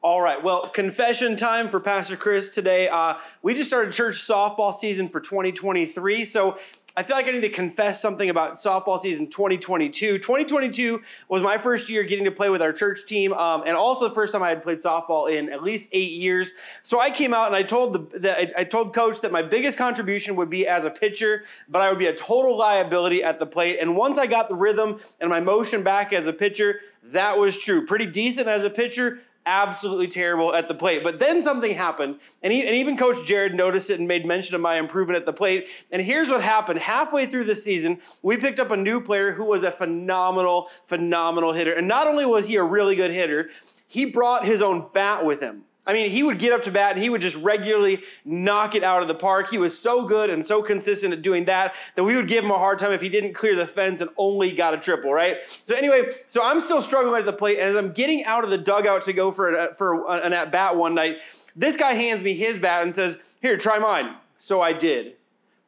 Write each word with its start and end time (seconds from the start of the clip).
All 0.00 0.20
right. 0.20 0.40
Well, 0.40 0.68
confession 0.68 1.36
time 1.36 1.68
for 1.68 1.80
Pastor 1.80 2.16
Chris 2.16 2.50
today. 2.50 2.88
Uh, 2.88 3.14
we 3.42 3.52
just 3.52 3.68
started 3.68 3.92
church 3.92 4.14
softball 4.14 4.72
season 4.72 5.08
for 5.08 5.18
2023. 5.18 6.24
So 6.24 6.56
I 6.96 7.02
feel 7.02 7.16
like 7.16 7.26
I 7.26 7.32
need 7.32 7.40
to 7.40 7.48
confess 7.48 8.00
something 8.00 8.30
about 8.30 8.54
softball 8.54 9.00
season 9.00 9.28
2022. 9.28 10.18
2022 10.18 11.02
was 11.28 11.42
my 11.42 11.58
first 11.58 11.90
year 11.90 12.04
getting 12.04 12.26
to 12.26 12.30
play 12.30 12.48
with 12.48 12.62
our 12.62 12.72
church 12.72 13.06
team, 13.06 13.32
um, 13.32 13.64
and 13.66 13.76
also 13.76 14.08
the 14.08 14.14
first 14.14 14.32
time 14.32 14.42
I 14.42 14.50
had 14.50 14.62
played 14.62 14.78
softball 14.78 15.32
in 15.32 15.48
at 15.52 15.64
least 15.64 15.88
eight 15.92 16.12
years. 16.12 16.52
So 16.84 17.00
I 17.00 17.10
came 17.10 17.34
out 17.34 17.48
and 17.48 17.56
I 17.56 17.64
told 17.64 18.12
the, 18.12 18.18
the 18.18 18.58
I 18.58 18.62
told 18.62 18.94
coach 18.94 19.20
that 19.22 19.32
my 19.32 19.42
biggest 19.42 19.78
contribution 19.78 20.36
would 20.36 20.48
be 20.48 20.66
as 20.68 20.84
a 20.84 20.90
pitcher, 20.90 21.42
but 21.68 21.82
I 21.82 21.90
would 21.90 21.98
be 21.98 22.06
a 22.06 22.14
total 22.14 22.56
liability 22.56 23.24
at 23.24 23.40
the 23.40 23.46
plate. 23.46 23.78
And 23.80 23.96
once 23.96 24.16
I 24.16 24.28
got 24.28 24.48
the 24.48 24.56
rhythm 24.56 25.00
and 25.20 25.28
my 25.28 25.40
motion 25.40 25.82
back 25.82 26.12
as 26.12 26.28
a 26.28 26.32
pitcher, 26.32 26.80
that 27.04 27.36
was 27.36 27.56
true. 27.56 27.86
Pretty 27.86 28.06
decent 28.06 28.48
as 28.48 28.64
a 28.64 28.70
pitcher, 28.70 29.20
absolutely 29.48 30.06
terrible 30.06 30.54
at 30.54 30.68
the 30.68 30.74
plate. 30.74 31.02
But 31.02 31.18
then 31.18 31.42
something 31.42 31.74
happened, 31.74 32.20
and, 32.42 32.52
he, 32.52 32.66
and 32.66 32.76
even 32.76 32.96
Coach 32.96 33.26
Jared 33.26 33.54
noticed 33.54 33.88
it 33.88 33.98
and 33.98 34.06
made 34.06 34.26
mention 34.26 34.54
of 34.54 34.60
my 34.60 34.76
improvement 34.76 35.16
at 35.16 35.26
the 35.26 35.32
plate. 35.32 35.68
And 35.90 36.02
here's 36.02 36.28
what 36.28 36.42
happened 36.42 36.78
halfway 36.78 37.26
through 37.26 37.44
the 37.44 37.56
season, 37.56 38.00
we 38.22 38.36
picked 38.36 38.60
up 38.60 38.70
a 38.70 38.76
new 38.76 39.00
player 39.00 39.32
who 39.32 39.48
was 39.48 39.62
a 39.62 39.72
phenomenal, 39.72 40.68
phenomenal 40.86 41.52
hitter. 41.54 41.72
And 41.72 41.88
not 41.88 42.06
only 42.06 42.26
was 42.26 42.46
he 42.46 42.56
a 42.56 42.62
really 42.62 42.94
good 42.94 43.10
hitter, 43.10 43.48
he 43.86 44.04
brought 44.04 44.44
his 44.44 44.60
own 44.60 44.88
bat 44.92 45.24
with 45.24 45.40
him. 45.40 45.64
I 45.88 45.94
mean, 45.94 46.10
he 46.10 46.22
would 46.22 46.38
get 46.38 46.52
up 46.52 46.62
to 46.64 46.70
bat 46.70 46.92
and 46.92 47.02
he 47.02 47.08
would 47.08 47.22
just 47.22 47.36
regularly 47.36 48.02
knock 48.22 48.74
it 48.74 48.84
out 48.84 49.00
of 49.00 49.08
the 49.08 49.14
park. 49.14 49.48
He 49.48 49.56
was 49.56 49.76
so 49.76 50.04
good 50.04 50.28
and 50.28 50.44
so 50.44 50.62
consistent 50.62 51.14
at 51.14 51.22
doing 51.22 51.46
that 51.46 51.74
that 51.94 52.04
we 52.04 52.14
would 52.14 52.28
give 52.28 52.44
him 52.44 52.50
a 52.50 52.58
hard 52.58 52.78
time 52.78 52.92
if 52.92 53.00
he 53.00 53.08
didn't 53.08 53.32
clear 53.32 53.56
the 53.56 53.66
fence 53.66 54.02
and 54.02 54.10
only 54.18 54.52
got 54.52 54.74
a 54.74 54.76
triple, 54.76 55.12
right? 55.12 55.38
So 55.64 55.74
anyway, 55.74 56.10
so 56.26 56.44
I'm 56.44 56.60
still 56.60 56.82
struggling 56.82 57.18
at 57.18 57.24
the 57.24 57.32
plate, 57.32 57.58
and 57.58 57.70
as 57.70 57.76
I'm 57.76 57.92
getting 57.92 58.22
out 58.24 58.44
of 58.44 58.50
the 58.50 58.58
dugout 58.58 59.02
to 59.04 59.14
go 59.14 59.32
for 59.32 59.54
an, 59.54 59.74
for 59.76 60.08
an 60.10 60.34
at 60.34 60.52
bat 60.52 60.76
one 60.76 60.94
night, 60.94 61.22
this 61.56 61.76
guy 61.76 61.94
hands 61.94 62.22
me 62.22 62.34
his 62.34 62.58
bat 62.58 62.82
and 62.82 62.94
says, 62.94 63.18
"Here, 63.40 63.56
try 63.56 63.78
mine." 63.78 64.14
So 64.36 64.60
I 64.60 64.74
did. 64.74 65.14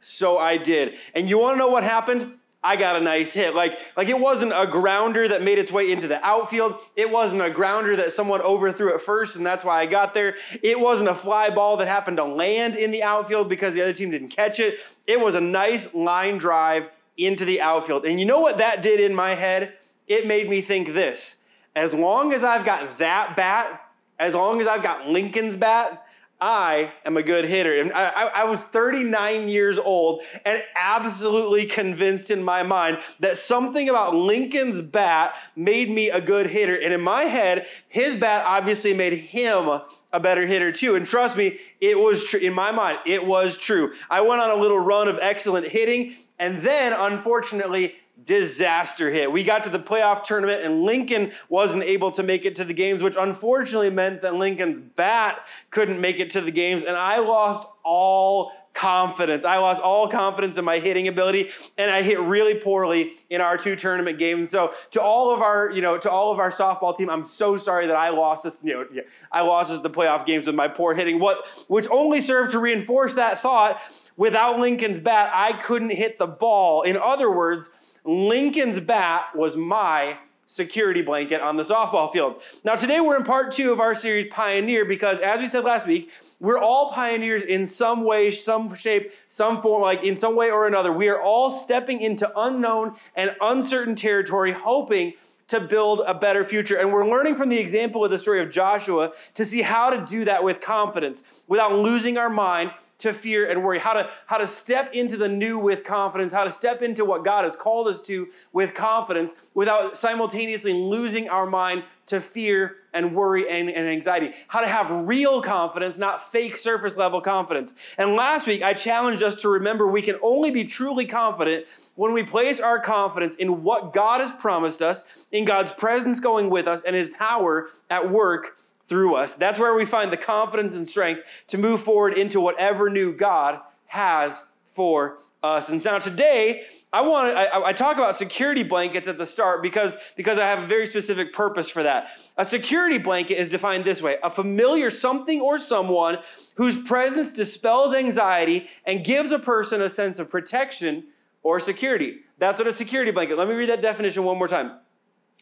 So 0.00 0.36
I 0.38 0.58
did. 0.58 0.96
And 1.14 1.28
you 1.28 1.38
want 1.38 1.54
to 1.54 1.58
know 1.58 1.68
what 1.68 1.82
happened? 1.82 2.34
I 2.62 2.76
got 2.76 2.96
a 2.96 3.00
nice 3.00 3.32
hit. 3.32 3.54
Like, 3.54 3.78
like 3.96 4.08
it 4.08 4.18
wasn't 4.18 4.52
a 4.54 4.66
grounder 4.66 5.26
that 5.28 5.42
made 5.42 5.58
its 5.58 5.72
way 5.72 5.90
into 5.90 6.06
the 6.06 6.22
outfield. 6.24 6.78
It 6.94 7.10
wasn't 7.10 7.42
a 7.42 7.50
grounder 7.50 7.96
that 7.96 8.12
someone 8.12 8.42
overthrew 8.42 8.94
at 8.94 9.00
first, 9.00 9.36
and 9.36 9.46
that's 9.46 9.64
why 9.64 9.80
I 9.80 9.86
got 9.86 10.12
there. 10.12 10.36
It 10.62 10.78
wasn't 10.78 11.08
a 11.08 11.14
fly 11.14 11.48
ball 11.48 11.78
that 11.78 11.88
happened 11.88 12.18
to 12.18 12.24
land 12.24 12.76
in 12.76 12.90
the 12.90 13.02
outfield 13.02 13.48
because 13.48 13.72
the 13.72 13.82
other 13.82 13.94
team 13.94 14.10
didn't 14.10 14.28
catch 14.28 14.60
it. 14.60 14.78
It 15.06 15.20
was 15.20 15.34
a 15.34 15.40
nice 15.40 15.94
line 15.94 16.36
drive 16.36 16.90
into 17.16 17.44
the 17.44 17.60
outfield. 17.60 18.04
And 18.04 18.20
you 18.20 18.26
know 18.26 18.40
what 18.40 18.58
that 18.58 18.82
did 18.82 19.00
in 19.00 19.14
my 19.14 19.34
head? 19.34 19.74
It 20.06 20.26
made 20.26 20.50
me 20.50 20.60
think 20.60 20.92
this. 20.92 21.36
As 21.74 21.94
long 21.94 22.32
as 22.32 22.44
I've 22.44 22.64
got 22.64 22.98
that 22.98 23.36
bat, 23.36 23.80
as 24.18 24.34
long 24.34 24.60
as 24.60 24.66
I've 24.66 24.82
got 24.82 25.08
Lincoln's 25.08 25.56
bat, 25.56 26.04
I 26.40 26.92
am 27.04 27.16
a 27.16 27.22
good 27.22 27.44
hitter. 27.44 27.78
And 27.78 27.92
I, 27.92 28.26
I, 28.34 28.44
was 28.44 28.64
39 28.64 29.48
years 29.48 29.78
old 29.78 30.22
and 30.44 30.62
absolutely 30.74 31.66
convinced 31.66 32.30
in 32.30 32.42
my 32.42 32.62
mind 32.62 32.98
that 33.20 33.36
something 33.36 33.88
about 33.88 34.14
Lincoln's 34.14 34.80
bat 34.80 35.34
made 35.54 35.90
me 35.90 36.08
a 36.08 36.20
good 36.20 36.46
hitter. 36.46 36.74
And 36.74 36.94
in 36.94 37.00
my 37.02 37.24
head, 37.24 37.66
his 37.88 38.14
bat 38.14 38.44
obviously 38.46 38.94
made 38.94 39.12
him 39.12 39.80
a 40.12 40.20
better 40.20 40.46
hitter 40.46 40.72
too. 40.72 40.94
And 40.94 41.04
trust 41.04 41.36
me, 41.36 41.58
it 41.80 41.98
was 41.98 42.24
true. 42.24 42.40
In 42.40 42.54
my 42.54 42.72
mind, 42.72 43.00
it 43.04 43.26
was 43.26 43.58
true. 43.58 43.92
I 44.08 44.22
went 44.22 44.40
on 44.40 44.50
a 44.50 44.60
little 44.60 44.78
run 44.78 45.08
of 45.08 45.18
excellent 45.20 45.68
hitting. 45.68 46.14
And 46.38 46.62
then, 46.62 46.94
unfortunately, 46.94 47.96
disaster 48.24 49.10
hit. 49.10 49.30
We 49.30 49.44
got 49.44 49.64
to 49.64 49.70
the 49.70 49.78
playoff 49.78 50.24
tournament 50.24 50.62
and 50.62 50.82
Lincoln 50.82 51.32
wasn't 51.48 51.82
able 51.84 52.10
to 52.12 52.22
make 52.22 52.44
it 52.44 52.54
to 52.56 52.64
the 52.64 52.74
games, 52.74 53.02
which 53.02 53.16
unfortunately 53.18 53.90
meant 53.90 54.22
that 54.22 54.34
Lincoln's 54.34 54.78
bat 54.78 55.46
couldn't 55.70 56.00
make 56.00 56.18
it 56.20 56.30
to 56.30 56.40
the 56.40 56.50
games. 56.50 56.82
And 56.82 56.96
I 56.96 57.18
lost 57.18 57.66
all 57.84 58.52
confidence. 58.72 59.44
I 59.44 59.58
lost 59.58 59.82
all 59.82 60.08
confidence 60.08 60.56
in 60.56 60.64
my 60.64 60.78
hitting 60.78 61.08
ability 61.08 61.50
and 61.76 61.90
I 61.90 62.02
hit 62.02 62.20
really 62.20 62.54
poorly 62.54 63.14
in 63.28 63.40
our 63.40 63.56
two 63.56 63.74
tournament 63.74 64.18
games. 64.18 64.50
So 64.50 64.72
to 64.92 65.02
all 65.02 65.34
of 65.34 65.40
our, 65.40 65.70
you 65.70 65.82
know, 65.82 65.98
to 65.98 66.10
all 66.10 66.32
of 66.32 66.38
our 66.38 66.50
softball 66.50 66.96
team, 66.96 67.10
I'm 67.10 67.24
so 67.24 67.56
sorry 67.56 67.86
that 67.88 67.96
I 67.96 68.10
lost 68.10 68.44
this, 68.44 68.58
you 68.62 68.74
know, 68.74 69.02
I 69.32 69.42
lost 69.42 69.70
this 69.70 69.80
the 69.80 69.90
playoff 69.90 70.24
games 70.24 70.46
with 70.46 70.54
my 70.54 70.68
poor 70.68 70.94
hitting. 70.94 71.18
What 71.18 71.44
which 71.68 71.88
only 71.90 72.20
served 72.20 72.52
to 72.52 72.58
reinforce 72.58 73.14
that 73.14 73.40
thought. 73.40 73.80
Without 74.16 74.60
Lincoln's 74.60 75.00
bat, 75.00 75.30
I 75.32 75.54
couldn't 75.54 75.90
hit 75.90 76.18
the 76.18 76.26
ball. 76.26 76.82
In 76.82 76.96
other 76.96 77.34
words, 77.34 77.70
Lincoln's 78.04 78.80
bat 78.80 79.34
was 79.34 79.56
my 79.56 80.18
security 80.46 81.00
blanket 81.00 81.40
on 81.40 81.56
the 81.56 81.62
softball 81.62 82.12
field. 82.12 82.42
Now, 82.64 82.74
today 82.74 83.00
we're 83.00 83.16
in 83.16 83.22
part 83.22 83.52
two 83.52 83.72
of 83.72 83.78
our 83.78 83.94
series, 83.94 84.32
Pioneer, 84.32 84.84
because 84.84 85.20
as 85.20 85.38
we 85.38 85.46
said 85.46 85.62
last 85.62 85.86
week, 85.86 86.10
we're 86.40 86.58
all 86.58 86.90
pioneers 86.90 87.44
in 87.44 87.68
some 87.68 88.02
way, 88.02 88.32
some 88.32 88.74
shape, 88.74 89.12
some 89.28 89.62
form, 89.62 89.82
like 89.82 90.02
in 90.02 90.16
some 90.16 90.34
way 90.34 90.50
or 90.50 90.66
another. 90.66 90.92
We 90.92 91.08
are 91.08 91.22
all 91.22 91.52
stepping 91.52 92.00
into 92.00 92.30
unknown 92.36 92.96
and 93.14 93.36
uncertain 93.40 93.94
territory, 93.94 94.50
hoping 94.50 95.12
to 95.46 95.60
build 95.60 96.02
a 96.06 96.14
better 96.14 96.44
future. 96.44 96.78
And 96.78 96.92
we're 96.92 97.06
learning 97.08 97.36
from 97.36 97.48
the 97.48 97.58
example 97.58 98.04
of 98.04 98.10
the 98.10 98.18
story 98.18 98.40
of 98.40 98.50
Joshua 98.50 99.12
to 99.34 99.44
see 99.44 99.62
how 99.62 99.90
to 99.90 100.04
do 100.04 100.24
that 100.24 100.42
with 100.42 100.60
confidence 100.60 101.22
without 101.46 101.76
losing 101.76 102.18
our 102.18 102.30
mind 102.30 102.72
to 103.00 103.12
fear 103.12 103.50
and 103.50 103.62
worry, 103.64 103.78
how 103.78 103.92
to, 103.92 104.10
how 104.26 104.38
to 104.38 104.46
step 104.46 104.92
into 104.94 105.16
the 105.16 105.28
new 105.28 105.58
with 105.58 105.84
confidence, 105.84 106.32
how 106.32 106.44
to 106.44 106.50
step 106.50 106.82
into 106.82 107.04
what 107.04 107.24
God 107.24 107.44
has 107.44 107.56
called 107.56 107.88
us 107.88 108.00
to 108.02 108.28
with 108.52 108.74
confidence 108.74 109.34
without 109.54 109.96
simultaneously 109.96 110.72
losing 110.72 111.28
our 111.28 111.46
mind 111.46 111.84
to 112.06 112.20
fear 112.20 112.76
and 112.92 113.14
worry 113.14 113.48
and, 113.48 113.70
and 113.70 113.86
anxiety, 113.86 114.32
how 114.48 114.60
to 114.60 114.66
have 114.66 115.06
real 115.06 115.40
confidence, 115.40 115.96
not 115.96 116.22
fake 116.22 116.56
surface 116.56 116.96
level 116.96 117.20
confidence. 117.20 117.74
And 117.98 118.14
last 118.16 118.46
week, 118.46 118.62
I 118.62 118.72
challenged 118.72 119.22
us 119.22 119.36
to 119.36 119.48
remember 119.48 119.86
we 119.86 120.02
can 120.02 120.18
only 120.22 120.50
be 120.50 120.64
truly 120.64 121.06
confident 121.06 121.66
when 121.94 122.12
we 122.12 122.24
place 122.24 122.60
our 122.60 122.80
confidence 122.80 123.36
in 123.36 123.62
what 123.62 123.92
God 123.92 124.20
has 124.20 124.32
promised 124.32 124.82
us, 124.82 125.26
in 125.30 125.44
God's 125.44 125.72
presence 125.72 126.18
going 126.18 126.50
with 126.50 126.66
us, 126.66 126.82
and 126.82 126.96
His 126.96 127.10
power 127.10 127.70
at 127.88 128.10
work 128.10 128.56
through 128.90 129.14
us. 129.14 129.36
That's 129.36 129.58
where 129.58 129.74
we 129.74 129.86
find 129.86 130.12
the 130.12 130.16
confidence 130.16 130.74
and 130.74 130.86
strength 130.86 131.44
to 131.46 131.56
move 131.56 131.80
forward 131.80 132.12
into 132.12 132.40
whatever 132.40 132.90
new 132.90 133.16
God 133.16 133.60
has 133.86 134.44
for 134.68 135.18
us. 135.42 135.70
And 135.70 135.82
now 135.84 136.00
today, 136.00 136.64
I 136.92 137.00
want 137.02 137.36
I, 137.36 137.66
I, 137.66 137.72
talk 137.72 137.96
about 137.96 138.16
security 138.16 138.64
blankets 138.64 139.06
at 139.06 139.16
the 139.16 139.24
start 139.24 139.62
because, 139.62 139.96
because 140.16 140.38
I 140.38 140.46
have 140.46 140.58
a 140.64 140.66
very 140.66 140.86
specific 140.86 141.32
purpose 141.32 141.70
for 141.70 141.84
that. 141.84 142.08
A 142.36 142.44
security 142.44 142.98
blanket 142.98 143.36
is 143.36 143.48
defined 143.48 143.84
this 143.84 144.02
way 144.02 144.18
a 144.22 144.28
familiar 144.30 144.90
something 144.90 145.40
or 145.40 145.58
someone 145.58 146.18
whose 146.56 146.76
presence 146.76 147.32
dispels 147.32 147.94
anxiety 147.94 148.68
and 148.84 149.04
gives 149.04 149.30
a 149.30 149.38
person 149.38 149.80
a 149.80 149.88
sense 149.88 150.18
of 150.18 150.28
protection 150.28 151.04
or 151.42 151.60
security. 151.60 152.18
That's 152.38 152.58
what 152.58 152.66
a 152.66 152.72
security 152.72 153.12
blanket. 153.12 153.38
Let 153.38 153.48
me 153.48 153.54
read 153.54 153.68
that 153.70 153.82
definition 153.82 154.24
one 154.24 154.36
more 154.36 154.48
time. 154.48 154.72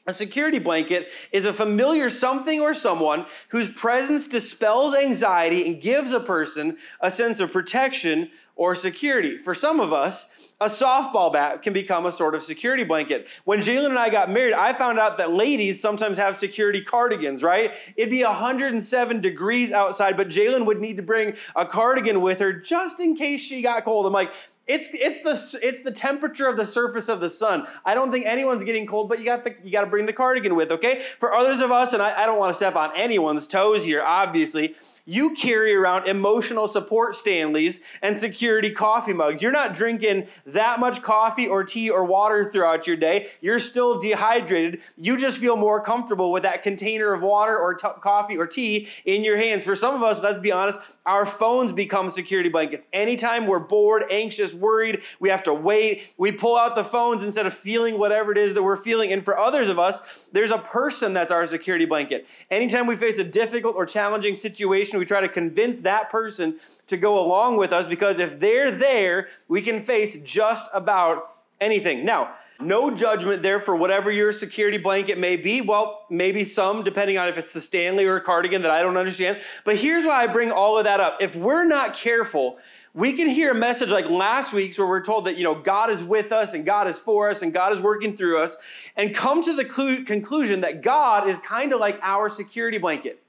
A 0.09 0.15
security 0.15 0.59
blanket 0.59 1.13
is 1.33 1.45
a 1.45 1.53
familiar 1.53 2.09
something 2.09 2.61
or 2.61 2.73
someone 2.73 3.27
whose 3.49 3.69
presence 3.69 4.27
dispels 4.27 4.95
anxiety 4.95 5.67
and 5.67 5.83
gives 5.83 6.13
a 6.13 6.19
person 6.21 6.79
a 7.03 7.11
sense 7.11 7.41
of 7.41 7.53
protection 7.53 8.31
or 8.57 8.75
security. 8.75 9.37
For 9.37 9.55
some 9.55 9.81
of 9.81 9.93
us, 9.93 10.55
a 10.63 10.65
softball 10.65 11.31
bat 11.31 11.61
can 11.61 11.75
become 11.75 12.07
a 12.07 12.11
sort 12.11 12.35
of 12.35 12.43
security 12.43 12.85
blanket. 12.85 13.29
When 13.45 13.61
Jalen 13.61 13.91
and 13.91 13.99
I 13.99 14.09
got 14.09 14.31
married, 14.31 14.55
I 14.55 14.73
found 14.73 14.99
out 14.99 15.19
that 15.19 15.31
ladies 15.31 15.79
sometimes 15.79 16.17
have 16.17 16.39
security 16.39 16.81
cardigans, 16.81 17.43
right? 17.43 17.75
It'd 17.95 18.11
be 18.11 18.25
107 18.25 19.21
degrees 19.21 19.73
outside, 19.73 20.17
but 20.17 20.29
Jalen 20.29 20.65
would 20.65 20.81
need 20.81 20.97
to 20.97 21.03
bring 21.03 21.35
a 21.55 21.67
cardigan 21.67 22.23
with 22.23 22.41
her 22.41 22.55
just 22.55 22.99
in 22.99 23.15
case 23.15 23.43
she 23.43 23.61
got 23.61 23.85
cold. 23.85 24.07
I'm 24.07 24.13
like, 24.15 24.33
it's 24.69 24.89
it's 24.93 25.19
the 25.21 25.67
it's 25.67 25.83
the 25.83 25.91
temperature 25.91 26.47
of 26.47 26.57
the 26.57 26.67
surface 26.67 27.09
of 27.09 27.21
the 27.21 27.31
sun. 27.31 27.67
I 27.85 27.95
don't 27.95 28.13
think 28.13 28.27
anyone's 28.27 28.65
getting 28.65 28.87
cold, 28.87 29.09
but 29.09 29.19
you 29.19 29.25
got 29.25 29.45
the 29.45 29.55
you 29.65 29.73
got 29.73 29.81
to 29.81 29.87
bring 29.87 30.07
the 30.07 30.13
cardigan 30.13 30.55
with, 30.55 30.71
okay? 30.71 31.01
For 31.19 31.33
others 31.33 31.61
of 31.61 31.73
us, 31.73 31.95
and 31.95 32.03
I, 32.03 32.23
I 32.23 32.27
don't 32.27 32.39
want 32.39 32.51
to 32.51 32.55
step 32.55 32.77
on 32.77 32.91
anyone's 32.95 33.49
toes 33.49 33.83
here, 33.83 34.03
obviously, 34.03 34.77
you 35.09 35.35
carry 35.35 35.75
around 35.75 36.07
emotional 36.07 36.69
support 36.69 37.15
Stanleys 37.15 37.81
and 38.03 38.15
security 38.15 38.71
coffee 38.71 39.15
mugs. 39.15 39.41
You're 39.41 39.51
not 39.51 39.73
drinking 39.73 40.29
that 40.45 40.79
much 40.79 41.01
coffee 41.01 41.49
or 41.49 41.65
tea 41.65 41.89
or 41.89 42.05
water 42.05 42.51
throughout 42.53 42.87
your 42.87 42.97
day. 42.97 43.29
You're 43.41 43.59
still 43.59 43.99
dehydrated. 43.99 44.83
You 44.99 45.17
just 45.17 45.39
feel 45.39 45.57
more 45.57 45.81
comfortable 45.81 46.31
with 46.31 46.43
that 46.43 46.63
container 46.63 47.15
of 47.15 47.23
water 47.23 47.57
or 47.57 47.73
t- 47.73 47.89
coffee 48.03 48.37
or 48.37 48.47
tea 48.47 48.89
in 49.07 49.25
your 49.25 49.39
hands. 49.39 49.65
For 49.65 49.75
some 49.75 49.95
of 49.95 50.03
us, 50.03 50.21
let's 50.21 50.39
be 50.39 50.53
honest, 50.53 50.79
our 51.07 51.25
phones 51.25 51.73
become 51.73 52.11
security 52.11 52.51
blankets. 52.51 52.87
Anytime 52.93 53.47
we're 53.47 53.61
bored, 53.61 54.03
anxious, 54.11 54.53
worried, 54.53 55.03
we 55.21 55.31
have 55.31 55.43
to 55.45 55.55
wait, 55.55 56.13
we 56.19 56.33
pull 56.33 56.55
out 56.55 56.77
the 56.77 56.85
phones 56.85 57.23
instead 57.23 57.47
of 57.47 57.55
feeling 57.55 57.99
whatever 57.99 58.31
it 58.31 58.37
is 58.37 58.53
that 58.53 58.63
we're 58.63 58.77
feeling. 58.77 59.11
And 59.11 59.25
for 59.25 59.39
others 59.39 59.71
of 59.71 59.79
us, 59.79 60.29
there's 60.33 60.51
a 60.51 60.59
person 60.59 61.15
that's 61.15 61.33
our 61.33 61.47
security 61.47 61.87
blanket. 61.87 62.27
Anytime 62.51 62.87
we 62.87 62.95
face 62.95 63.19
a 63.19 63.25
difficult 63.25 63.75
or 63.75 63.87
challenging 63.87 64.37
situation, 64.37 64.98
we 64.99 65.05
try 65.05 65.21
to 65.21 65.29
convince 65.29 65.81
that 65.81 66.11
person 66.11 66.59
to 66.87 66.97
go 66.97 67.25
along 67.25 67.57
with 67.57 67.73
us 67.73 67.87
because 67.87 68.19
if 68.19 68.41
they're 68.41 68.71
there, 68.71 69.29
we 69.49 69.63
can 69.63 69.81
face 69.83 70.21
just 70.23 70.69
about 70.73 71.35
anything. 71.61 72.05
Now, 72.05 72.35
no 72.61 72.93
judgment 72.93 73.43
there 73.43 73.61
for 73.61 73.77
whatever 73.77 74.11
your 74.11 74.33
security 74.33 74.79
blanket 74.79 75.17
may 75.17 75.37
be. 75.37 75.61
Well, 75.61 76.05
maybe 76.11 76.43
some, 76.43 76.83
depending 76.83 77.17
on 77.17 77.29
if 77.29 77.39
it's 77.39 77.53
the 77.53 77.61
Stanley 77.61 78.05
or 78.05 78.17
a 78.17 78.21
cardigan 78.21 78.63
that 78.63 78.73
I 78.73 78.83
don't 78.83 78.97
understand. 78.97 79.41
But 79.65 79.77
here's 79.77 80.05
why 80.05 80.25
I 80.25 80.27
bring 80.27 80.51
all 80.51 80.77
of 80.77 80.85
that 80.85 80.99
up. 80.99 81.19
If 81.21 81.37
we're 81.37 81.65
not 81.65 81.95
careful, 81.95 82.59
we 82.95 83.13
can 83.13 83.29
hear 83.29 83.53
a 83.53 83.55
message 83.55 83.91
like 83.91 84.11
last 84.11 84.53
week's 84.53 84.77
where 84.77 84.89
we're 84.89 85.05
told 85.05 85.27
that, 85.27 85.39
you 85.39 85.45
know, 85.45 85.55
God 85.55 85.91
is 85.91 86.03
with 86.03 86.33
us 86.33 86.53
and 86.53 86.67
God 86.67 86.89
is 86.89 86.99
for 86.99 87.31
us 87.31 87.43
and 87.43 87.53
God 87.53 87.73
is 87.73 87.81
working 87.81 88.17
through 88.17 88.43
us 88.43 88.59
and 88.97 89.15
come 89.15 89.41
to 89.45 89.55
the 89.55 89.65
clu- 89.65 90.05
conclusion 90.05 90.63
that 90.63 90.83
God 90.83 91.29
is 91.29 91.39
kind 91.39 91.73
of 91.73 91.79
like 91.79 92.01
our 92.03 92.29
security 92.29 92.79
blanket. 92.79 93.23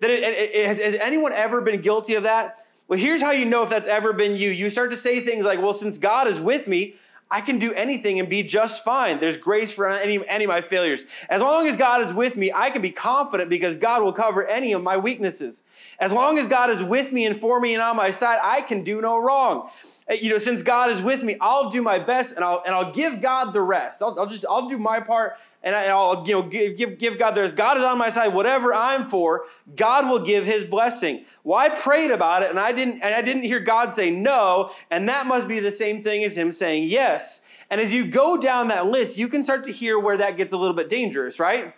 That 0.00 0.10
it, 0.10 0.22
it, 0.22 0.50
it, 0.54 0.66
has, 0.66 0.78
has 0.78 0.94
anyone 0.96 1.32
ever 1.32 1.60
been 1.60 1.80
guilty 1.80 2.14
of 2.14 2.22
that? 2.22 2.64
Well, 2.86 2.98
here's 2.98 3.20
how 3.20 3.32
you 3.32 3.44
know 3.44 3.62
if 3.62 3.70
that's 3.70 3.88
ever 3.88 4.12
been 4.12 4.36
you. 4.36 4.50
You 4.50 4.70
start 4.70 4.90
to 4.92 4.96
say 4.96 5.20
things 5.20 5.44
like, 5.44 5.60
well, 5.60 5.74
since 5.74 5.98
God 5.98 6.26
is 6.26 6.40
with 6.40 6.68
me, 6.68 6.94
I 7.30 7.42
can 7.42 7.58
do 7.58 7.74
anything 7.74 8.18
and 8.18 8.28
be 8.28 8.42
just 8.42 8.82
fine. 8.82 9.20
There's 9.20 9.36
grace 9.36 9.70
for 9.70 9.86
any, 9.86 10.26
any 10.26 10.44
of 10.44 10.48
my 10.48 10.62
failures. 10.62 11.04
As 11.28 11.42
long 11.42 11.66
as 11.66 11.76
God 11.76 12.00
is 12.06 12.14
with 12.14 12.36
me, 12.38 12.50
I 12.50 12.70
can 12.70 12.80
be 12.80 12.90
confident 12.90 13.50
because 13.50 13.76
God 13.76 14.02
will 14.02 14.14
cover 14.14 14.46
any 14.46 14.72
of 14.72 14.82
my 14.82 14.96
weaknesses. 14.96 15.62
As 16.00 16.10
long 16.10 16.38
as 16.38 16.48
God 16.48 16.70
is 16.70 16.82
with 16.82 17.12
me 17.12 17.26
and 17.26 17.38
for 17.38 17.60
me 17.60 17.74
and 17.74 17.82
on 17.82 17.96
my 17.96 18.10
side, 18.10 18.38
I 18.42 18.62
can 18.62 18.82
do 18.82 19.02
no 19.02 19.22
wrong. 19.22 19.68
You 20.10 20.30
know, 20.30 20.38
since 20.38 20.62
God 20.62 20.90
is 20.90 21.02
with 21.02 21.22
me, 21.22 21.36
I'll 21.38 21.68
do 21.68 21.82
my 21.82 21.98
best 21.98 22.34
and 22.34 22.42
I'll, 22.42 22.62
and 22.64 22.74
I'll 22.74 22.92
give 22.92 23.20
God 23.20 23.52
the 23.52 23.60
rest. 23.60 24.02
I'll, 24.02 24.18
I'll 24.18 24.26
just, 24.26 24.46
I'll 24.48 24.66
do 24.66 24.78
my 24.78 25.00
part 25.00 25.36
and, 25.62 25.76
I, 25.76 25.92
will 25.92 26.22
you 26.26 26.32
know, 26.32 26.42
give, 26.42 26.76
give, 26.78 26.98
give 26.98 27.18
God 27.18 27.32
theirs. 27.32 27.52
God 27.52 27.76
is 27.76 27.82
on 27.82 27.98
my 27.98 28.08
side. 28.08 28.32
Whatever 28.32 28.72
I'm 28.72 29.04
for, 29.04 29.44
God 29.76 30.08
will 30.08 30.20
give 30.20 30.46
his 30.46 30.64
blessing. 30.64 31.26
Well, 31.44 31.58
I 31.58 31.68
prayed 31.68 32.10
about 32.10 32.42
it 32.42 32.48
and 32.48 32.58
I 32.58 32.72
didn't, 32.72 33.02
and 33.02 33.14
I 33.14 33.20
didn't 33.20 33.42
hear 33.42 33.60
God 33.60 33.92
say 33.92 34.10
no. 34.10 34.70
And 34.90 35.06
that 35.10 35.26
must 35.26 35.46
be 35.46 35.60
the 35.60 35.72
same 35.72 36.02
thing 36.02 36.24
as 36.24 36.38
him 36.38 36.52
saying 36.52 36.84
yes. 36.84 37.42
And 37.68 37.78
as 37.78 37.92
you 37.92 38.06
go 38.06 38.38
down 38.38 38.68
that 38.68 38.86
list, 38.86 39.18
you 39.18 39.28
can 39.28 39.44
start 39.44 39.64
to 39.64 39.72
hear 39.72 39.98
where 39.98 40.16
that 40.16 40.38
gets 40.38 40.54
a 40.54 40.56
little 40.56 40.76
bit 40.76 40.88
dangerous, 40.88 41.38
right? 41.38 41.74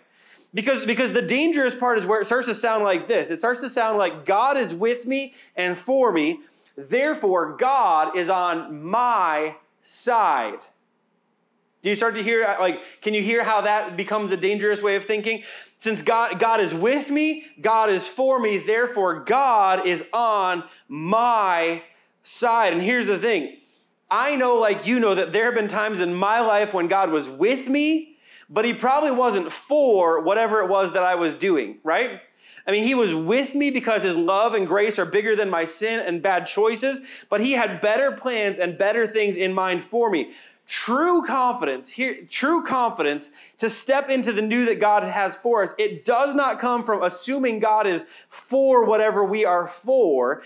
Because, 0.53 0.85
because 0.85 1.11
the 1.11 1.21
dangerous 1.21 1.75
part 1.75 1.97
is 1.97 2.05
where 2.05 2.21
it 2.21 2.25
starts 2.25 2.47
to 2.47 2.55
sound 2.55 2.83
like 2.83 3.07
this. 3.07 3.29
It 3.29 3.39
starts 3.39 3.61
to 3.61 3.69
sound 3.69 3.97
like 3.97 4.25
God 4.25 4.57
is 4.57 4.75
with 4.75 5.05
me 5.05 5.33
and 5.55 5.77
for 5.77 6.11
me, 6.11 6.41
Therefore, 6.75 7.57
God 7.57 8.15
is 8.15 8.29
on 8.29 8.83
my 8.83 9.55
side. 9.81 10.59
Do 11.81 11.89
you 11.89 11.95
start 11.95 12.15
to 12.15 12.23
hear, 12.23 12.43
like, 12.59 12.81
can 13.01 13.13
you 13.13 13.23
hear 13.23 13.43
how 13.43 13.61
that 13.61 13.97
becomes 13.97 14.31
a 14.31 14.37
dangerous 14.37 14.81
way 14.81 14.95
of 14.95 15.05
thinking? 15.05 15.43
Since 15.79 16.03
God, 16.03 16.39
God 16.39 16.59
is 16.59 16.75
with 16.75 17.09
me, 17.09 17.45
God 17.59 17.89
is 17.89 18.07
for 18.07 18.39
me, 18.39 18.59
therefore, 18.59 19.21
God 19.21 19.87
is 19.87 20.05
on 20.13 20.63
my 20.87 21.81
side. 22.21 22.73
And 22.73 22.81
here's 22.83 23.07
the 23.07 23.17
thing 23.17 23.57
I 24.09 24.35
know, 24.35 24.57
like 24.57 24.85
you 24.85 24.99
know, 24.99 25.15
that 25.15 25.33
there 25.33 25.45
have 25.45 25.55
been 25.55 25.67
times 25.67 25.99
in 25.99 26.13
my 26.13 26.39
life 26.41 26.73
when 26.73 26.87
God 26.87 27.09
was 27.09 27.27
with 27.27 27.67
me, 27.67 28.17
but 28.47 28.63
He 28.63 28.73
probably 28.73 29.11
wasn't 29.11 29.51
for 29.51 30.21
whatever 30.21 30.59
it 30.59 30.69
was 30.69 30.93
that 30.93 31.03
I 31.03 31.15
was 31.15 31.33
doing, 31.33 31.79
right? 31.83 32.21
I 32.67 32.71
mean, 32.71 32.83
he 32.83 32.95
was 32.95 33.13
with 33.13 33.55
me 33.55 33.71
because 33.71 34.03
his 34.03 34.17
love 34.17 34.53
and 34.53 34.67
grace 34.67 34.99
are 34.99 35.05
bigger 35.05 35.35
than 35.35 35.49
my 35.49 35.65
sin 35.65 35.99
and 35.99 36.21
bad 36.21 36.45
choices, 36.45 37.25
but 37.29 37.41
he 37.41 37.53
had 37.53 37.81
better 37.81 38.11
plans 38.11 38.59
and 38.59 38.77
better 38.77 39.07
things 39.07 39.35
in 39.35 39.53
mind 39.53 39.83
for 39.83 40.09
me. 40.09 40.31
True 40.67 41.25
confidence, 41.25 41.91
here, 41.91 42.15
true 42.29 42.63
confidence 42.63 43.31
to 43.57 43.69
step 43.69 44.09
into 44.09 44.31
the 44.31 44.41
new 44.41 44.63
that 44.65 44.79
God 44.79 45.03
has 45.03 45.35
for 45.35 45.63
us, 45.63 45.73
it 45.77 46.05
does 46.05 46.33
not 46.33 46.59
come 46.59 46.83
from 46.83 47.03
assuming 47.03 47.59
God 47.59 47.87
is 47.87 48.05
for 48.29 48.85
whatever 48.85 49.25
we 49.25 49.43
are 49.43 49.67
for 49.67 50.43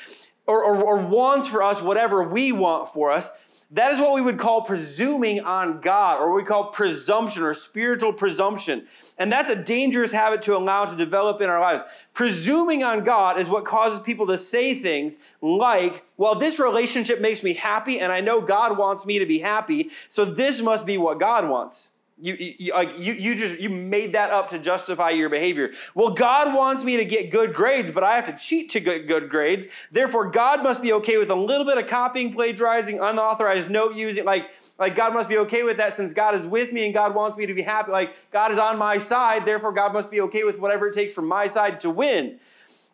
or, 0.48 0.64
or, 0.64 0.84
or 0.84 0.98
wants 0.98 1.48
for 1.48 1.64
us 1.64 1.82
whatever 1.82 2.24
we 2.24 2.52
want 2.52 2.90
for 2.90 3.12
us. 3.12 3.32
That 3.72 3.92
is 3.92 3.98
what 3.98 4.14
we 4.14 4.22
would 4.22 4.38
call 4.38 4.62
presuming 4.62 5.42
on 5.42 5.82
God, 5.82 6.20
or 6.20 6.36
we 6.36 6.44
call 6.44 6.66
presumption 6.66 7.42
or 7.42 7.56
spiritual 7.56 8.14
presumption. 8.14 8.86
And 9.18 9.32
that's 9.32 9.50
a 9.50 9.56
dangerous 9.56 10.12
habit 10.12 10.44
to 10.44 10.56
allow 10.56 10.86
to 10.86 10.96
develop 10.96 11.42
in 11.42 11.50
our 11.50 11.60
lives. 11.60 11.82
Presuming 12.14 12.84
on 12.84 13.04
God 13.04 13.40
is 13.40 13.50
what 13.50 13.66
causes 13.66 14.00
people 14.00 14.28
to 14.28 14.38
say 14.38 14.76
things 14.76 15.18
like, 15.42 16.06
well, 16.16 16.36
this 16.36 16.60
relationship 16.60 17.20
makes 17.20 17.42
me 17.42 17.54
happy, 17.54 18.00
and 18.00 18.12
I 18.12 18.22
know 18.22 18.40
God 18.40 18.78
wants 18.78 19.06
me 19.06 19.18
to 19.18 19.26
be 19.26 19.40
happy, 19.40 19.90
so 20.10 20.26
this 20.26 20.62
must 20.62 20.86
be 20.86 21.00
what 21.00 21.20
God 21.20 21.50
wants. 21.50 21.95
You, 22.18 22.34
you, 22.40 22.74
you, 22.98 23.14
you 23.14 23.36
just 23.36 23.60
you 23.60 23.70
made 23.70 24.14
that 24.14 24.32
up 24.32 24.48
to 24.50 24.60
justify 24.60 25.10
your 25.10 25.28
behavior. 25.28 25.72
Well, 25.96 26.12
God 26.12 26.56
wants 26.56 26.82
me 26.82 26.96
to 26.96 27.04
get 27.04 27.30
good 27.30 27.54
grades, 27.54 27.92
but 27.92 28.06
I 28.06 28.16
have 28.16 28.26
to 28.28 28.38
cheat 28.42 28.70
to 28.70 28.80
get 28.80 29.06
good 29.06 29.30
grades. 29.30 29.68
Therefore, 29.92 30.30
God 30.30 30.64
must 30.64 30.82
be 30.82 30.94
okay 30.94 31.18
with 31.18 31.30
a 31.30 31.36
little 31.36 31.66
bit 31.66 31.78
of 31.78 31.88
copying, 31.88 32.32
plagiarizing, 32.32 33.02
unauthorized 33.02 33.70
note 33.70 33.96
using. 33.96 34.24
Like, 34.24 34.50
like 34.80 34.96
God 34.96 35.14
must 35.14 35.28
be 35.28 35.38
okay 35.40 35.64
with 35.64 35.76
that 35.76 35.94
since 35.94 36.14
God 36.14 36.36
is 36.36 36.48
with 36.48 36.72
me 36.72 36.86
and 36.86 36.94
God 36.94 37.14
wants 37.14 37.36
me 37.36 37.48
to 37.48 37.54
be 37.54 37.64
happy. 37.64 37.92
Like 37.92 38.16
God 38.32 38.50
is 38.50 38.60
on 38.60 38.78
my 38.78 38.98
side, 38.98 39.46
therefore 39.46 39.74
God 39.74 39.92
must 39.92 40.10
be 40.10 40.22
okay 40.22 40.46
with 40.46 40.58
whatever 40.58 40.88
it 40.88 40.94
takes 40.94 41.12
from 41.12 41.28
my 41.28 41.48
side 41.48 41.82
to 41.82 41.90
win. 41.90 42.40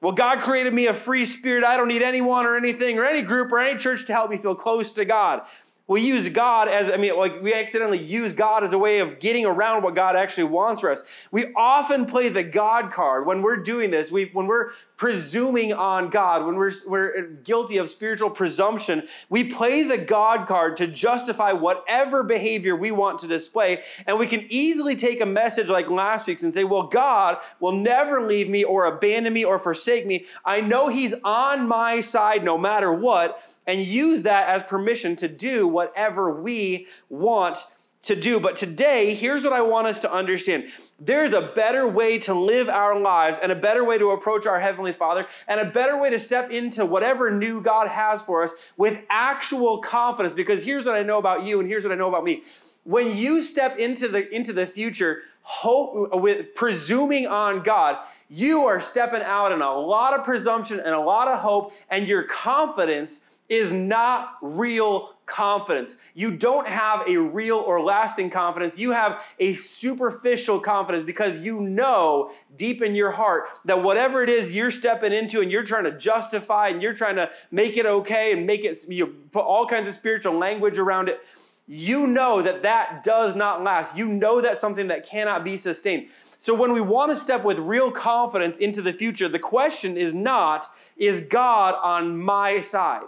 Well, 0.02 0.14
God 0.14 0.42
created 0.42 0.74
me 0.74 0.88
a 0.88 0.96
free 0.96 1.26
spirit. 1.26 1.64
I 1.64 1.78
don't 1.78 1.90
need 1.90 2.02
anyone 2.02 2.48
or 2.48 2.58
anything 2.58 2.98
or 2.98 3.06
any 3.06 3.22
group 3.22 3.52
or 3.52 3.60
any 3.60 3.78
church 3.78 4.08
to 4.08 4.14
help 4.14 4.32
me 4.32 4.38
feel 4.38 4.56
close 4.56 4.94
to 4.94 5.06
God 5.06 5.44
we 5.92 6.02
use 6.02 6.30
God 6.30 6.70
as, 6.70 6.90
I 6.90 6.96
mean, 6.96 7.18
like 7.18 7.42
we 7.42 7.54
accidentally 7.54 8.00
use 8.00 8.32
God 8.32 8.64
as 8.64 8.72
a 8.72 8.78
way 8.78 9.00
of 9.00 9.20
getting 9.20 9.46
around 9.46 9.84
what 9.84 9.94
God 9.94 10.16
actually 10.16 10.46
wants 10.46 10.80
for 10.80 10.90
us. 10.90 11.04
We 11.32 11.54
often 11.54 12.06
play 12.06 12.30
the 12.30 12.44
God 12.44 12.94
card 12.94 13.28
when 13.28 13.42
we're 13.42 13.58
doing 13.58 13.92
this. 13.92 14.10
We, 14.10 14.26
when 14.32 14.48
we're 14.48 14.72
presuming 15.02 15.74
on 15.74 16.10
God, 16.10 16.46
when 16.46 16.58
we're, 16.58 16.72
we're 16.86 17.24
guilty 17.44 17.78
of 17.78 17.90
spiritual 17.90 18.30
presumption, 18.30 19.02
we 19.30 19.44
play 19.44 19.82
the 19.82 19.98
God 19.98 20.48
card 20.48 20.78
to 20.78 20.86
justify 20.86 21.54
whatever 21.54 22.22
behavior 22.22 22.76
we 22.76 22.92
want 22.92 23.18
to 23.18 23.28
display. 23.28 23.82
And 24.06 24.20
we 24.20 24.28
can 24.28 24.46
easily 24.50 24.96
take 24.96 25.20
a 25.20 25.26
message 25.26 25.70
like 25.70 25.90
last 25.90 26.28
week's 26.28 26.44
and 26.44 26.54
say, 26.54 26.66
well, 26.66 26.84
God 26.84 27.40
will 27.60 27.72
never 27.72 28.22
leave 28.22 28.48
me 28.48 28.64
or 28.64 28.86
abandon 28.86 29.34
me 29.34 29.44
or 29.44 29.58
forsake 29.58 30.06
me. 30.06 30.28
I 30.46 30.62
know 30.62 30.88
He's 30.88 31.16
on 31.24 31.68
my 31.68 32.00
side 32.00 32.44
no 32.44 32.60
matter 32.60 32.94
what, 32.94 33.42
and 33.66 33.82
use 33.82 34.22
that 34.22 34.50
as 34.50 34.62
permission 34.62 35.16
to 35.16 35.28
do 35.28 35.68
whatever 35.68 36.32
we 36.32 36.86
want 37.10 37.66
to 38.04 38.16
do. 38.16 38.40
But 38.40 38.56
today, 38.56 39.14
here's 39.14 39.44
what 39.44 39.54
I 39.54 39.62
want 39.62 39.88
us 39.88 40.00
to 40.00 40.12
understand 40.12 40.66
there's 41.00 41.34
a 41.34 41.42
better 41.42 41.88
way 41.88 42.18
to 42.20 42.34
live 42.34 42.70
our 42.70 43.00
lives 43.00 43.40
and 43.42 43.52
a 43.52 43.56
better 43.56 43.84
way 43.84 43.98
to 43.98 44.12
approach 44.12 44.46
our 44.46 44.60
Heavenly 44.60 44.94
Father 44.94 45.28
and 45.48 45.60
a 45.60 45.66
better 45.66 46.00
way 46.00 46.10
to 46.10 46.20
step 46.20 46.52
into 46.52 46.86
whatever 46.86 47.32
new 47.32 47.62
God 47.62 47.88
has 47.88 48.22
for 48.22 48.44
us 48.44 48.52
with 48.78 49.02
actual 49.10 49.80
confidence. 49.80 50.34
Because 50.34 50.64
here's 50.64 50.86
what 50.86 50.96
I 50.96 51.04
know 51.04 51.20
about 51.20 51.44
you 51.44 51.60
and 51.60 51.70
here's 51.70 51.84
what 51.84 51.92
I 51.92 51.96
know 51.96 52.10
about 52.10 52.24
me. 52.24 52.44
When 52.84 53.16
you 53.16 53.44
step 53.44 53.78
into 53.78 54.08
the, 54.08 54.34
into 54.34 54.54
the 54.54 54.66
future, 54.66 55.24
hope 55.44 56.10
with 56.14 56.56
presuming 56.56 57.28
on 57.28 57.62
God, 57.62 57.98
you 58.30 58.64
are 58.64 58.80
stepping 58.80 59.22
out 59.22 59.52
in 59.52 59.62
a 59.62 59.74
lot 59.74 60.18
of 60.18 60.26
presumption 60.26 60.80
and 60.80 60.96
a 60.96 61.00
lot 61.00 61.28
of 61.28 61.40
hope, 61.40 61.74
and 61.90 62.08
your 62.08 62.24
confidence 62.24 63.22
is 63.50 63.74
not 63.74 64.38
real 64.42 65.14
confidence. 65.32 65.96
You 66.14 66.36
don't 66.36 66.68
have 66.68 67.08
a 67.08 67.16
real 67.18 67.58
or 67.58 67.82
lasting 67.82 68.30
confidence. 68.30 68.78
You 68.78 68.92
have 68.92 69.24
a 69.40 69.54
superficial 69.54 70.60
confidence 70.60 71.06
because 71.06 71.40
you 71.40 71.62
know 71.62 72.32
deep 72.58 72.82
in 72.82 72.96
your 72.96 73.12
heart 73.12 73.46
that 73.64 73.82
whatever 73.82 74.22
it 74.22 74.30
is 74.30 74.54
you're 74.54 74.72
stepping 74.72 75.14
into 75.14 75.40
and 75.40 75.50
you're 75.50 75.64
trying 75.64 75.86
to 75.86 75.98
justify 75.98 76.68
and 76.68 76.82
you're 76.82 76.94
trying 76.94 77.16
to 77.16 77.32
make 77.50 77.78
it 77.78 77.86
okay 77.86 78.34
and 78.34 78.46
make 78.46 78.66
it, 78.66 78.78
you 78.90 79.08
put 79.32 79.46
all 79.46 79.66
kinds 79.66 79.88
of 79.88 79.94
spiritual 79.94 80.34
language 80.34 80.78
around 80.78 81.08
it, 81.08 81.22
you 81.66 82.08
know 82.08 82.42
that 82.42 82.64
that 82.64 83.02
does 83.06 83.34
not 83.34 83.64
last. 83.64 83.96
You 83.96 84.10
know 84.10 84.42
that's 84.42 84.60
something 84.60 84.90
that 84.90 85.08
cannot 85.08 85.46
be 85.46 85.56
sustained. 85.56 86.10
So 86.38 86.54
when 86.54 86.74
we 86.74 86.82
want 86.82 87.12
to 87.12 87.16
step 87.16 87.46
with 87.46 87.58
real 87.58 87.90
confidence 87.90 88.58
into 88.58 88.82
the 88.82 88.92
future, 88.92 89.30
the 89.30 89.40
question 89.40 89.96
is 89.96 90.14
not, 90.14 90.66
is 90.98 91.22
God 91.22 91.76
on 91.82 92.20
my 92.22 92.60
side? 92.60 93.04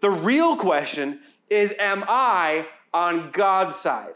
The 0.00 0.10
real 0.10 0.56
question 0.56 1.20
is 1.48 1.74
Am 1.78 2.04
I 2.08 2.66
on 2.92 3.30
God's 3.30 3.76
side? 3.76 4.14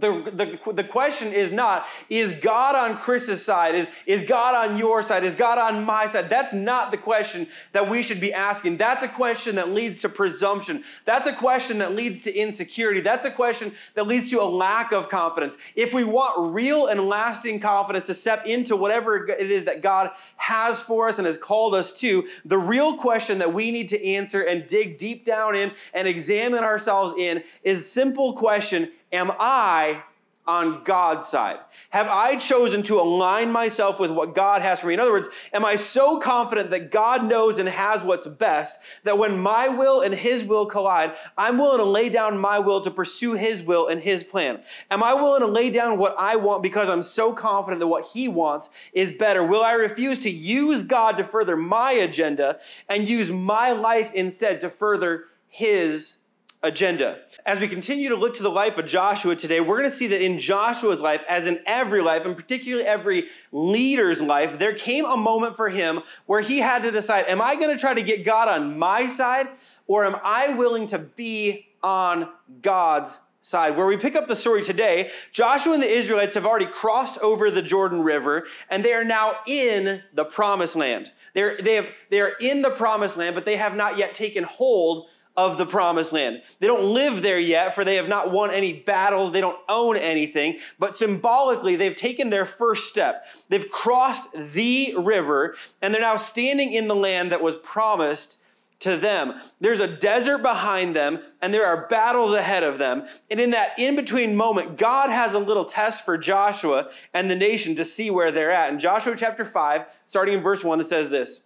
The, 0.00 0.58
the, 0.64 0.72
the 0.72 0.84
question 0.84 1.32
is 1.32 1.50
not, 1.50 1.86
is 2.08 2.32
God 2.32 2.74
on 2.74 2.96
Chris's 2.96 3.44
side? 3.44 3.74
Is, 3.74 3.90
is 4.06 4.22
God 4.22 4.68
on 4.68 4.76
your 4.76 5.02
side? 5.02 5.24
Is 5.24 5.34
God 5.34 5.58
on 5.58 5.84
my 5.84 6.06
side? 6.06 6.30
That's 6.30 6.52
not 6.52 6.90
the 6.90 6.96
question 6.96 7.46
that 7.72 7.88
we 7.88 8.02
should 8.02 8.20
be 8.20 8.32
asking. 8.32 8.76
That's 8.76 9.02
a 9.02 9.08
question 9.08 9.56
that 9.56 9.70
leads 9.70 10.00
to 10.02 10.08
presumption. 10.08 10.84
That's 11.04 11.26
a 11.26 11.32
question 11.32 11.78
that 11.78 11.94
leads 11.94 12.22
to 12.22 12.34
insecurity. 12.34 13.00
That's 13.00 13.24
a 13.24 13.30
question 13.30 13.72
that 13.94 14.06
leads 14.06 14.30
to 14.30 14.40
a 14.40 14.44
lack 14.44 14.92
of 14.92 15.08
confidence. 15.08 15.56
If 15.74 15.94
we 15.94 16.04
want 16.04 16.54
real 16.54 16.86
and 16.86 17.08
lasting 17.08 17.60
confidence 17.60 18.06
to 18.06 18.14
step 18.14 18.46
into 18.46 18.76
whatever 18.76 19.26
it 19.26 19.50
is 19.50 19.64
that 19.64 19.82
God 19.82 20.10
has 20.36 20.82
for 20.82 21.08
us 21.08 21.18
and 21.18 21.26
has 21.26 21.38
called 21.38 21.74
us 21.74 21.98
to, 22.00 22.26
the 22.44 22.58
real 22.58 22.96
question 22.96 23.38
that 23.38 23.52
we 23.52 23.70
need 23.70 23.88
to 23.88 24.04
answer 24.04 24.42
and 24.42 24.66
dig 24.66 24.98
deep 24.98 25.24
down 25.24 25.54
in 25.54 25.72
and 25.94 26.08
examine 26.08 26.64
ourselves 26.64 27.18
in 27.18 27.42
is 27.62 27.90
simple 27.90 28.32
question 28.34 28.90
Am 29.12 29.30
I 29.38 30.02
on 30.46 30.84
God's 30.84 31.26
side? 31.26 31.58
Have 31.90 32.06
I 32.06 32.36
chosen 32.36 32.82
to 32.84 33.00
align 33.00 33.50
myself 33.50 33.98
with 33.98 34.12
what 34.12 34.34
God 34.34 34.62
has 34.62 34.80
for 34.80 34.86
me? 34.86 34.94
In 34.94 35.00
other 35.00 35.12
words, 35.12 35.28
am 35.52 35.64
I 35.64 35.74
so 35.74 36.20
confident 36.20 36.70
that 36.70 36.92
God 36.92 37.24
knows 37.24 37.58
and 37.58 37.68
has 37.68 38.04
what's 38.04 38.28
best 38.28 38.78
that 39.02 39.18
when 39.18 39.38
my 39.38 39.68
will 39.68 40.00
and 40.02 40.14
His 40.14 40.44
will 40.44 40.66
collide, 40.66 41.14
I'm 41.36 41.58
willing 41.58 41.78
to 41.78 41.84
lay 41.84 42.08
down 42.08 42.38
my 42.38 42.58
will 42.58 42.80
to 42.82 42.90
pursue 42.90 43.34
His 43.34 43.62
will 43.62 43.88
and 43.88 44.00
His 44.00 44.22
plan? 44.22 44.62
Am 44.90 45.02
I 45.02 45.14
willing 45.14 45.40
to 45.40 45.46
lay 45.46 45.70
down 45.70 45.98
what 45.98 46.14
I 46.18 46.36
want 46.36 46.62
because 46.62 46.88
I'm 46.88 47.02
so 47.02 47.32
confident 47.32 47.80
that 47.80 47.88
what 47.88 48.06
He 48.12 48.28
wants 48.28 48.70
is 48.92 49.10
better? 49.10 49.44
Will 49.44 49.62
I 49.62 49.72
refuse 49.72 50.20
to 50.20 50.30
use 50.30 50.84
God 50.84 51.16
to 51.16 51.24
further 51.24 51.56
my 51.56 51.92
agenda 51.92 52.60
and 52.88 53.08
use 53.08 53.32
my 53.32 53.72
life 53.72 54.12
instead 54.14 54.60
to 54.60 54.70
further 54.70 55.24
His 55.48 56.18
agenda. 56.66 57.18
As 57.46 57.60
we 57.60 57.68
continue 57.68 58.08
to 58.08 58.16
look 58.16 58.34
to 58.34 58.42
the 58.42 58.50
life 58.50 58.76
of 58.76 58.86
Joshua 58.86 59.36
today, 59.36 59.60
we're 59.60 59.78
going 59.78 59.88
to 59.88 59.96
see 59.96 60.08
that 60.08 60.22
in 60.22 60.38
Joshua's 60.38 61.00
life, 61.00 61.22
as 61.28 61.46
in 61.46 61.60
every 61.64 62.02
life, 62.02 62.26
and 62.26 62.36
particularly 62.36 62.86
every 62.86 63.28
leader's 63.52 64.20
life, 64.20 64.58
there 64.58 64.74
came 64.74 65.04
a 65.04 65.16
moment 65.16 65.56
for 65.56 65.70
him 65.70 66.00
where 66.26 66.40
he 66.40 66.58
had 66.58 66.82
to 66.82 66.90
decide 66.90 67.26
Am 67.28 67.40
I 67.40 67.56
going 67.56 67.74
to 67.74 67.80
try 67.80 67.94
to 67.94 68.02
get 68.02 68.24
God 68.24 68.48
on 68.48 68.78
my 68.78 69.08
side, 69.08 69.46
or 69.86 70.04
am 70.04 70.16
I 70.22 70.54
willing 70.54 70.86
to 70.88 70.98
be 70.98 71.68
on 71.82 72.28
God's 72.62 73.20
side. 73.46 73.76
Where 73.76 73.86
we 73.86 73.96
pick 73.96 74.16
up 74.16 74.26
the 74.26 74.34
story 74.34 74.60
today, 74.60 75.08
Joshua 75.30 75.74
and 75.74 75.82
the 75.82 75.88
Israelites 75.88 76.34
have 76.34 76.44
already 76.44 76.66
crossed 76.66 77.16
over 77.20 77.48
the 77.48 77.62
Jordan 77.62 78.02
River 78.02 78.44
and 78.68 78.84
they 78.84 78.92
are 78.92 79.04
now 79.04 79.34
in 79.46 80.02
the 80.12 80.24
promised 80.24 80.74
land. 80.74 81.12
They're, 81.32 81.56
they, 81.62 81.76
have, 81.76 81.86
they 82.10 82.20
are 82.20 82.32
in 82.40 82.62
the 82.62 82.70
promised 82.70 83.16
land, 83.16 83.36
but 83.36 83.44
they 83.44 83.56
have 83.56 83.76
not 83.76 83.98
yet 83.98 84.14
taken 84.14 84.42
hold 84.42 85.08
of 85.36 85.58
the 85.58 85.66
promised 85.66 86.12
land. 86.12 86.42
They 86.60 86.66
don't 86.66 86.94
live 86.94 87.22
there 87.22 87.38
yet, 87.38 87.74
for 87.74 87.84
they 87.84 87.96
have 87.96 88.08
not 88.08 88.32
won 88.32 88.50
any 88.50 88.72
battles. 88.72 89.32
They 89.32 89.40
don't 89.40 89.58
own 89.68 89.96
anything. 89.96 90.58
But 90.78 90.94
symbolically, 90.94 91.76
they've 91.76 91.94
taken 91.94 92.30
their 92.30 92.46
first 92.46 92.88
step. 92.88 93.26
They've 93.48 93.68
crossed 93.68 94.32
the 94.32 94.94
river, 94.96 95.56
and 95.82 95.92
they're 95.92 96.00
now 96.00 96.16
standing 96.16 96.72
in 96.72 96.88
the 96.88 96.94
land 96.94 97.32
that 97.32 97.42
was 97.42 97.56
promised 97.56 98.38
to 98.78 98.96
them. 98.96 99.34
There's 99.60 99.80
a 99.80 99.86
desert 99.86 100.38
behind 100.38 100.94
them, 100.94 101.20
and 101.40 101.52
there 101.52 101.66
are 101.66 101.86
battles 101.88 102.32
ahead 102.32 102.62
of 102.62 102.78
them. 102.78 103.06
And 103.30 103.40
in 103.40 103.50
that 103.50 103.78
in 103.78 103.96
between 103.96 104.36
moment, 104.36 104.76
God 104.76 105.10
has 105.10 105.34
a 105.34 105.38
little 105.38 105.64
test 105.64 106.04
for 106.04 106.18
Joshua 106.18 106.90
and 107.14 107.30
the 107.30 107.36
nation 107.36 107.74
to 107.76 107.84
see 107.84 108.10
where 108.10 108.30
they're 108.30 108.52
at. 108.52 108.72
In 108.72 108.78
Joshua 108.78 109.16
chapter 109.16 109.44
5, 109.44 109.86
starting 110.04 110.34
in 110.34 110.42
verse 110.42 110.62
1, 110.62 110.80
it 110.80 110.86
says 110.86 111.08
this. 111.10 111.42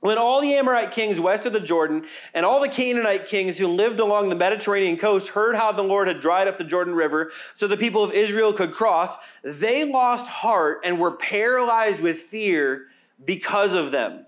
When 0.00 0.16
all 0.16 0.40
the 0.40 0.54
Amorite 0.54 0.92
kings 0.92 1.20
west 1.20 1.44
of 1.44 1.52
the 1.52 1.60
Jordan 1.60 2.06
and 2.32 2.46
all 2.46 2.60
the 2.60 2.68
Canaanite 2.68 3.26
kings 3.26 3.58
who 3.58 3.68
lived 3.68 4.00
along 4.00 4.28
the 4.28 4.34
Mediterranean 4.34 4.96
coast 4.96 5.28
heard 5.28 5.56
how 5.56 5.72
the 5.72 5.82
Lord 5.82 6.08
had 6.08 6.20
dried 6.20 6.48
up 6.48 6.56
the 6.56 6.64
Jordan 6.64 6.94
River 6.94 7.30
so 7.52 7.66
the 7.66 7.76
people 7.76 8.02
of 8.02 8.12
Israel 8.12 8.52
could 8.54 8.72
cross, 8.72 9.16
they 9.42 9.84
lost 9.84 10.26
heart 10.26 10.80
and 10.84 10.98
were 10.98 11.12
paralyzed 11.12 12.00
with 12.00 12.16
fear 12.16 12.86
because 13.24 13.74
of 13.74 13.92
them. 13.92 14.24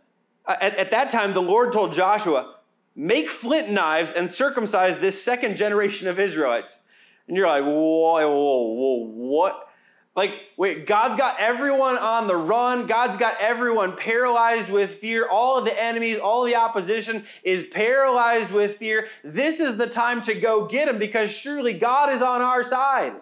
At, 0.47 0.77
at 0.77 0.91
that 0.91 1.09
time, 1.09 1.33
the 1.33 1.41
Lord 1.41 1.73
told 1.73 1.93
Joshua, 1.93 2.57
Make 2.95 3.31
flint 3.31 3.71
knives 3.71 4.13
and 4.13 4.31
circumcise 4.31 4.99
this 4.99 5.23
second 5.23 5.57
generation 5.57 6.09
of 6.09 6.21
Israelites. 6.21 6.81
And 7.27 7.37
you're 7.37 7.47
like, 7.47 7.63
whoa, 7.63 8.21
whoa, 8.21 8.75
whoa, 8.75 9.07
what? 9.07 9.69
Like, 10.15 10.35
wait, 10.59 10.87
God's 10.87 11.17
got 11.17 11.41
everyone 11.41 11.97
on 11.97 12.27
the 12.27 12.37
run. 12.37 12.87
God's 12.87 13.17
got 13.17 13.35
everyone 13.41 13.97
paralyzed 13.97 14.69
with 14.69 14.91
fear. 14.91 15.27
All 15.27 15.59
of 15.59 15.65
the 15.65 15.83
enemies, 15.83 16.19
all 16.19 16.45
the 16.45 16.57
opposition 16.57 17.25
is 17.43 17.65
paralyzed 17.65 18.51
with 18.51 18.77
fear. 18.77 19.09
This 19.25 19.59
is 19.59 19.79
the 19.79 19.87
time 19.87 20.21
to 20.23 20.35
go 20.35 20.67
get 20.67 20.87
them 20.87 20.99
because 20.99 21.35
surely 21.35 21.73
God 21.73 22.13
is 22.13 22.21
on 22.21 22.43
our 22.43 22.63
side. 22.63 23.15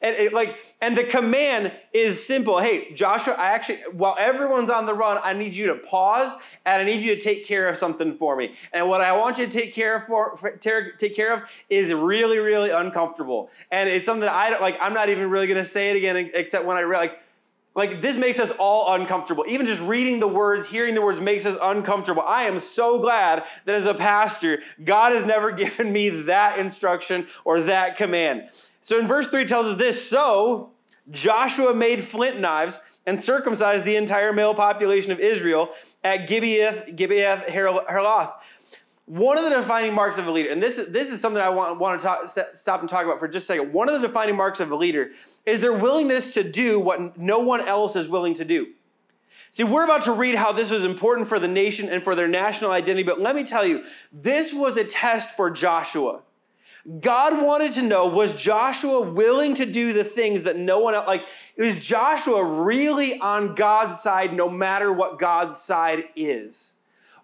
And 0.00 0.14
it, 0.14 0.32
like, 0.32 0.56
and 0.80 0.96
the 0.96 1.02
command 1.02 1.72
is 1.92 2.24
simple. 2.24 2.60
Hey, 2.60 2.92
Joshua, 2.94 3.34
I 3.34 3.46
actually, 3.46 3.78
while 3.92 4.14
everyone's 4.16 4.70
on 4.70 4.86
the 4.86 4.94
run, 4.94 5.18
I 5.24 5.32
need 5.32 5.54
you 5.54 5.66
to 5.68 5.74
pause 5.74 6.36
and 6.64 6.80
I 6.80 6.84
need 6.84 7.02
you 7.02 7.16
to 7.16 7.20
take 7.20 7.44
care 7.44 7.68
of 7.68 7.76
something 7.76 8.14
for 8.14 8.36
me. 8.36 8.54
And 8.72 8.88
what 8.88 9.00
I 9.00 9.16
want 9.18 9.38
you 9.38 9.46
to 9.46 9.52
take 9.52 9.74
care 9.74 9.96
of 9.96 10.04
for, 10.04 10.36
for 10.36 10.52
take 10.56 11.16
care 11.16 11.34
of 11.34 11.50
is 11.68 11.92
really, 11.92 12.38
really 12.38 12.70
uncomfortable. 12.70 13.50
And 13.72 13.88
it's 13.88 14.06
something 14.06 14.28
I 14.28 14.50
don't 14.50 14.60
like. 14.60 14.78
I'm 14.80 14.94
not 14.94 15.08
even 15.08 15.30
really 15.30 15.48
to 15.48 15.64
say 15.64 15.90
it 15.90 15.96
again, 15.96 16.30
except 16.32 16.64
when 16.64 16.76
I 16.76 16.80
really 16.80 17.06
like. 17.06 17.20
Like 17.74 18.00
this 18.00 18.16
makes 18.16 18.40
us 18.40 18.50
all 18.58 18.94
uncomfortable. 18.94 19.44
Even 19.46 19.64
just 19.64 19.80
reading 19.82 20.18
the 20.18 20.26
words, 20.26 20.66
hearing 20.66 20.94
the 20.96 21.02
words 21.02 21.20
makes 21.20 21.46
us 21.46 21.56
uncomfortable. 21.62 22.22
I 22.22 22.44
am 22.44 22.58
so 22.58 22.98
glad 22.98 23.44
that 23.66 23.74
as 23.76 23.86
a 23.86 23.94
pastor, 23.94 24.62
God 24.84 25.12
has 25.12 25.24
never 25.24 25.52
given 25.52 25.92
me 25.92 26.08
that 26.08 26.58
instruction 26.58 27.28
or 27.44 27.60
that 27.60 27.96
command. 27.96 28.50
So 28.80 28.98
in 28.98 29.06
verse 29.06 29.28
3 29.28 29.44
tells 29.44 29.66
us 29.66 29.78
this 29.78 30.08
So 30.08 30.70
Joshua 31.10 31.74
made 31.74 32.00
flint 32.00 32.40
knives 32.40 32.80
and 33.06 33.18
circumcised 33.18 33.84
the 33.84 33.96
entire 33.96 34.32
male 34.32 34.54
population 34.54 35.12
of 35.12 35.18
Israel 35.18 35.70
at 36.04 36.28
Gibeath, 36.28 36.96
Gibeath 36.96 37.46
Haaraloth. 37.46 38.34
One 39.06 39.38
of 39.38 39.44
the 39.44 39.50
defining 39.50 39.94
marks 39.94 40.18
of 40.18 40.26
a 40.26 40.30
leader, 40.30 40.50
and 40.50 40.62
this 40.62 40.76
is, 40.76 40.92
this 40.92 41.10
is 41.10 41.18
something 41.18 41.40
I 41.40 41.48
want, 41.48 41.80
want 41.80 41.98
to 41.98 42.06
talk, 42.06 42.28
stop 42.54 42.80
and 42.80 42.88
talk 42.90 43.06
about 43.06 43.18
for 43.18 43.26
just 43.26 43.44
a 43.44 43.46
second. 43.46 43.72
One 43.72 43.88
of 43.88 43.98
the 43.98 44.06
defining 44.06 44.36
marks 44.36 44.60
of 44.60 44.70
a 44.70 44.76
leader 44.76 45.12
is 45.46 45.60
their 45.60 45.72
willingness 45.72 46.34
to 46.34 46.44
do 46.44 46.78
what 46.78 47.16
no 47.16 47.38
one 47.38 47.62
else 47.62 47.96
is 47.96 48.06
willing 48.06 48.34
to 48.34 48.44
do. 48.44 48.66
See, 49.48 49.64
we're 49.64 49.84
about 49.84 50.02
to 50.02 50.12
read 50.12 50.34
how 50.34 50.52
this 50.52 50.70
was 50.70 50.84
important 50.84 51.26
for 51.26 51.38
the 51.38 51.48
nation 51.48 51.88
and 51.88 52.02
for 52.02 52.14
their 52.14 52.28
national 52.28 52.70
identity, 52.70 53.02
but 53.02 53.18
let 53.18 53.34
me 53.34 53.44
tell 53.44 53.64
you, 53.64 53.84
this 54.12 54.52
was 54.52 54.76
a 54.76 54.84
test 54.84 55.34
for 55.34 55.50
Joshua. 55.50 56.20
God 57.00 57.44
wanted 57.44 57.72
to 57.72 57.82
know 57.82 58.06
was 58.08 58.34
Joshua 58.34 59.02
willing 59.02 59.54
to 59.54 59.66
do 59.66 59.92
the 59.92 60.04
things 60.04 60.44
that 60.44 60.56
no 60.56 60.80
one 60.80 60.94
else, 60.94 61.06
like, 61.06 61.26
is 61.54 61.84
Joshua 61.84 62.42
really 62.64 63.20
on 63.20 63.54
God's 63.54 64.00
side 64.00 64.32
no 64.32 64.48
matter 64.48 64.90
what 64.90 65.18
God's 65.18 65.58
side 65.58 66.04
is? 66.16 66.74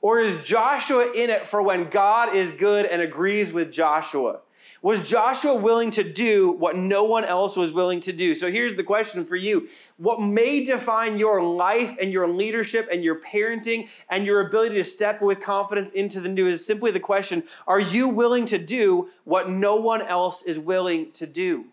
Or 0.02 0.20
is 0.20 0.44
Joshua 0.44 1.10
in 1.14 1.30
it 1.30 1.48
for 1.48 1.62
when 1.62 1.88
God 1.88 2.34
is 2.34 2.52
good 2.52 2.84
and 2.84 3.00
agrees 3.00 3.52
with 3.52 3.72
Joshua? 3.72 4.40
Was 4.84 5.08
Joshua 5.08 5.54
willing 5.54 5.90
to 5.92 6.04
do 6.04 6.52
what 6.52 6.76
no 6.76 7.04
one 7.04 7.24
else 7.24 7.56
was 7.56 7.72
willing 7.72 8.00
to 8.00 8.12
do? 8.12 8.34
So 8.34 8.50
here's 8.50 8.74
the 8.74 8.84
question 8.84 9.24
for 9.24 9.34
you 9.34 9.66
What 9.96 10.20
may 10.20 10.62
define 10.62 11.16
your 11.16 11.42
life 11.42 11.96
and 11.98 12.12
your 12.12 12.28
leadership 12.28 12.90
and 12.92 13.02
your 13.02 13.18
parenting 13.18 13.88
and 14.10 14.26
your 14.26 14.46
ability 14.46 14.74
to 14.74 14.84
step 14.84 15.22
with 15.22 15.40
confidence 15.40 15.92
into 15.92 16.20
the 16.20 16.28
new 16.28 16.46
is 16.46 16.66
simply 16.66 16.90
the 16.90 17.00
question 17.00 17.44
Are 17.66 17.80
you 17.80 18.10
willing 18.10 18.44
to 18.44 18.58
do 18.58 19.08
what 19.24 19.48
no 19.48 19.76
one 19.76 20.02
else 20.02 20.42
is 20.42 20.58
willing 20.58 21.12
to 21.12 21.26
do? 21.26 21.64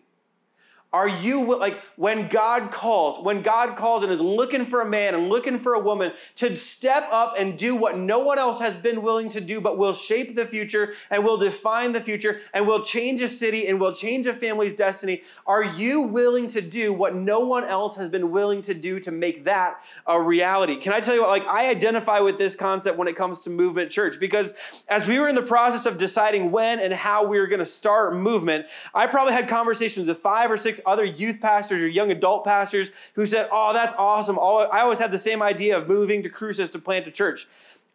Are 0.92 1.08
you 1.08 1.56
like 1.58 1.80
when 1.96 2.28
God 2.28 2.70
calls, 2.70 3.18
when 3.24 3.40
God 3.40 3.76
calls 3.76 4.02
and 4.02 4.12
is 4.12 4.20
looking 4.20 4.66
for 4.66 4.82
a 4.82 4.86
man 4.86 5.14
and 5.14 5.30
looking 5.30 5.58
for 5.58 5.72
a 5.72 5.80
woman 5.80 6.12
to 6.34 6.54
step 6.54 7.08
up 7.10 7.34
and 7.38 7.56
do 7.56 7.74
what 7.74 7.96
no 7.96 8.20
one 8.20 8.38
else 8.38 8.58
has 8.58 8.74
been 8.74 9.00
willing 9.00 9.30
to 9.30 9.40
do, 9.40 9.58
but 9.58 9.78
will 9.78 9.94
shape 9.94 10.36
the 10.36 10.44
future 10.44 10.92
and 11.10 11.24
will 11.24 11.38
define 11.38 11.92
the 11.92 12.00
future 12.00 12.40
and 12.52 12.66
will 12.66 12.82
change 12.82 13.22
a 13.22 13.28
city 13.28 13.68
and 13.68 13.80
will 13.80 13.94
change 13.94 14.26
a 14.26 14.34
family's 14.34 14.74
destiny? 14.74 15.22
Are 15.46 15.64
you 15.64 16.02
willing 16.02 16.46
to 16.48 16.60
do 16.60 16.92
what 16.92 17.14
no 17.14 17.40
one 17.40 17.64
else 17.64 17.96
has 17.96 18.10
been 18.10 18.30
willing 18.30 18.60
to 18.62 18.74
do 18.74 19.00
to 19.00 19.10
make 19.10 19.44
that 19.44 19.82
a 20.06 20.20
reality? 20.20 20.76
Can 20.76 20.92
I 20.92 21.00
tell 21.00 21.14
you 21.14 21.22
what, 21.22 21.30
like, 21.30 21.46
I 21.46 21.70
identify 21.70 22.20
with 22.20 22.36
this 22.36 22.54
concept 22.54 22.98
when 22.98 23.08
it 23.08 23.16
comes 23.16 23.38
to 23.40 23.50
movement 23.50 23.90
church 23.90 24.20
because 24.20 24.52
as 24.88 25.06
we 25.06 25.18
were 25.18 25.28
in 25.28 25.36
the 25.36 25.42
process 25.42 25.86
of 25.86 25.96
deciding 25.96 26.50
when 26.50 26.80
and 26.80 26.92
how 26.92 27.26
we 27.26 27.38
were 27.38 27.46
going 27.46 27.60
to 27.60 27.64
start 27.64 28.14
movement, 28.14 28.66
I 28.92 29.06
probably 29.06 29.32
had 29.32 29.48
conversations 29.48 30.08
with 30.08 30.18
five 30.18 30.50
or 30.50 30.58
six 30.58 30.81
other 30.86 31.04
youth 31.04 31.40
pastors 31.40 31.82
or 31.82 31.88
young 31.88 32.10
adult 32.10 32.44
pastors 32.44 32.90
who 33.14 33.26
said, 33.26 33.48
Oh, 33.50 33.72
that's 33.72 33.94
awesome. 33.98 34.38
I 34.38 34.80
always 34.80 34.98
had 34.98 35.12
the 35.12 35.18
same 35.18 35.42
idea 35.42 35.76
of 35.76 35.88
moving 35.88 36.22
to 36.22 36.28
Cruces 36.28 36.70
to 36.70 36.78
plant 36.78 37.06
a 37.06 37.10
church. 37.10 37.46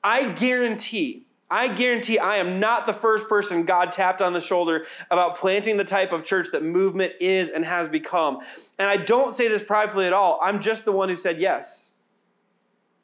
I 0.03 0.31
guarantee, 0.31 1.25
I 1.49 1.69
guarantee 1.69 2.19
I 2.19 2.37
am 2.37 2.59
not 2.59 2.87
the 2.87 2.93
first 2.93 3.27
person 3.27 3.63
God 3.63 3.91
tapped 3.91 4.21
on 4.21 4.33
the 4.33 4.41
shoulder 4.41 4.85
about 5.09 5.37
planting 5.37 5.77
the 5.77 5.83
type 5.83 6.11
of 6.11 6.23
church 6.23 6.47
that 6.51 6.63
movement 6.63 7.13
is 7.19 7.49
and 7.49 7.65
has 7.65 7.87
become. 7.87 8.39
And 8.77 8.89
I 8.89 8.97
don't 8.97 9.33
say 9.33 9.47
this 9.47 9.63
pridefully 9.63 10.05
at 10.05 10.13
all. 10.13 10.39
I'm 10.41 10.59
just 10.59 10.85
the 10.85 10.91
one 10.91 11.09
who 11.09 11.15
said 11.15 11.39
yes. 11.39 11.93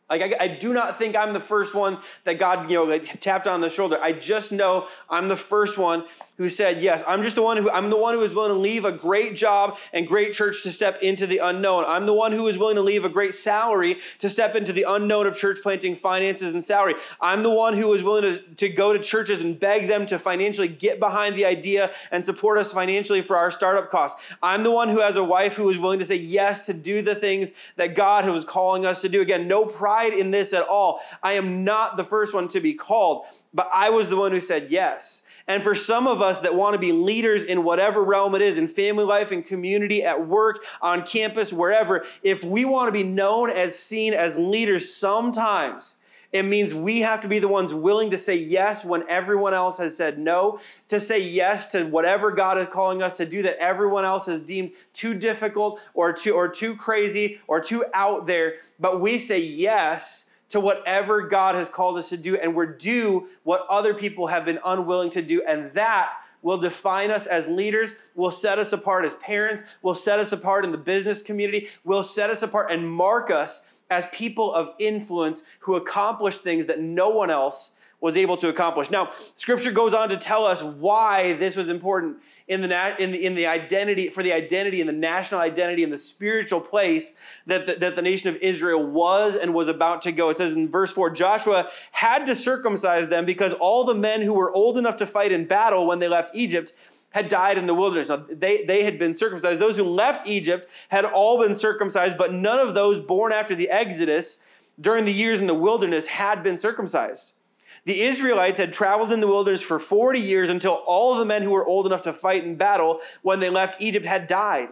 Like 0.10 0.22
I, 0.22 0.44
I, 0.44 0.48
do 0.48 0.74
not 0.74 1.00
think 1.00 1.16
I'm 1.16 1.34
the 1.34 1.40
first 1.40 1.74
one 1.74 1.98
that 2.26 2.38
God, 2.38 2.70
you 2.70 2.78
know, 2.78 2.84
like, 2.84 3.20
tapped 3.20 3.48
on 3.48 3.62
the 3.62 3.70
shoulder. 3.70 3.98
I 4.00 4.12
just 4.12 4.52
know 4.52 4.88
I'm 5.10 5.28
the 5.28 5.36
first 5.36 5.78
one 5.78 6.06
who 6.38 6.50
said 6.50 6.82
yes. 6.82 7.04
I'm 7.08 7.22
just 7.22 7.36
the 7.36 7.44
one 7.44 7.58
who 7.58 7.70
I'm 7.70 7.90
the 7.90 7.98
one 7.98 8.16
who 8.16 8.22
is 8.22 8.34
willing 8.34 8.52
to 8.52 8.60
leave 8.60 8.86
a 8.86 8.92
great 8.92 9.36
job 9.36 9.78
and 9.92 10.08
great 10.08 10.34
church 10.34 10.64
to 10.64 10.72
step 10.72 11.02
into 11.02 11.28
the 11.28 11.38
unknown. 11.38 11.86
I'm 11.88 12.06
the 12.06 12.14
one 12.14 12.32
who 12.32 12.48
is 12.48 12.58
willing 12.58 12.76
to 12.76 12.82
leave 12.82 13.06
a 13.06 13.10
great 13.10 13.36
salary 13.36 13.98
to 14.20 14.30
step 14.30 14.56
into 14.56 14.74
the 14.74 14.86
unknown 14.88 15.28
of 15.28 15.36
church 15.36 15.60
planting 15.62 15.96
finances 15.96 16.54
and 16.54 16.64
salary. 16.64 16.96
I'm 17.22 17.44
the 17.44 17.52
one 17.52 17.78
who 17.78 17.94
is 17.94 18.02
willing 18.02 18.24
to, 18.24 18.40
to 18.40 18.70
go 18.70 18.94
to 18.94 19.00
churches 19.00 19.42
and 19.42 19.60
beg 19.60 19.88
them 19.88 20.06
to 20.08 20.18
financially 20.18 20.68
get 20.68 21.00
behind 21.00 21.36
the 21.36 21.46
idea 21.46 21.92
and 22.12 22.26
support 22.26 22.58
us 22.58 22.74
financially 22.74 23.22
for 23.22 23.38
our 23.38 23.52
startup 23.52 23.92
costs. 23.92 24.36
I'm 24.42 24.64
the 24.64 24.72
one 24.72 24.90
who 24.90 25.02
has 25.02 25.16
a 25.16 25.24
wife 25.24 25.56
who 25.56 25.70
is 25.70 25.78
willing 25.78 26.00
to 26.00 26.06
say 26.06 26.16
yes 26.16 26.66
to 26.66 26.74
do 26.74 27.02
the 27.02 27.16
things 27.16 27.52
that 27.76 27.96
God 27.96 28.28
was 28.28 28.44
calling 28.44 28.86
us 28.86 29.02
to 29.02 29.10
do. 29.10 29.22
Again, 29.22 29.48
no 29.48 29.66
pride 29.66 30.14
in 30.14 30.32
this 30.32 30.54
at 30.54 30.68
all. 30.68 31.02
I 31.22 31.34
am 31.34 31.64
not 31.64 31.98
the 31.98 32.04
first 32.04 32.34
one 32.34 32.48
to 32.50 32.60
be 32.60 32.74
called, 32.74 33.26
but 33.54 33.70
I 33.74 33.90
was 33.90 34.10
the 34.10 34.18
one 34.18 34.32
who 34.32 34.40
said 34.40 34.72
yes. 34.72 35.24
And 35.48 35.62
for 35.62 35.76
some 35.76 36.08
of 36.08 36.22
us 36.22 36.40
that 36.40 36.56
want 36.56 36.74
to 36.74 36.80
be 36.80 36.92
leaders 36.92 37.44
in 37.44 37.64
whatever 37.64 38.04
realm 38.04 38.34
it 38.36 38.42
is, 38.42 38.58
in 38.58 38.68
family 38.68 39.04
life, 39.04 39.32
in 39.32 39.44
community, 39.44 40.04
at 40.04 40.28
work, 40.28 40.64
on 40.82 41.06
campus, 41.06 41.52
wherever, 41.52 42.06
if 42.24 42.44
we 42.44 42.64
want 42.66 42.88
to 42.88 42.92
be 42.92 43.04
known 43.04 43.50
as 43.50 43.78
seen 43.78 44.14
as 44.14 44.38
leaders, 44.38 44.94
sometimes 44.94 45.98
it 46.34 46.44
means 46.44 46.74
we 46.74 47.02
have 47.02 47.22
to 47.22 47.28
be 47.28 47.38
the 47.38 47.48
ones 47.48 47.76
willing 47.76 48.10
to 48.10 48.18
say 48.18 48.36
yes 48.36 48.84
when 48.84 49.08
everyone 49.08 49.54
else 49.54 49.78
has 49.78 49.96
said 49.96 50.18
no, 50.18 50.60
to 50.88 51.00
say 51.00 51.20
yes 51.20 51.68
to 51.74 51.84
whatever 51.84 52.32
God 52.32 52.58
is 52.58 52.68
calling 52.68 53.04
us 53.04 53.18
to 53.18 53.26
do 53.26 53.44
that 53.44 53.58
everyone 53.58 54.04
else 54.04 54.26
has 54.26 54.42
deemed 54.42 54.72
too 54.94 55.14
difficult 55.14 55.80
or 55.94 56.12
too 56.12 56.34
or 56.34 56.50
too 56.50 56.76
crazy 56.76 57.40
or 57.48 57.60
too 57.60 57.86
out 57.94 58.26
there, 58.26 58.56
but 58.80 59.00
we 59.00 59.20
say 59.20 59.40
yes 59.40 60.32
to 60.54 60.60
whatever 60.60 61.24
God 61.24 61.56
has 61.56 61.68
called 61.68 61.98
us 61.98 62.10
to 62.10 62.18
do, 62.18 62.36
and 62.36 62.54
we're 62.54 62.68
do 62.68 63.28
what 63.42 63.66
other 63.72 63.96
people 63.96 64.28
have 64.28 64.46
been 64.46 64.60
unwilling 64.64 65.10
to 65.10 65.22
do. 65.24 65.42
And 65.48 65.72
that 65.72 66.14
will 66.44 66.60
define 66.60 67.10
us 67.10 67.26
as 67.26 67.50
leaders, 67.50 67.96
will 68.14 68.30
set 68.30 68.60
us 68.60 68.72
apart 68.72 69.04
as 69.04 69.16
parents, 69.16 69.64
will 69.82 69.96
set 69.96 70.20
us 70.20 70.32
apart 70.32 70.64
in 70.64 70.72
the 70.72 70.78
business 70.78 71.24
community, 71.24 71.70
will 71.84 72.04
set 72.04 72.30
us 72.30 72.44
apart 72.44 72.72
and 72.72 72.88
mark 72.88 73.32
us 73.32 73.68
as 73.90 74.06
people 74.14 74.54
of 74.54 74.76
influence 74.78 75.42
who 75.62 75.76
accomplish 75.76 76.38
things 76.38 76.68
that 76.68 76.80
no 76.80 77.10
one 77.10 77.32
else 77.32 77.72
was 78.04 78.18
able 78.18 78.36
to 78.36 78.50
accomplish. 78.50 78.92
Now, 78.92 79.12
scripture 79.34 79.72
goes 79.72 79.94
on 79.94 80.10
to 80.10 80.18
tell 80.18 80.46
us 80.46 80.62
why 80.62 81.36
this 81.36 81.56
was 81.56 81.70
important 81.70 82.18
in 82.50 82.60
the, 82.60 83.02
in 83.02 83.12
the, 83.12 83.26
in 83.26 83.34
the 83.34 83.48
identity, 83.48 84.10
for 84.10 84.22
the 84.22 84.34
identity 84.34 84.82
and 84.82 84.90
the 84.90 84.94
national 84.94 85.40
identity 85.40 85.86
and 85.86 85.94
the 85.94 85.98
spiritual 85.98 86.60
place 86.60 87.14
that 87.48 87.66
the, 87.66 87.76
that 87.76 87.96
the 87.96 88.02
nation 88.02 88.28
of 88.28 88.36
Israel 88.42 88.86
was 88.86 89.38
and 89.38 89.54
was 89.54 89.70
about 89.70 90.02
to 90.02 90.12
go. 90.12 90.30
It 90.30 90.36
says 90.36 90.54
in 90.54 90.70
verse 90.70 90.92
4 90.92 91.12
Joshua 91.12 91.70
had 91.94 92.26
to 92.26 92.36
circumcise 92.36 93.08
them 93.08 93.24
because 93.24 93.54
all 93.54 93.86
the 93.86 93.96
men 93.96 94.22
who 94.22 94.34
were 94.34 94.52
old 94.52 94.78
enough 94.78 94.98
to 94.98 95.06
fight 95.06 95.32
in 95.32 95.46
battle 95.46 95.88
when 95.88 96.00
they 96.00 96.10
left 96.10 96.36
Egypt 96.36 96.74
had 97.12 97.30
died 97.30 97.58
in 97.58 97.68
the 97.68 97.74
wilderness. 97.74 98.10
Now, 98.10 98.26
they, 98.30 98.66
they 98.66 98.84
had 98.84 99.00
been 99.00 99.14
circumcised. 99.14 99.60
Those 99.60 99.78
who 99.78 99.86
left 99.86 100.28
Egypt 100.28 100.68
had 100.90 101.06
all 101.06 101.42
been 101.42 101.56
circumcised, 101.56 102.18
but 102.18 102.34
none 102.34 102.60
of 102.60 102.76
those 102.76 103.00
born 103.00 103.32
after 103.32 103.56
the 103.56 103.70
Exodus 103.70 104.40
during 104.82 105.06
the 105.06 105.14
years 105.14 105.40
in 105.40 105.48
the 105.48 105.54
wilderness 105.54 106.08
had 106.08 106.44
been 106.44 106.58
circumcised. 106.58 107.36
The 107.86 108.02
Israelites 108.02 108.60
had 108.60 108.72
traveled 108.72 109.12
in 109.12 109.20
the 109.20 109.28
wilderness 109.28 109.62
for 109.62 109.80
40 109.80 110.20
years 110.20 110.50
until 110.50 110.84
all 110.86 111.14
of 111.14 111.20
the 111.20 111.26
men 111.26 111.42
who 111.42 111.52
were 111.52 111.66
old 111.66 111.86
enough 111.86 112.04
to 112.04 112.14
fight 112.14 112.46
in 112.46 112.56
battle 112.56 113.00
when 113.22 113.40
they 113.40 113.50
left 113.50 113.82
Egypt 113.82 114.06
had 114.06 114.28
died. 114.28 114.70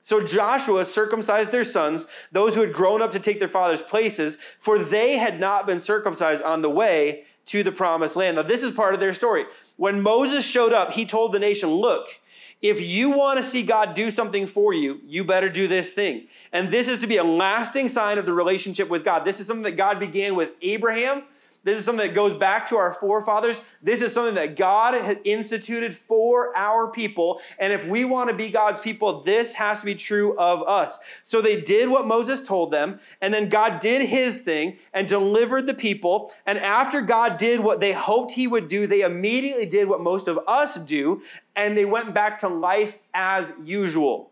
So 0.00 0.22
Joshua 0.22 0.84
circumcised 0.84 1.52
their 1.52 1.64
sons, 1.64 2.06
those 2.32 2.54
who 2.54 2.60
had 2.60 2.72
grown 2.72 3.02
up 3.02 3.10
to 3.12 3.18
take 3.18 3.40
their 3.40 3.48
father's 3.48 3.82
places, 3.82 4.36
for 4.58 4.78
they 4.78 5.18
had 5.18 5.38
not 5.38 5.66
been 5.66 5.80
circumcised 5.80 6.42
on 6.42 6.62
the 6.62 6.70
way 6.70 7.24
to 7.46 7.62
the 7.62 7.72
promised 7.72 8.16
land. 8.16 8.36
Now, 8.36 8.42
this 8.42 8.62
is 8.62 8.72
part 8.72 8.94
of 8.94 9.00
their 9.00 9.14
story. 9.14 9.44
When 9.76 10.00
Moses 10.00 10.48
showed 10.48 10.72
up, 10.72 10.92
he 10.92 11.04
told 11.04 11.32
the 11.32 11.38
nation, 11.38 11.70
Look, 11.70 12.20
if 12.60 12.80
you 12.80 13.10
want 13.10 13.38
to 13.38 13.42
see 13.42 13.62
God 13.62 13.94
do 13.94 14.10
something 14.10 14.46
for 14.46 14.72
you, 14.72 15.00
you 15.06 15.24
better 15.24 15.48
do 15.48 15.68
this 15.68 15.92
thing. 15.92 16.26
And 16.52 16.68
this 16.68 16.88
is 16.88 16.98
to 16.98 17.06
be 17.06 17.16
a 17.16 17.24
lasting 17.24 17.88
sign 17.88 18.18
of 18.18 18.26
the 18.26 18.32
relationship 18.32 18.88
with 18.88 19.04
God. 19.04 19.24
This 19.24 19.40
is 19.40 19.46
something 19.46 19.62
that 19.64 19.76
God 19.76 20.00
began 20.00 20.34
with 20.34 20.52
Abraham 20.60 21.22
this 21.64 21.78
is 21.78 21.84
something 21.84 22.06
that 22.06 22.14
goes 22.14 22.34
back 22.34 22.68
to 22.68 22.76
our 22.76 22.92
forefathers. 22.92 23.60
This 23.82 24.00
is 24.00 24.12
something 24.12 24.36
that 24.36 24.56
God 24.56 24.94
has 24.94 25.18
instituted 25.24 25.94
for 25.94 26.56
our 26.56 26.90
people. 26.90 27.40
And 27.58 27.72
if 27.72 27.86
we 27.86 28.04
want 28.04 28.30
to 28.30 28.36
be 28.36 28.48
God's 28.48 28.80
people, 28.80 29.22
this 29.22 29.54
has 29.54 29.80
to 29.80 29.86
be 29.86 29.94
true 29.94 30.38
of 30.38 30.62
us. 30.62 30.98
So 31.22 31.42
they 31.42 31.60
did 31.60 31.88
what 31.88 32.06
Moses 32.06 32.40
told 32.42 32.70
them, 32.70 33.00
and 33.20 33.34
then 33.34 33.48
God 33.48 33.80
did 33.80 34.08
his 34.08 34.40
thing 34.40 34.78
and 34.94 35.08
delivered 35.08 35.66
the 35.66 35.74
people. 35.74 36.32
And 36.46 36.58
after 36.58 37.00
God 37.00 37.38
did 37.38 37.60
what 37.60 37.80
they 37.80 37.92
hoped 37.92 38.32
he 38.32 38.46
would 38.46 38.68
do, 38.68 38.86
they 38.86 39.02
immediately 39.02 39.66
did 39.66 39.88
what 39.88 40.00
most 40.00 40.28
of 40.28 40.38
us 40.46 40.76
do, 40.76 41.22
and 41.56 41.76
they 41.76 41.84
went 41.84 42.14
back 42.14 42.38
to 42.38 42.48
life 42.48 42.98
as 43.12 43.52
usual. 43.62 44.30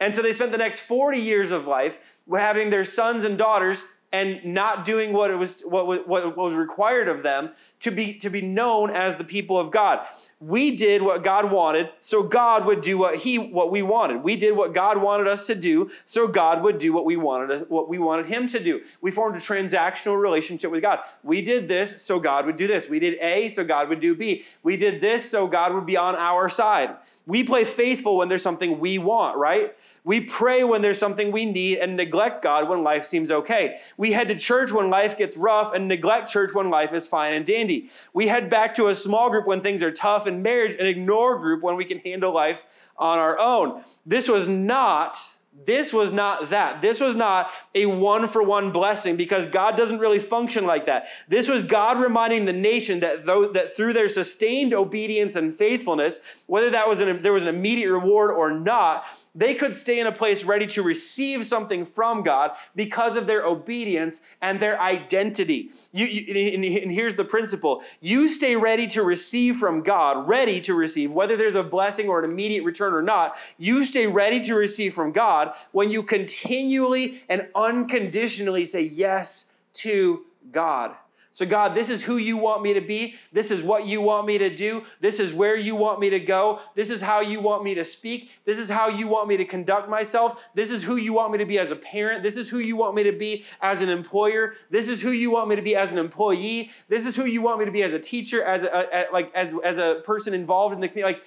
And 0.00 0.14
so 0.14 0.22
they 0.22 0.32
spent 0.32 0.52
the 0.52 0.58
next 0.58 0.80
40 0.80 1.18
years 1.18 1.50
of 1.50 1.66
life 1.66 1.98
having 2.32 2.70
their 2.70 2.84
sons 2.84 3.24
and 3.24 3.36
daughters 3.36 3.82
and 4.10 4.42
not 4.42 4.84
doing 4.84 5.12
what 5.12 5.30
it 5.30 5.36
was 5.36 5.60
what, 5.62 5.86
what, 5.86 6.08
what 6.08 6.36
was 6.36 6.54
required 6.54 7.08
of 7.08 7.22
them 7.22 7.50
to 7.80 7.90
be 7.90 8.14
to 8.14 8.30
be 8.30 8.40
known 8.40 8.90
as 8.90 9.16
the 9.16 9.24
people 9.24 9.58
of 9.58 9.70
God. 9.70 10.06
We 10.40 10.76
did 10.76 11.02
what 11.02 11.22
God 11.22 11.50
wanted, 11.52 11.90
so 12.00 12.22
God 12.22 12.64
would 12.64 12.80
do 12.80 12.96
what 12.98 13.16
he 13.16 13.38
what 13.38 13.70
we 13.70 13.82
wanted. 13.82 14.22
We 14.22 14.36
did 14.36 14.56
what 14.56 14.72
God 14.72 14.98
wanted 14.98 15.26
us 15.26 15.46
to 15.48 15.54
do, 15.54 15.90
so 16.04 16.26
God 16.26 16.62
would 16.62 16.78
do 16.78 16.92
what 16.92 17.04
we 17.04 17.16
wanted 17.16 17.68
what 17.68 17.88
we 17.88 17.98
wanted 17.98 18.26
him 18.26 18.46
to 18.48 18.62
do. 18.62 18.82
We 19.00 19.10
formed 19.10 19.36
a 19.36 19.40
transactional 19.40 20.20
relationship 20.20 20.70
with 20.70 20.82
God. 20.82 21.00
We 21.22 21.42
did 21.42 21.68
this, 21.68 22.02
so 22.02 22.18
God 22.18 22.46
would 22.46 22.56
do 22.56 22.66
this. 22.66 22.88
We 22.88 23.00
did 23.00 23.18
A, 23.20 23.50
so 23.50 23.62
God 23.62 23.88
would 23.90 24.00
do 24.00 24.14
B. 24.14 24.44
We 24.62 24.76
did 24.76 25.00
this, 25.00 25.28
so 25.30 25.46
God 25.46 25.74
would 25.74 25.86
be 25.86 25.96
on 25.96 26.16
our 26.16 26.48
side. 26.48 26.96
We 27.26 27.44
play 27.44 27.64
faithful 27.64 28.16
when 28.16 28.30
there's 28.30 28.42
something 28.42 28.80
we 28.80 28.96
want, 28.98 29.36
right? 29.36 29.76
We 30.02 30.22
pray 30.22 30.64
when 30.64 30.80
there's 30.80 30.98
something 30.98 31.30
we 31.30 31.44
need 31.44 31.78
and 31.78 31.94
neglect 31.94 32.42
God 32.42 32.70
when 32.70 32.82
life 32.82 33.04
seems 33.04 33.30
okay. 33.30 33.78
We 33.98 34.12
head 34.12 34.28
to 34.28 34.36
church 34.36 34.72
when 34.72 34.88
life 34.88 35.18
gets 35.18 35.36
rough 35.36 35.74
and 35.74 35.88
neglect 35.88 36.30
church 36.30 36.54
when 36.54 36.70
life 36.70 36.94
is 36.94 37.06
fine 37.06 37.34
and 37.34 37.44
dandy. 37.44 37.90
We 38.14 38.28
head 38.28 38.48
back 38.48 38.72
to 38.74 38.86
a 38.86 38.94
small 38.94 39.28
group 39.28 39.46
when 39.46 39.60
things 39.60 39.82
are 39.82 39.90
tough 39.90 40.26
in 40.26 40.40
marriage 40.40 40.76
and 40.78 40.88
ignore 40.88 41.38
group 41.38 41.62
when 41.62 41.76
we 41.76 41.84
can 41.84 41.98
handle 41.98 42.32
life 42.32 42.62
on 42.96 43.18
our 43.18 43.38
own. 43.38 43.82
This 44.06 44.28
was 44.28 44.48
not 44.48 45.18
this 45.66 45.92
was 45.92 46.12
not 46.12 46.50
that. 46.50 46.82
This 46.82 47.00
was 47.00 47.16
not 47.16 47.50
a 47.74 47.86
one 47.86 48.28
for 48.28 48.42
one 48.42 48.70
blessing 48.70 49.16
because 49.16 49.46
God 49.46 49.76
doesn't 49.76 49.98
really 49.98 50.20
function 50.20 50.66
like 50.66 50.86
that. 50.86 51.08
This 51.28 51.48
was 51.48 51.64
God 51.64 51.98
reminding 51.98 52.44
the 52.44 52.52
nation 52.52 53.00
that 53.00 53.26
though 53.26 53.48
that 53.48 53.74
through 53.74 53.92
their 53.94 54.08
sustained 54.08 54.72
obedience 54.72 55.34
and 55.34 55.56
faithfulness, 55.56 56.20
whether 56.46 56.70
that 56.70 56.88
was 56.88 57.00
an, 57.00 57.22
there 57.22 57.32
was 57.32 57.42
an 57.42 57.48
immediate 57.48 57.90
reward 57.90 58.30
or 58.30 58.52
not, 58.52 59.04
they 59.38 59.54
could 59.54 59.76
stay 59.76 60.00
in 60.00 60.06
a 60.08 60.12
place 60.12 60.44
ready 60.44 60.66
to 60.66 60.82
receive 60.82 61.46
something 61.46 61.86
from 61.86 62.24
God 62.24 62.50
because 62.74 63.14
of 63.14 63.28
their 63.28 63.44
obedience 63.44 64.20
and 64.42 64.58
their 64.58 64.80
identity. 64.80 65.70
You, 65.92 66.06
you, 66.06 66.54
and 66.54 66.90
here's 66.90 67.14
the 67.14 67.24
principle 67.24 67.84
you 68.00 68.28
stay 68.28 68.56
ready 68.56 68.88
to 68.88 69.04
receive 69.04 69.56
from 69.56 69.84
God, 69.84 70.26
ready 70.26 70.60
to 70.62 70.74
receive, 70.74 71.12
whether 71.12 71.36
there's 71.36 71.54
a 71.54 71.62
blessing 71.62 72.08
or 72.08 72.18
an 72.18 72.28
immediate 72.28 72.64
return 72.64 72.92
or 72.92 73.02
not, 73.02 73.36
you 73.58 73.84
stay 73.84 74.08
ready 74.08 74.40
to 74.40 74.56
receive 74.56 74.92
from 74.92 75.12
God 75.12 75.54
when 75.70 75.88
you 75.88 76.02
continually 76.02 77.22
and 77.28 77.46
unconditionally 77.54 78.66
say 78.66 78.82
yes 78.82 79.54
to 79.74 80.24
God. 80.50 80.96
So, 81.38 81.46
God, 81.46 81.72
this 81.72 81.88
is 81.88 82.02
who 82.02 82.16
you 82.16 82.36
want 82.36 82.62
me 82.62 82.74
to 82.74 82.80
be. 82.80 83.14
This 83.30 83.52
is 83.52 83.62
what 83.62 83.86
you 83.86 84.00
want 84.00 84.26
me 84.26 84.38
to 84.38 84.52
do. 84.52 84.82
This 85.00 85.20
is 85.20 85.32
where 85.32 85.54
you 85.54 85.76
want 85.76 86.00
me 86.00 86.10
to 86.10 86.18
go. 86.18 86.60
This 86.74 86.90
is 86.90 87.00
how 87.00 87.20
you 87.20 87.40
want 87.40 87.62
me 87.62 87.76
to 87.76 87.84
speak. 87.84 88.32
This 88.44 88.58
is 88.58 88.68
how 88.68 88.88
you 88.88 89.06
want 89.06 89.28
me 89.28 89.36
to 89.36 89.44
conduct 89.44 89.88
myself. 89.88 90.48
This 90.54 90.72
is 90.72 90.82
who 90.82 90.96
you 90.96 91.12
want 91.12 91.30
me 91.30 91.38
to 91.38 91.44
be 91.44 91.56
as 91.56 91.70
a 91.70 91.76
parent. 91.76 92.24
This 92.24 92.36
is 92.36 92.50
who 92.50 92.58
you 92.58 92.76
want 92.76 92.96
me 92.96 93.04
to 93.04 93.12
be 93.12 93.44
as 93.60 93.82
an 93.82 93.88
employer. 93.88 94.54
This 94.70 94.88
is 94.88 95.00
who 95.00 95.12
you 95.12 95.30
want 95.30 95.48
me 95.48 95.54
to 95.54 95.62
be 95.62 95.76
as 95.76 95.92
an 95.92 95.98
employee. 95.98 96.72
This 96.88 97.06
is 97.06 97.14
who 97.14 97.24
you 97.24 97.40
want 97.40 97.60
me 97.60 97.66
to 97.66 97.70
be 97.70 97.84
as 97.84 97.92
a 97.92 98.00
teacher, 98.00 98.42
as 98.42 98.64
a, 98.64 98.88
a 98.92 99.12
like 99.12 99.32
as, 99.32 99.54
as 99.62 99.78
a 99.78 100.02
person 100.04 100.34
involved 100.34 100.74
in 100.74 100.80
the 100.80 100.88
community. 100.88 101.14
Like, 101.14 101.24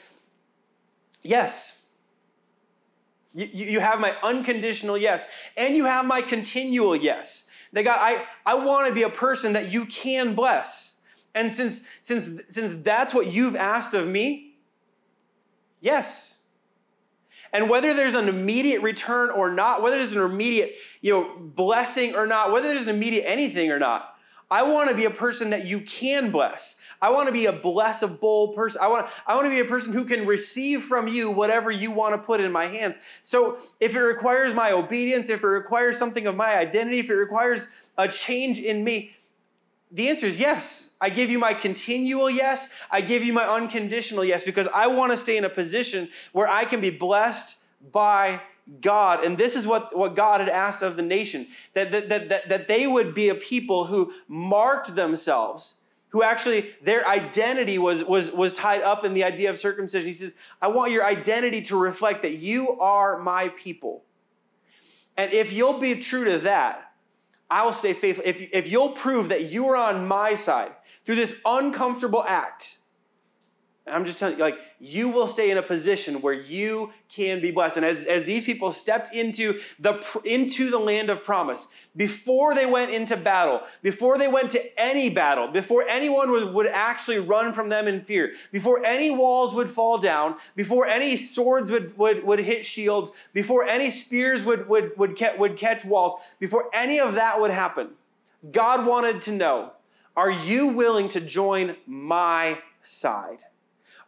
yes. 1.21 1.85
You, 3.33 3.47
you 3.53 3.79
have 3.79 4.01
my 4.01 4.13
unconditional 4.23 4.97
yes, 4.97 5.29
and 5.55 5.73
you 5.73 5.85
have 5.85 6.05
my 6.05 6.21
continual 6.21 6.97
yes. 6.97 7.49
That 7.73 7.83
God, 7.83 7.97
I, 7.99 8.25
I 8.45 8.55
want 8.55 8.87
to 8.87 8.93
be 8.93 9.03
a 9.03 9.09
person 9.09 9.53
that 9.53 9.71
you 9.71 9.85
can 9.85 10.33
bless. 10.35 10.99
And 11.33 11.51
since, 11.51 11.81
since, 12.01 12.29
since 12.47 12.73
that's 12.83 13.13
what 13.13 13.31
you've 13.31 13.55
asked 13.55 13.93
of 13.93 14.07
me, 14.07 14.55
yes. 15.79 16.39
And 17.53 17.69
whether 17.69 17.93
there's 17.93 18.15
an 18.15 18.27
immediate 18.27 18.81
return 18.81 19.29
or 19.29 19.51
not, 19.51 19.81
whether 19.81 19.97
there's 19.97 20.13
an 20.13 20.21
immediate 20.21 20.75
you 21.01 21.13
know, 21.13 21.37
blessing 21.37 22.15
or 22.15 22.25
not, 22.25 22.51
whether 22.51 22.67
there's 22.67 22.87
an 22.87 22.95
immediate 22.95 23.23
anything 23.25 23.71
or 23.71 23.79
not, 23.79 24.10
I 24.51 24.63
want 24.63 24.89
to 24.89 24.95
be 24.95 25.05
a 25.05 25.11
person 25.11 25.51
that 25.51 25.65
you 25.65 25.79
can 25.79 26.29
bless. 26.29 26.75
I 27.01 27.09
want 27.09 27.27
to 27.27 27.31
be 27.31 27.45
a 27.45 27.53
blessable 27.53 28.53
person. 28.53 28.81
I 28.83 28.89
want, 28.89 29.07
I 29.25 29.33
want 29.33 29.45
to 29.45 29.49
be 29.49 29.61
a 29.61 29.65
person 29.65 29.93
who 29.93 30.03
can 30.03 30.27
receive 30.27 30.83
from 30.83 31.07
you 31.07 31.31
whatever 31.31 31.71
you 31.71 31.89
want 31.89 32.13
to 32.15 32.21
put 32.21 32.41
in 32.41 32.51
my 32.51 32.65
hands. 32.65 32.97
So 33.23 33.59
if 33.79 33.95
it 33.95 33.99
requires 33.99 34.53
my 34.53 34.73
obedience, 34.73 35.29
if 35.29 35.41
it 35.41 35.47
requires 35.47 35.97
something 35.97 36.27
of 36.27 36.35
my 36.35 36.57
identity, 36.57 36.99
if 36.99 37.09
it 37.09 37.15
requires 37.15 37.69
a 37.97 38.09
change 38.09 38.59
in 38.59 38.83
me, 38.83 39.15
the 39.89 40.09
answer 40.09 40.27
is 40.27 40.37
yes. 40.37 40.89
I 40.99 41.09
give 41.09 41.29
you 41.29 41.39
my 41.39 41.53
continual 41.53 42.29
yes. 42.29 42.69
I 42.91 42.99
give 43.01 43.23
you 43.23 43.31
my 43.31 43.45
unconditional 43.45 44.25
yes 44.25 44.43
because 44.43 44.67
I 44.67 44.87
want 44.87 45.13
to 45.13 45.17
stay 45.17 45.37
in 45.37 45.45
a 45.45 45.49
position 45.49 46.09
where 46.33 46.47
I 46.47 46.65
can 46.65 46.81
be 46.81 46.89
blessed 46.89 47.57
by 47.91 48.41
God. 48.79 49.25
And 49.25 49.37
this 49.37 49.55
is 49.55 49.67
what, 49.67 49.95
what 49.97 50.15
God 50.15 50.39
had 50.39 50.49
asked 50.49 50.81
of 50.81 50.95
the 50.95 51.03
nation 51.03 51.47
that, 51.73 51.91
that, 51.91 52.09
that, 52.09 52.49
that 52.49 52.67
they 52.67 52.87
would 52.87 53.13
be 53.13 53.29
a 53.29 53.35
people 53.35 53.85
who 53.85 54.13
marked 54.27 54.95
themselves 54.95 55.75
who 56.11 56.23
actually 56.23 56.71
their 56.81 57.07
identity 57.07 57.77
was, 57.77 58.03
was, 58.03 58.31
was 58.31 58.53
tied 58.53 58.81
up 58.81 59.05
in 59.05 59.13
the 59.13 59.23
idea 59.23 59.49
of 59.49 59.57
circumcision. 59.57 60.07
He 60.07 60.13
says, 60.13 60.35
I 60.61 60.67
want 60.67 60.91
your 60.91 61.05
identity 61.05 61.61
to 61.63 61.77
reflect 61.77 62.21
that 62.23 62.33
you 62.33 62.79
are 62.79 63.17
my 63.19 63.47
people. 63.49 64.03
And 65.17 65.31
if 65.31 65.53
you'll 65.53 65.79
be 65.79 65.95
true 65.95 66.25
to 66.25 66.37
that, 66.39 66.91
I 67.49 67.65
will 67.65 67.73
stay 67.73 67.93
faithful. 67.93 68.23
If, 68.25 68.53
if 68.53 68.69
you'll 68.69 68.89
prove 68.89 69.29
that 69.29 69.51
you 69.51 69.67
are 69.69 69.75
on 69.75 70.07
my 70.07 70.35
side 70.35 70.73
through 71.05 71.15
this 71.15 71.35
uncomfortable 71.45 72.23
act, 72.27 72.77
I'm 73.87 74.05
just 74.05 74.19
telling 74.19 74.37
you, 74.37 74.43
like, 74.43 74.59
you 74.79 75.09
will 75.09 75.27
stay 75.27 75.49
in 75.49 75.57
a 75.57 75.63
position 75.63 76.21
where 76.21 76.33
you 76.33 76.93
can 77.09 77.41
be 77.41 77.49
blessed. 77.49 77.77
And 77.77 77.85
as, 77.85 78.03
as 78.03 78.25
these 78.25 78.45
people 78.45 78.71
stepped 78.71 79.13
into 79.13 79.59
the, 79.79 79.99
into 80.23 80.69
the 80.69 80.77
land 80.77 81.09
of 81.09 81.23
promise, 81.23 81.67
before 81.95 82.53
they 82.53 82.67
went 82.67 82.91
into 82.91 83.17
battle, 83.17 83.61
before 83.81 84.19
they 84.19 84.27
went 84.27 84.51
to 84.51 84.79
any 84.79 85.09
battle, 85.09 85.47
before 85.47 85.83
anyone 85.89 86.29
would, 86.29 86.53
would 86.53 86.67
actually 86.67 87.17
run 87.17 87.53
from 87.53 87.69
them 87.69 87.87
in 87.87 88.01
fear, 88.01 88.33
before 88.51 88.85
any 88.85 89.09
walls 89.09 89.55
would 89.55 89.69
fall 89.69 89.97
down, 89.97 90.35
before 90.55 90.85
any 90.85 91.17
swords 91.17 91.71
would, 91.71 91.97
would, 91.97 92.23
would 92.23 92.39
hit 92.39 92.67
shields, 92.67 93.11
before 93.33 93.65
any 93.65 93.89
spears 93.89 94.43
would, 94.43 94.69
would, 94.69 94.95
would, 94.95 95.19
would 95.39 95.57
catch 95.57 95.83
walls, 95.83 96.13
before 96.39 96.69
any 96.71 96.99
of 96.99 97.15
that 97.15 97.41
would 97.41 97.51
happen, 97.51 97.89
God 98.51 98.85
wanted 98.85 99.23
to 99.23 99.31
know, 99.31 99.71
are 100.15 100.31
you 100.31 100.67
willing 100.67 101.07
to 101.09 101.19
join 101.19 101.77
my 101.87 102.59
side? 102.83 103.43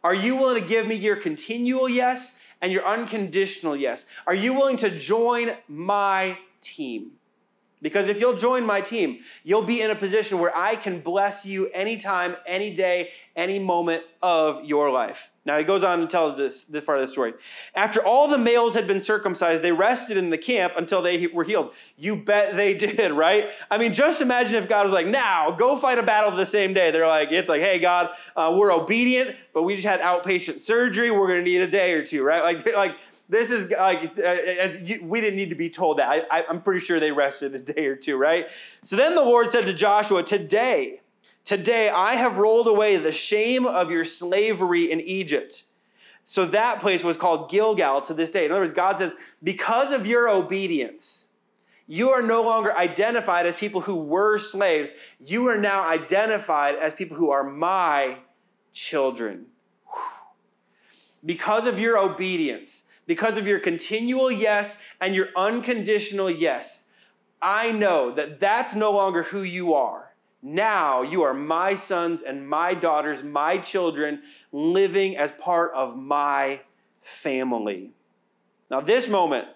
Are 0.04 0.14
you 0.14 0.36
willing 0.36 0.62
to 0.62 0.68
give 0.68 0.86
me 0.86 0.96
your 0.96 1.16
continual 1.16 1.88
yes 1.88 2.38
and 2.60 2.70
your 2.70 2.84
unconditional 2.84 3.74
yes? 3.74 4.04
Are 4.26 4.34
you 4.34 4.52
willing 4.52 4.76
to 4.76 4.90
join 4.90 5.56
my 5.66 6.38
team? 6.60 7.12
Because 7.80 8.08
if 8.08 8.20
you'll 8.20 8.36
join 8.36 8.64
my 8.66 8.82
team, 8.82 9.20
you'll 9.44 9.62
be 9.62 9.80
in 9.80 9.90
a 9.90 9.94
position 9.94 10.38
where 10.38 10.56
I 10.56 10.76
can 10.76 11.00
bless 11.00 11.46
you 11.46 11.68
anytime, 11.70 12.36
any 12.46 12.74
day, 12.74 13.10
any 13.34 13.58
moment 13.58 14.04
of 14.22 14.64
your 14.64 14.90
life. 14.90 15.30
Now 15.46 15.58
he 15.58 15.64
goes 15.64 15.84
on 15.84 16.00
and 16.00 16.08
tells 16.08 16.38
this, 16.38 16.64
this 16.64 16.82
part 16.84 16.98
of 16.98 17.06
the 17.06 17.12
story. 17.12 17.34
After 17.74 18.04
all 18.04 18.28
the 18.28 18.38
males 18.38 18.74
had 18.74 18.86
been 18.86 19.00
circumcised, 19.00 19.62
they 19.62 19.72
rested 19.72 20.16
in 20.16 20.30
the 20.30 20.38
camp 20.38 20.72
until 20.76 21.02
they 21.02 21.26
were 21.26 21.44
healed. 21.44 21.74
You 21.98 22.16
bet 22.16 22.56
they 22.56 22.74
did, 22.74 23.12
right? 23.12 23.50
I 23.70 23.76
mean, 23.76 23.92
just 23.92 24.22
imagine 24.22 24.56
if 24.56 24.68
God 24.68 24.84
was 24.84 24.92
like, 24.92 25.06
now 25.06 25.50
go 25.50 25.76
fight 25.76 25.98
a 25.98 26.02
battle 26.02 26.30
the 26.30 26.46
same 26.46 26.72
day. 26.72 26.90
They're 26.90 27.06
like, 27.06 27.30
it's 27.30 27.48
like, 27.48 27.60
hey, 27.60 27.78
God, 27.78 28.10
uh, 28.36 28.54
we're 28.56 28.72
obedient, 28.72 29.36
but 29.52 29.64
we 29.64 29.74
just 29.74 29.86
had 29.86 30.00
outpatient 30.00 30.60
surgery. 30.60 31.10
We're 31.10 31.28
going 31.28 31.44
to 31.44 31.50
need 31.50 31.60
a 31.60 31.70
day 31.70 31.92
or 31.92 32.02
two, 32.02 32.24
right? 32.24 32.42
Like, 32.42 32.66
like 32.74 32.96
this 33.28 33.50
is 33.50 33.70
like, 33.70 34.02
as 34.18 34.80
you, 34.80 35.04
we 35.04 35.20
didn't 35.20 35.36
need 35.36 35.50
to 35.50 35.56
be 35.56 35.68
told 35.68 35.98
that. 35.98 36.26
I, 36.30 36.38
I, 36.38 36.44
I'm 36.48 36.62
pretty 36.62 36.80
sure 36.80 37.00
they 37.00 37.12
rested 37.12 37.54
a 37.54 37.60
day 37.60 37.86
or 37.86 37.96
two, 37.96 38.16
right? 38.16 38.46
So 38.82 38.96
then 38.96 39.14
the 39.14 39.22
Lord 39.22 39.50
said 39.50 39.66
to 39.66 39.74
Joshua, 39.74 40.22
today, 40.22 41.00
Today 41.44 41.90
I 41.90 42.14
have 42.14 42.38
rolled 42.38 42.68
away 42.68 42.96
the 42.96 43.12
shame 43.12 43.66
of 43.66 43.90
your 43.90 44.04
slavery 44.04 44.90
in 44.90 45.00
Egypt. 45.00 45.64
So 46.24 46.46
that 46.46 46.80
place 46.80 47.04
was 47.04 47.18
called 47.18 47.50
Gilgal 47.50 48.00
to 48.02 48.14
this 48.14 48.30
day. 48.30 48.46
In 48.46 48.52
other 48.52 48.62
words, 48.62 48.72
God 48.72 48.96
says, 48.96 49.14
because 49.42 49.92
of 49.92 50.06
your 50.06 50.28
obedience, 50.28 51.28
you 51.86 52.10
are 52.10 52.22
no 52.22 52.42
longer 52.42 52.74
identified 52.74 53.44
as 53.44 53.56
people 53.56 53.82
who 53.82 54.02
were 54.02 54.38
slaves. 54.38 54.92
You 55.20 55.46
are 55.48 55.58
now 55.58 55.86
identified 55.86 56.76
as 56.76 56.94
people 56.94 57.18
who 57.18 57.30
are 57.30 57.44
my 57.44 58.20
children. 58.72 59.46
Because 61.24 61.66
of 61.66 61.78
your 61.78 61.98
obedience, 61.98 62.84
because 63.06 63.36
of 63.36 63.46
your 63.46 63.58
continual 63.58 64.32
yes 64.32 64.82
and 65.00 65.14
your 65.14 65.28
unconditional 65.36 66.30
yes, 66.30 66.88
I 67.42 67.70
know 67.70 68.10
that 68.12 68.40
that's 68.40 68.74
no 68.74 68.90
longer 68.92 69.24
who 69.24 69.42
you 69.42 69.74
are. 69.74 70.13
Now 70.46 71.00
you 71.00 71.22
are 71.22 71.32
my 71.32 71.74
sons 71.74 72.20
and 72.20 72.46
my 72.46 72.74
daughters, 72.74 73.24
my 73.24 73.56
children, 73.56 74.20
living 74.52 75.16
as 75.16 75.32
part 75.32 75.72
of 75.74 75.96
my 75.96 76.60
family. 77.00 77.92
Now, 78.70 78.82
this 78.82 79.08
moment, 79.08 79.48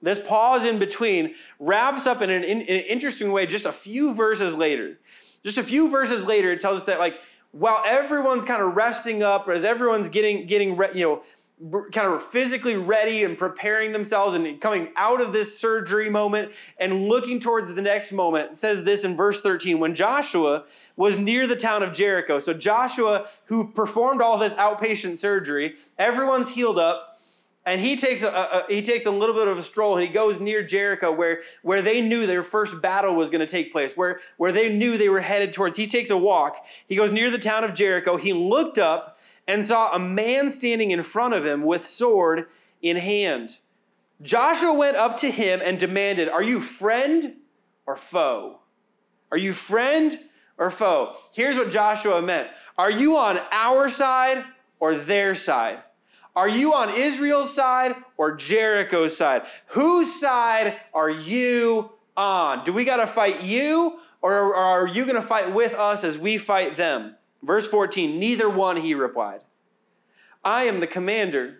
this 0.00 0.20
pause 0.20 0.64
in 0.64 0.78
between, 0.78 1.34
wraps 1.58 2.06
up 2.06 2.22
in 2.22 2.30
an, 2.30 2.44
in, 2.44 2.60
in 2.60 2.76
an 2.76 2.84
interesting 2.84 3.32
way 3.32 3.44
just 3.44 3.64
a 3.64 3.72
few 3.72 4.14
verses 4.14 4.54
later. 4.54 5.00
Just 5.44 5.58
a 5.58 5.64
few 5.64 5.90
verses 5.90 6.24
later, 6.24 6.52
it 6.52 6.60
tells 6.60 6.78
us 6.78 6.84
that, 6.84 7.00
like, 7.00 7.16
while 7.50 7.82
everyone's 7.84 8.44
kind 8.44 8.62
of 8.62 8.76
resting 8.76 9.24
up, 9.24 9.48
as 9.48 9.64
everyone's 9.64 10.08
getting, 10.08 10.46
getting 10.46 10.76
you 10.94 11.04
know, 11.04 11.22
kind 11.92 12.08
of 12.08 12.22
physically 12.22 12.76
ready 12.76 13.22
and 13.22 13.36
preparing 13.36 13.92
themselves 13.92 14.34
and 14.34 14.60
coming 14.60 14.88
out 14.96 15.20
of 15.20 15.32
this 15.32 15.58
surgery 15.58 16.08
moment 16.08 16.52
and 16.78 17.08
looking 17.08 17.38
towards 17.38 17.74
the 17.74 17.82
next 17.82 18.12
moment. 18.12 18.52
It 18.52 18.56
says 18.56 18.84
this 18.84 19.04
in 19.04 19.14
verse 19.14 19.42
13 19.42 19.78
when 19.78 19.94
Joshua 19.94 20.64
was 20.96 21.18
near 21.18 21.46
the 21.46 21.56
town 21.56 21.82
of 21.82 21.92
Jericho. 21.92 22.38
So, 22.38 22.54
Joshua, 22.54 23.26
who 23.46 23.72
performed 23.72 24.22
all 24.22 24.38
this 24.38 24.54
outpatient 24.54 25.18
surgery, 25.18 25.76
everyone's 25.98 26.50
healed 26.50 26.78
up. 26.78 27.18
And 27.66 27.78
he 27.78 27.94
takes 27.94 28.22
a, 28.22 28.28
a, 28.28 28.64
he 28.70 28.80
takes 28.80 29.04
a 29.04 29.10
little 29.10 29.34
bit 29.34 29.46
of 29.46 29.58
a 29.58 29.62
stroll 29.62 29.94
and 29.94 30.06
he 30.06 30.12
goes 30.12 30.40
near 30.40 30.62
Jericho 30.62 31.12
where, 31.12 31.42
where 31.62 31.82
they 31.82 32.00
knew 32.00 32.26
their 32.26 32.42
first 32.42 32.80
battle 32.80 33.14
was 33.14 33.28
going 33.28 33.40
to 33.40 33.46
take 33.46 33.70
place, 33.70 33.94
where, 33.94 34.20
where 34.38 34.50
they 34.50 34.74
knew 34.74 34.96
they 34.96 35.10
were 35.10 35.20
headed 35.20 35.52
towards. 35.52 35.76
He 35.76 35.86
takes 35.86 36.08
a 36.08 36.16
walk. 36.16 36.64
He 36.88 36.96
goes 36.96 37.12
near 37.12 37.30
the 37.30 37.38
town 37.38 37.64
of 37.64 37.74
Jericho. 37.74 38.16
He 38.16 38.32
looked 38.32 38.78
up 38.78 39.18
and 39.50 39.64
saw 39.64 39.92
a 39.92 39.98
man 39.98 40.52
standing 40.52 40.92
in 40.92 41.02
front 41.02 41.34
of 41.34 41.44
him 41.44 41.64
with 41.64 41.84
sword 41.84 42.46
in 42.80 42.96
hand. 42.96 43.58
Joshua 44.22 44.72
went 44.72 44.96
up 44.96 45.16
to 45.18 45.30
him 45.30 45.60
and 45.62 45.78
demanded, 45.78 46.28
Are 46.28 46.42
you 46.42 46.60
friend 46.60 47.34
or 47.84 47.96
foe? 47.96 48.60
Are 49.32 49.38
you 49.38 49.52
friend 49.52 50.18
or 50.56 50.70
foe? 50.70 51.16
Here's 51.32 51.56
what 51.56 51.70
Joshua 51.70 52.22
meant 52.22 52.48
Are 52.78 52.90
you 52.90 53.16
on 53.16 53.40
our 53.50 53.90
side 53.90 54.44
or 54.78 54.94
their 54.94 55.34
side? 55.34 55.82
Are 56.36 56.48
you 56.48 56.72
on 56.72 56.94
Israel's 56.94 57.52
side 57.52 57.96
or 58.16 58.36
Jericho's 58.36 59.16
side? 59.16 59.42
Whose 59.68 60.20
side 60.20 60.78
are 60.94 61.10
you 61.10 61.90
on? 62.16 62.62
Do 62.62 62.72
we 62.72 62.84
got 62.84 62.98
to 62.98 63.08
fight 63.08 63.42
you 63.42 63.98
or 64.22 64.54
are 64.54 64.86
you 64.86 65.04
going 65.04 65.16
to 65.16 65.22
fight 65.22 65.52
with 65.52 65.74
us 65.74 66.04
as 66.04 66.16
we 66.16 66.38
fight 66.38 66.76
them? 66.76 67.16
Verse 67.42 67.66
14, 67.68 68.18
neither 68.18 68.48
one, 68.48 68.76
he 68.76 68.94
replied. 68.94 69.44
I 70.44 70.64
am 70.64 70.80
the 70.80 70.86
commander 70.86 71.58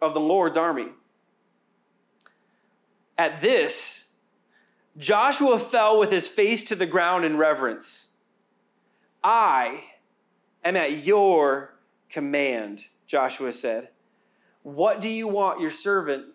of 0.00 0.14
the 0.14 0.20
Lord's 0.20 0.56
army. 0.56 0.88
At 3.16 3.40
this, 3.40 4.06
Joshua 4.96 5.58
fell 5.58 5.98
with 5.98 6.10
his 6.10 6.28
face 6.28 6.64
to 6.64 6.74
the 6.74 6.86
ground 6.86 7.24
in 7.24 7.36
reverence. 7.36 8.08
I 9.22 9.84
am 10.64 10.76
at 10.76 11.04
your 11.04 11.74
command, 12.08 12.86
Joshua 13.06 13.52
said. 13.52 13.90
What 14.62 15.00
do 15.00 15.08
you 15.08 15.28
want 15.28 15.60
your 15.60 15.70
servant 15.70 16.26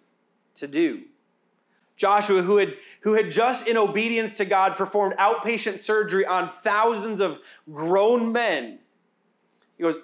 to 0.56 0.68
do? 0.68 1.04
Joshua, 1.96 2.42
who 2.42 2.58
had, 2.58 2.74
who 3.02 3.14
had 3.14 3.32
just 3.32 3.68
in 3.68 3.78
obedience 3.78 4.36
to 4.38 4.46
God 4.46 4.76
performed 4.76 5.16
outpatient 5.18 5.80
surgery 5.80 6.26
on 6.26 6.50
thousands 6.50 7.22
of 7.22 7.40
grown 7.72 8.32
men, 8.32 8.80
he 9.78 9.84
goes, 9.84 9.98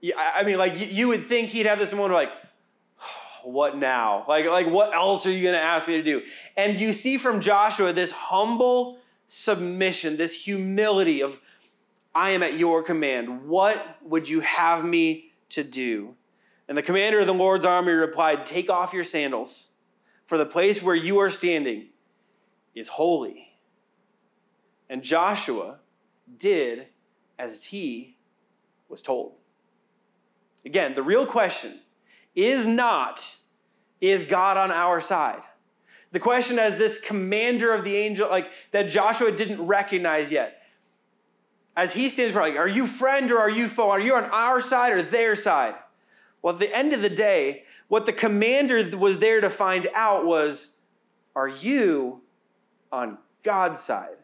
yeah, 0.00 0.14
I 0.18 0.42
mean, 0.42 0.58
like 0.58 0.78
you, 0.78 0.86
you 0.86 1.08
would 1.08 1.24
think 1.24 1.50
he'd 1.50 1.66
have 1.66 1.78
this 1.78 1.92
moment 1.92 2.12
of 2.12 2.16
like, 2.16 2.32
what 3.44 3.76
now? 3.76 4.24
Like, 4.28 4.46
like 4.46 4.66
what 4.66 4.94
else 4.94 5.26
are 5.26 5.30
you 5.30 5.42
going 5.42 5.54
to 5.54 5.60
ask 5.60 5.88
me 5.88 5.96
to 5.96 6.02
do? 6.02 6.22
And 6.56 6.80
you 6.80 6.92
see 6.92 7.16
from 7.18 7.40
Joshua 7.40 7.92
this 7.92 8.10
humble 8.10 8.98
submission, 9.28 10.16
this 10.16 10.44
humility 10.44 11.22
of, 11.22 11.40
I 12.14 12.30
am 12.30 12.42
at 12.42 12.58
your 12.58 12.82
command. 12.82 13.48
What 13.48 13.98
would 14.02 14.28
you 14.28 14.40
have 14.40 14.84
me 14.84 15.32
to 15.50 15.64
do? 15.64 16.14
And 16.68 16.78
the 16.78 16.82
commander 16.82 17.20
of 17.20 17.26
the 17.26 17.34
Lord's 17.34 17.64
army 17.64 17.92
replied, 17.92 18.46
Take 18.46 18.70
off 18.70 18.92
your 18.92 19.04
sandals, 19.04 19.70
for 20.24 20.38
the 20.38 20.46
place 20.46 20.82
where 20.82 20.94
you 20.94 21.18
are 21.18 21.30
standing 21.30 21.88
is 22.74 22.88
holy. 22.88 23.54
And 24.88 25.02
Joshua 25.02 25.78
did 26.38 26.86
as 27.38 27.64
he 27.64 28.13
was 28.94 29.02
told. 29.02 29.32
Again, 30.64 30.94
the 30.94 31.02
real 31.02 31.26
question 31.26 31.80
is 32.36 32.64
not, 32.64 33.36
is 34.00 34.22
God 34.22 34.56
on 34.56 34.70
our 34.70 35.00
side? 35.00 35.42
The 36.12 36.20
question 36.20 36.60
as 36.60 36.76
this 36.76 37.00
commander 37.00 37.74
of 37.74 37.84
the 37.84 37.96
angel, 37.96 38.30
like 38.30 38.52
that 38.70 38.84
Joshua 38.88 39.32
didn't 39.32 39.66
recognize 39.66 40.30
yet. 40.30 40.62
As 41.76 41.92
he 41.92 42.08
stands 42.08 42.32
for, 42.32 42.40
like, 42.40 42.54
are 42.54 42.68
you 42.68 42.86
friend 42.86 43.32
or 43.32 43.38
are 43.40 43.50
you 43.50 43.66
foe? 43.66 43.90
Are 43.90 44.00
you 44.00 44.14
on 44.14 44.26
our 44.26 44.60
side 44.60 44.92
or 44.92 45.02
their 45.02 45.34
side? 45.34 45.74
Well, 46.40 46.54
at 46.54 46.60
the 46.60 46.72
end 46.72 46.92
of 46.92 47.02
the 47.02 47.08
day, 47.08 47.64
what 47.88 48.06
the 48.06 48.12
commander 48.12 48.96
was 48.96 49.18
there 49.18 49.40
to 49.40 49.50
find 49.50 49.88
out 49.92 50.24
was, 50.24 50.76
are 51.34 51.48
you 51.48 52.22
on 52.92 53.18
God's 53.42 53.80
side? 53.80 54.18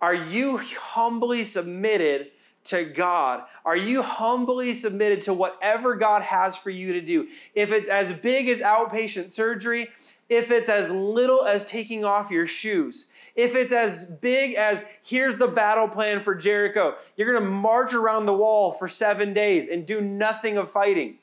Are 0.00 0.16
you 0.16 0.58
humbly 0.58 1.44
submitted 1.44 2.32
to 2.64 2.84
God? 2.84 3.44
Are 3.64 3.76
you 3.76 4.02
humbly 4.02 4.74
submitted 4.74 5.22
to 5.22 5.34
whatever 5.34 5.94
God 5.94 6.22
has 6.22 6.56
for 6.56 6.70
you 6.70 6.92
to 6.94 7.00
do? 7.00 7.28
If 7.54 7.72
it's 7.72 7.88
as 7.88 8.12
big 8.12 8.48
as 8.48 8.60
outpatient 8.60 9.30
surgery, 9.30 9.88
if 10.28 10.50
it's 10.50 10.68
as 10.68 10.90
little 10.90 11.44
as 11.44 11.64
taking 11.64 12.04
off 12.04 12.30
your 12.30 12.46
shoes, 12.46 13.06
if 13.36 13.54
it's 13.54 13.72
as 13.72 14.06
big 14.06 14.54
as 14.54 14.84
here's 15.02 15.36
the 15.36 15.48
battle 15.48 15.88
plan 15.88 16.22
for 16.22 16.34
Jericho, 16.34 16.96
you're 17.16 17.32
to 17.34 17.40
march 17.40 17.92
around 17.92 18.26
the 18.26 18.36
wall 18.36 18.72
for 18.72 18.88
seven 18.88 19.34
days 19.34 19.68
and 19.68 19.86
do 19.86 20.00
nothing 20.00 20.56
of 20.56 20.70
fighting. 20.70 21.18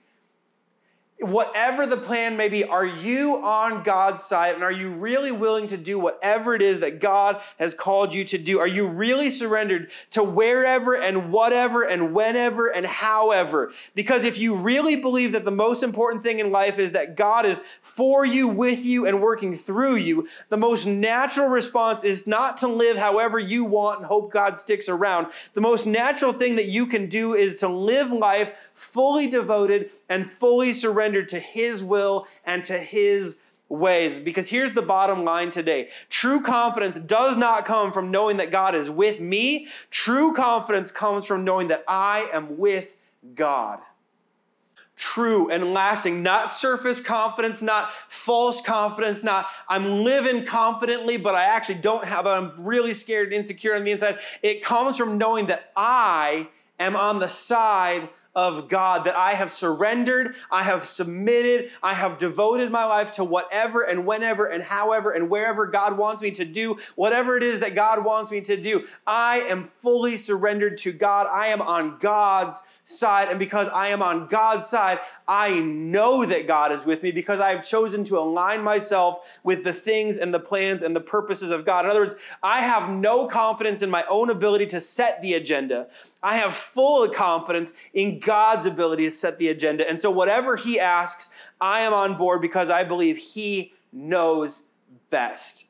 Whatever 1.22 1.86
the 1.86 1.98
plan 1.98 2.36
may 2.36 2.50
be, 2.50 2.64
are 2.64 2.86
you 2.86 3.38
on 3.44 3.84
God's 3.84 4.24
side 4.24 4.56
and 4.56 4.64
are 4.64 4.72
you 4.72 4.92
really 4.92 5.32
willing 5.32 5.68
to 5.68 5.78
do 5.78 6.00
whatever 6.00 6.56
it 6.56 6.62
is 6.62 6.80
that 6.80 7.00
God 7.00 7.42
has 7.60 7.74
called 7.74 8.14
you 8.14 8.24
to 8.26 8.38
do? 8.38 8.60
Are 8.60 8.68
you 8.68 8.88
really 8.88 9.30
surrendered 9.30 9.92
to 10.12 10.24
wherever 10.24 10.96
and 10.96 11.32
whatever 11.32 11.84
and 11.84 12.14
whenever 12.14 12.68
and 12.68 12.86
however? 12.86 13.72
Because 13.94 14.24
if 14.24 14.40
you 14.40 14.56
really 14.56 14.96
believe 14.96 15.34
that 15.34 15.46
the 15.46 15.52
most 15.52 15.84
important 15.84 16.24
thing 16.24 16.40
in 16.40 16.52
life 16.52 16.80
is 16.80 16.94
that 16.94 17.16
God 17.16 17.46
is 17.46 17.62
for 17.82 18.26
you, 18.26 18.48
with 18.48 18.84
you, 18.84 19.06
and 19.06 19.22
working 19.22 19.56
through 19.56 19.98
you, 19.98 20.28
the 20.50 20.58
most 20.58 20.86
natural 20.86 21.50
response 21.50 22.04
is 22.04 22.26
not 22.26 22.58
to 22.58 22.68
live 22.68 22.98
however 22.98 23.40
you 23.40 23.66
want 23.66 24.00
and 24.00 24.08
hope 24.08 24.32
God 24.32 24.58
sticks 24.58 24.90
around. 24.90 25.28
The 25.54 25.62
most 25.62 25.86
natural 25.86 26.34
thing 26.34 26.56
that 26.56 26.68
you 26.68 26.88
can 26.88 27.08
do 27.08 27.34
is 27.34 27.58
to 27.58 27.68
live 27.68 28.12
life 28.12 28.72
fully 28.74 29.28
devoted 29.28 29.92
and 30.12 30.30
fully 30.30 30.74
surrendered 30.74 31.30
to 31.30 31.40
His 31.40 31.82
will 31.82 32.28
and 32.46 32.64
to 32.66 32.78
His 32.78 33.38
ways. 33.70 34.20
Because 34.20 34.50
here's 34.50 34.74
the 34.74 34.82
bottom 34.82 35.24
line 35.24 35.50
today 35.50 35.90
true 36.10 36.42
confidence 36.42 37.00
does 37.00 37.38
not 37.38 37.66
come 37.66 37.94
from 37.94 38.12
knowing 38.12 38.38
that 38.38 38.52
God 38.52 38.76
is 38.76 38.90
with 38.90 39.22
me, 39.22 39.68
true 39.90 40.34
confidence 40.34 40.92
comes 40.92 41.26
from 41.26 41.46
knowing 41.46 41.70
that 41.70 41.86
I 41.88 42.30
am 42.34 42.58
with 42.58 42.98
God. 43.34 43.80
True 44.98 45.50
and 45.50 45.74
lasting, 45.74 46.22
not 46.22 46.50
surface 46.50 47.00
confidence, 47.00 47.62
not 47.62 47.92
false 48.10 48.60
confidence, 48.60 49.24
not 49.24 49.48
I'm 49.70 50.04
living 50.04 50.46
confidently, 50.46 51.16
but 51.16 51.36
I 51.36 51.46
actually 51.46 51.76
don't 51.76 52.04
have, 52.04 52.28
I'm 52.28 52.52
really 52.58 52.94
scared 52.94 53.28
and 53.28 53.36
insecure 53.36 53.76
on 53.76 53.86
the 53.86 53.92
inside. 53.92 54.20
It 54.44 54.62
comes 54.62 54.98
from 54.98 55.18
knowing 55.18 55.48
that 55.48 55.72
I 55.76 56.50
am 56.78 56.98
on 56.98 57.20
the 57.20 57.30
side 57.30 58.10
of 58.34 58.70
God, 58.70 59.06
that 59.06 59.16
I 59.16 59.34
have 59.34 59.52
surrendered, 59.52 60.36
I 60.50 60.64
have 60.64 60.86
submitted, 60.86 61.70
I 61.84 61.94
have 61.94 62.18
devoted 62.18 62.72
my 62.72 62.86
life 62.86 63.12
to 63.14 63.24
whatever 63.24 63.82
and 63.82 64.06
whenever 64.06 64.46
and 64.46 64.64
however 64.64 65.12
and 65.12 65.30
wherever 65.30 65.68
God 65.68 65.98
wants 65.98 66.22
me 66.22 66.32
to 66.32 66.46
do, 66.46 66.78
whatever 66.96 67.36
it 67.36 67.44
is 67.44 67.60
that 67.60 67.76
God 67.76 68.06
wants 68.06 68.32
me 68.32 68.42
to 68.42 68.56
do. 68.56 68.86
I 69.06 69.40
am 69.40 69.66
fully 69.66 70.16
surrendered 70.16 70.78
to 70.80 70.92
God. 70.94 71.28
I 71.28 71.48
am 71.48 71.62
on 71.62 71.98
God's 72.00 72.62
side. 72.86 73.30
And 73.30 73.40
because 73.40 73.68
I 73.68 73.88
am 73.88 74.02
on 74.02 74.28
God's 74.28 74.68
side, 74.68 75.00
I 75.28 75.60
know 75.60 76.26
that 76.26 76.48
God 76.48 76.72
is 76.72 76.86
with 76.86 77.04
me 77.04 77.12
because 77.12 77.40
I 77.42 77.50
have 77.50 77.68
chosen 77.68 78.04
to 78.06 78.18
align 78.18 78.64
myself 78.64 79.40
with 79.44 79.64
the 79.64 79.74
things 79.74 80.18
and 80.18 80.34
the 80.34 80.40
plans 80.40 80.82
and 80.82 80.96
the 80.96 81.02
purposes 81.02 81.52
of 81.52 81.66
God. 81.66 81.86
In 81.86 81.92
other 81.92 82.02
words, 82.02 82.16
I 82.42 82.62
have 82.62 82.90
no 82.90 83.28
confidence 83.28 83.82
in 83.82 83.90
my 83.90 84.06
own 84.10 84.30
ability 84.30 84.68
to 84.68 84.82
set 84.82 85.22
the 85.22 85.34
agenda. 85.34 85.88
I 86.24 86.38
have 86.38 86.56
full 86.56 87.10
confidence 87.10 87.74
in 87.94 88.21
God's 88.22 88.66
ability 88.66 89.06
to 89.06 89.12
set 89.12 89.38
the 89.38 89.50
agenda. 89.50 89.88
And 89.90 90.00
so, 90.00 90.12
whatever 90.12 90.56
He 90.56 90.80
asks, 90.80 91.30
I 91.60 91.82
am 91.82 91.94
on 91.94 92.18
board 92.18 92.42
because 92.42 92.70
I 92.70 92.84
believe 92.84 93.18
He 93.18 93.74
knows 93.92 94.64
best. 95.10 95.66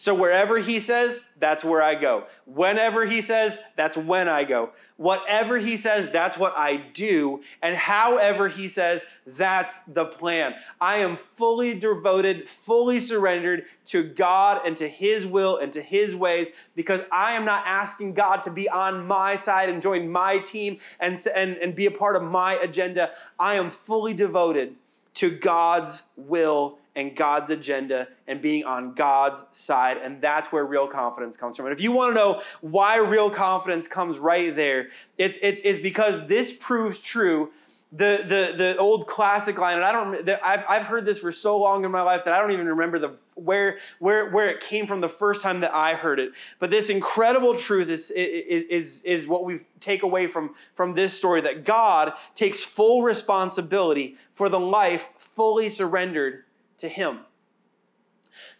So 0.00 0.14
wherever 0.14 0.58
he 0.58 0.78
says, 0.78 1.22
that's 1.40 1.64
where 1.64 1.82
I 1.82 1.96
go. 1.96 2.26
Whenever 2.44 3.04
he 3.04 3.20
says, 3.20 3.58
that's 3.74 3.96
when 3.96 4.28
I 4.28 4.44
go. 4.44 4.70
Whatever 4.96 5.58
he 5.58 5.76
says, 5.76 6.08
that's 6.12 6.38
what 6.38 6.56
I 6.56 6.76
do. 6.76 7.42
And 7.60 7.74
however 7.74 8.46
he 8.46 8.68
says, 8.68 9.04
that's 9.26 9.80
the 9.80 10.04
plan. 10.04 10.54
I 10.80 10.98
am 10.98 11.16
fully 11.16 11.74
devoted, 11.74 12.48
fully 12.48 13.00
surrendered 13.00 13.64
to 13.86 14.04
God 14.04 14.60
and 14.64 14.76
to 14.76 14.86
his 14.86 15.26
will 15.26 15.56
and 15.56 15.72
to 15.72 15.82
his 15.82 16.14
ways 16.14 16.50
because 16.76 17.00
I 17.10 17.32
am 17.32 17.44
not 17.44 17.64
asking 17.66 18.14
God 18.14 18.44
to 18.44 18.52
be 18.52 18.68
on 18.68 19.04
my 19.04 19.34
side 19.34 19.68
and 19.68 19.82
join 19.82 20.08
my 20.08 20.38
team 20.38 20.78
and, 21.00 21.18
and, 21.34 21.56
and 21.56 21.74
be 21.74 21.86
a 21.86 21.90
part 21.90 22.14
of 22.14 22.22
my 22.22 22.52
agenda. 22.52 23.10
I 23.36 23.54
am 23.54 23.72
fully 23.72 24.14
devoted 24.14 24.76
to 25.14 25.36
God's 25.36 26.04
will 26.16 26.78
and 26.98 27.14
God's 27.14 27.48
agenda 27.50 28.08
and 28.26 28.42
being 28.42 28.64
on 28.64 28.92
God's 28.92 29.44
side. 29.52 29.98
And 29.98 30.20
that's 30.20 30.50
where 30.50 30.66
real 30.66 30.88
confidence 30.88 31.36
comes 31.36 31.56
from. 31.56 31.66
And 31.66 31.72
if 31.72 31.80
you 31.80 31.92
want 31.92 32.10
to 32.10 32.14
know 32.14 32.42
why 32.60 32.98
real 32.98 33.30
confidence 33.30 33.86
comes 33.86 34.18
right 34.18 34.54
there, 34.54 34.88
it's, 35.16 35.38
it's, 35.40 35.62
it's 35.64 35.78
because 35.78 36.26
this 36.26 36.52
proves 36.52 36.98
true 37.00 37.52
the 37.90 38.22
the 38.22 38.54
the 38.58 38.76
old 38.76 39.06
classic 39.06 39.58
line, 39.58 39.76
and 39.76 39.84
I 39.84 39.92
don't. 39.92 40.28
I've 40.44 40.62
I've 40.68 40.82
heard 40.82 41.06
this 41.06 41.20
for 41.20 41.32
so 41.32 41.58
long 41.58 41.86
in 41.86 41.90
my 41.90 42.02
life 42.02 42.22
that 42.26 42.34
I 42.34 42.38
don't 42.38 42.50
even 42.50 42.66
remember 42.66 42.98
the 42.98 43.16
where 43.34 43.78
where 43.98 44.30
where 44.30 44.50
it 44.50 44.60
came 44.60 44.86
from 44.86 45.00
the 45.00 45.08
first 45.08 45.40
time 45.40 45.60
that 45.60 45.74
I 45.74 45.94
heard 45.94 46.20
it. 46.20 46.32
But 46.58 46.70
this 46.70 46.90
incredible 46.90 47.54
truth 47.54 47.88
is 47.88 48.10
is 48.10 48.64
is, 48.64 49.02
is 49.04 49.26
what 49.26 49.46
we 49.46 49.60
take 49.80 50.02
away 50.02 50.26
from 50.26 50.54
from 50.74 50.96
this 50.96 51.14
story 51.14 51.40
that 51.40 51.64
God 51.64 52.12
takes 52.34 52.62
full 52.62 53.02
responsibility 53.02 54.16
for 54.34 54.50
the 54.50 54.60
life 54.60 55.08
fully 55.16 55.70
surrendered 55.70 56.44
to 56.78 56.88
Him 56.88 57.20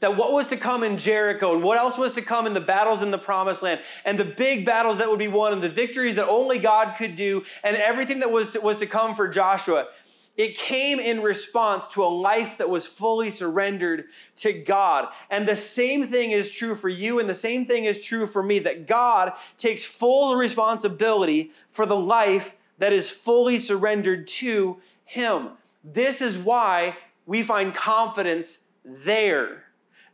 that 0.01 0.17
what 0.17 0.33
was 0.33 0.49
to 0.49 0.57
come 0.57 0.83
in 0.83 0.97
Jericho 0.97 1.55
and 1.55 1.63
what 1.63 1.79
else 1.79 1.99
was 1.99 2.13
to 2.13 2.23
come 2.23 2.47
in 2.47 2.55
the 2.55 2.61
battles 2.61 3.03
in 3.03 3.11
the 3.11 3.19
promised 3.19 3.63
land 3.63 3.81
and 4.05 4.19
the 4.19 4.25
big 4.25 4.65
battles 4.65 4.99
that 4.99 5.09
would 5.09 5.19
be 5.19 5.29
won 5.29 5.53
and 5.53 5.63
the 5.63 5.69
victories 5.69 6.15
that 6.17 6.29
only 6.29 6.59
God 6.59 6.97
could 6.97 7.15
do 7.15 7.45
and 7.65 7.77
everything 7.77 8.21
that 8.21 8.31
was 8.31 8.53
to, 8.53 8.61
was 8.61 8.79
to 8.79 8.87
come 8.87 9.15
for 9.15 9.29
Joshua. 9.29 9.89
It 10.37 10.57
came 10.57 11.01
in 11.01 11.21
response 11.21 11.89
to 11.89 12.05
a 12.05 12.07
life 12.07 12.59
that 12.59 12.71
was 12.71 12.87
fully 12.87 13.29
surrendered 13.33 14.05
to 14.37 14.53
God. 14.53 15.09
And 15.31 15.49
the 15.49 15.57
same 15.57 16.07
thing 16.07 16.31
is 16.31 16.53
true 16.53 16.77
for 16.77 16.89
you, 16.89 17.19
and 17.19 17.29
the 17.29 17.35
same 17.35 17.67
thing 17.67 17.87
is 17.87 18.01
true 18.01 18.25
for 18.25 18.41
me 18.41 18.61
that 18.61 18.87
God 18.87 19.33
takes 19.57 19.85
full 19.85 20.37
responsibility 20.37 21.51
for 21.71 21.87
the 21.87 21.97
life 21.97 22.55
that 22.79 22.93
is 22.93 23.11
fully 23.11 23.59
surrendered 23.59 24.29
to 24.29 24.81
Him. 25.05 25.49
This 25.83 26.23
is 26.23 26.39
why 26.39 26.97
we 27.29 27.43
find 27.43 27.75
confidence 27.75 28.61
there. 28.83 29.65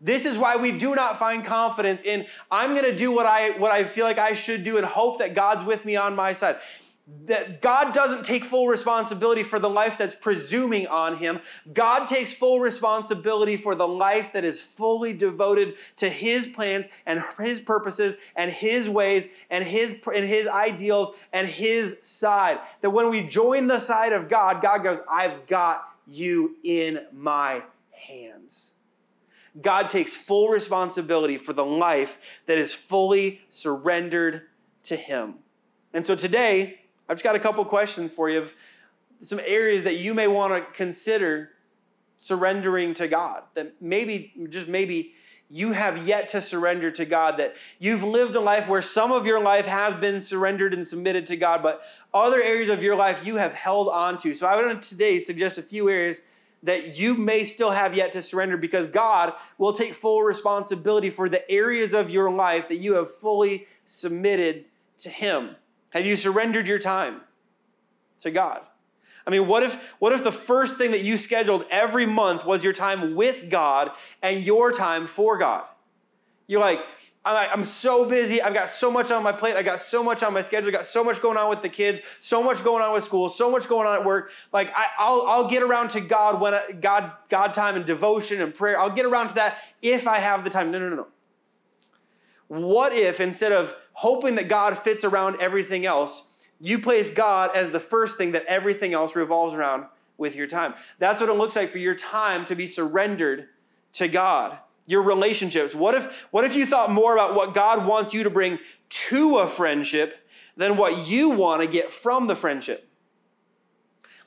This 0.00 0.26
is 0.26 0.36
why 0.36 0.56
we 0.56 0.72
do 0.72 0.96
not 0.96 1.16
find 1.16 1.44
confidence 1.44 2.02
in 2.02 2.26
I'm 2.50 2.74
going 2.74 2.90
to 2.90 2.96
do 2.96 3.12
what 3.12 3.24
I 3.24 3.50
what 3.56 3.70
I 3.70 3.84
feel 3.84 4.04
like 4.04 4.18
I 4.18 4.34
should 4.34 4.64
do 4.64 4.76
and 4.76 4.84
hope 4.84 5.20
that 5.20 5.34
God's 5.34 5.64
with 5.64 5.84
me 5.84 5.94
on 5.94 6.16
my 6.16 6.32
side. 6.32 6.56
That 7.26 7.62
God 7.62 7.94
doesn't 7.94 8.24
take 8.24 8.44
full 8.44 8.66
responsibility 8.66 9.44
for 9.44 9.60
the 9.60 9.70
life 9.70 9.96
that's 9.96 10.14
presuming 10.14 10.88
on 10.88 11.18
him. 11.18 11.38
God 11.72 12.06
takes 12.06 12.32
full 12.32 12.58
responsibility 12.58 13.56
for 13.56 13.76
the 13.76 13.86
life 13.86 14.32
that 14.32 14.42
is 14.42 14.60
fully 14.60 15.12
devoted 15.12 15.74
to 15.98 16.08
his 16.08 16.48
plans 16.48 16.88
and 17.06 17.22
his 17.38 17.60
purposes 17.60 18.16
and 18.34 18.50
his 18.50 18.90
ways 18.90 19.28
and 19.50 19.64
his 19.64 20.00
and 20.12 20.24
his 20.24 20.48
ideals 20.48 21.14
and 21.32 21.46
his 21.46 22.00
side. 22.02 22.58
That 22.80 22.90
when 22.90 23.08
we 23.08 23.20
join 23.24 23.68
the 23.68 23.78
side 23.78 24.12
of 24.12 24.28
God, 24.28 24.60
God 24.60 24.82
goes, 24.82 24.98
"I've 25.08 25.46
got 25.46 25.93
you 26.06 26.56
in 26.62 27.06
my 27.12 27.64
hands." 27.92 28.74
God 29.60 29.88
takes 29.88 30.16
full 30.16 30.48
responsibility 30.48 31.36
for 31.36 31.52
the 31.52 31.64
life 31.64 32.18
that 32.46 32.58
is 32.58 32.74
fully 32.74 33.42
surrendered 33.48 34.42
to 34.84 34.96
Him. 34.96 35.36
And 35.92 36.04
so 36.04 36.14
today, 36.16 36.80
I've 37.08 37.16
just 37.16 37.24
got 37.24 37.36
a 37.36 37.40
couple 37.40 37.64
questions 37.64 38.10
for 38.10 38.28
you 38.28 38.38
of 38.38 38.54
some 39.20 39.40
areas 39.46 39.84
that 39.84 39.96
you 39.96 40.12
may 40.12 40.26
want 40.26 40.52
to 40.52 40.60
consider 40.72 41.50
surrendering 42.16 42.94
to 42.94 43.06
God. 43.06 43.44
That 43.54 43.80
maybe, 43.80 44.32
just 44.48 44.66
maybe, 44.66 45.14
you 45.54 45.70
have 45.70 46.04
yet 46.04 46.26
to 46.26 46.40
surrender 46.40 46.90
to 46.90 47.04
God, 47.04 47.36
that 47.36 47.54
you've 47.78 48.02
lived 48.02 48.34
a 48.34 48.40
life 48.40 48.66
where 48.66 48.82
some 48.82 49.12
of 49.12 49.24
your 49.24 49.40
life 49.40 49.66
has 49.66 49.94
been 49.94 50.20
surrendered 50.20 50.74
and 50.74 50.84
submitted 50.84 51.26
to 51.26 51.36
God, 51.36 51.62
but 51.62 51.84
other 52.12 52.42
areas 52.42 52.68
of 52.68 52.82
your 52.82 52.96
life 52.96 53.24
you 53.24 53.36
have 53.36 53.54
held 53.54 53.86
on 53.86 54.16
to. 54.16 54.34
So 54.34 54.48
I 54.48 54.56
want 54.56 54.82
to 54.82 54.88
today 54.88 55.20
suggest 55.20 55.56
a 55.56 55.62
few 55.62 55.88
areas 55.88 56.22
that 56.64 56.98
you 56.98 57.14
may 57.14 57.44
still 57.44 57.70
have 57.70 57.94
yet 57.94 58.10
to 58.12 58.20
surrender 58.20 58.56
because 58.56 58.88
God 58.88 59.32
will 59.56 59.72
take 59.72 59.94
full 59.94 60.22
responsibility 60.22 61.08
for 61.08 61.28
the 61.28 61.48
areas 61.48 61.94
of 61.94 62.10
your 62.10 62.32
life 62.32 62.68
that 62.68 62.78
you 62.78 62.94
have 62.94 63.14
fully 63.14 63.68
submitted 63.86 64.64
to 64.98 65.08
Him. 65.08 65.54
Have 65.90 66.04
you 66.04 66.16
surrendered 66.16 66.66
your 66.66 66.80
time 66.80 67.20
to 68.18 68.32
God? 68.32 68.62
I 69.26 69.30
mean, 69.30 69.46
what 69.46 69.62
if, 69.62 69.94
what 69.98 70.12
if 70.12 70.22
the 70.22 70.32
first 70.32 70.76
thing 70.76 70.90
that 70.90 71.02
you 71.02 71.16
scheduled 71.16 71.64
every 71.70 72.06
month 72.06 72.44
was 72.44 72.62
your 72.62 72.74
time 72.74 73.14
with 73.14 73.48
God 73.48 73.90
and 74.22 74.44
your 74.44 74.70
time 74.70 75.06
for 75.06 75.38
God? 75.38 75.64
You're 76.46 76.60
like, 76.60 76.84
I'm 77.24 77.64
so 77.64 78.04
busy. 78.04 78.42
I've 78.42 78.52
got 78.52 78.68
so 78.68 78.90
much 78.90 79.10
on 79.10 79.22
my 79.22 79.32
plate. 79.32 79.56
I 79.56 79.62
got 79.62 79.80
so 79.80 80.02
much 80.02 80.22
on 80.22 80.34
my 80.34 80.42
schedule. 80.42 80.68
I 80.68 80.72
got 80.72 80.84
so 80.84 81.02
much 81.02 81.22
going 81.22 81.38
on 81.38 81.48
with 81.48 81.62
the 81.62 81.70
kids, 81.70 82.00
so 82.20 82.42
much 82.42 82.62
going 82.62 82.82
on 82.82 82.92
with 82.92 83.02
school, 83.02 83.30
so 83.30 83.50
much 83.50 83.66
going 83.66 83.86
on 83.86 83.94
at 83.94 84.04
work. 84.04 84.30
Like 84.52 84.70
I, 84.76 85.10
will 85.10 85.26
I'll 85.26 85.48
get 85.48 85.62
around 85.62 85.88
to 85.90 86.02
God 86.02 86.38
when 86.38 86.52
I, 86.52 86.72
God 86.72 87.12
God 87.30 87.54
time 87.54 87.76
and 87.76 87.84
devotion 87.86 88.42
and 88.42 88.52
prayer. 88.52 88.78
I'll 88.78 88.90
get 88.90 89.06
around 89.06 89.28
to 89.28 89.34
that 89.36 89.56
if 89.80 90.06
I 90.06 90.18
have 90.18 90.44
the 90.44 90.50
time. 90.50 90.70
No, 90.70 90.78
no, 90.78 90.90
no, 90.90 90.96
no. 90.96 91.06
What 92.48 92.92
if 92.92 93.20
instead 93.20 93.52
of 93.52 93.74
hoping 93.94 94.34
that 94.34 94.48
God 94.48 94.76
fits 94.76 95.02
around 95.02 95.40
everything 95.40 95.86
else, 95.86 96.33
you 96.66 96.78
place 96.78 97.08
God 97.08 97.50
as 97.54 97.70
the 97.70 97.80
first 97.80 98.16
thing 98.16 98.32
that 98.32 98.44
everything 98.46 98.94
else 98.94 99.14
revolves 99.14 99.54
around 99.54 99.86
with 100.16 100.36
your 100.36 100.46
time? 100.46 100.74
That's 100.98 101.20
what 101.20 101.28
it 101.28 101.34
looks 101.34 101.56
like 101.56 101.70
for 101.70 101.78
your 101.78 101.94
time 101.94 102.44
to 102.46 102.54
be 102.54 102.66
surrendered 102.66 103.48
to 103.94 104.08
God 104.08 104.58
your 104.86 105.02
relationships. 105.02 105.74
What 105.74 105.94
if, 105.94 106.28
what 106.30 106.44
if 106.44 106.54
you 106.54 106.66
thought 106.66 106.90
more 106.90 107.14
about 107.14 107.34
what 107.34 107.54
God 107.54 107.86
wants 107.86 108.12
you 108.12 108.22
to 108.24 108.30
bring 108.30 108.58
to 108.88 109.38
a 109.38 109.48
friendship 109.48 110.28
than 110.56 110.76
what 110.76 111.08
you 111.08 111.30
want 111.30 111.62
to 111.62 111.66
get 111.66 111.92
from 111.92 112.26
the 112.26 112.36
friendship? 112.36 112.88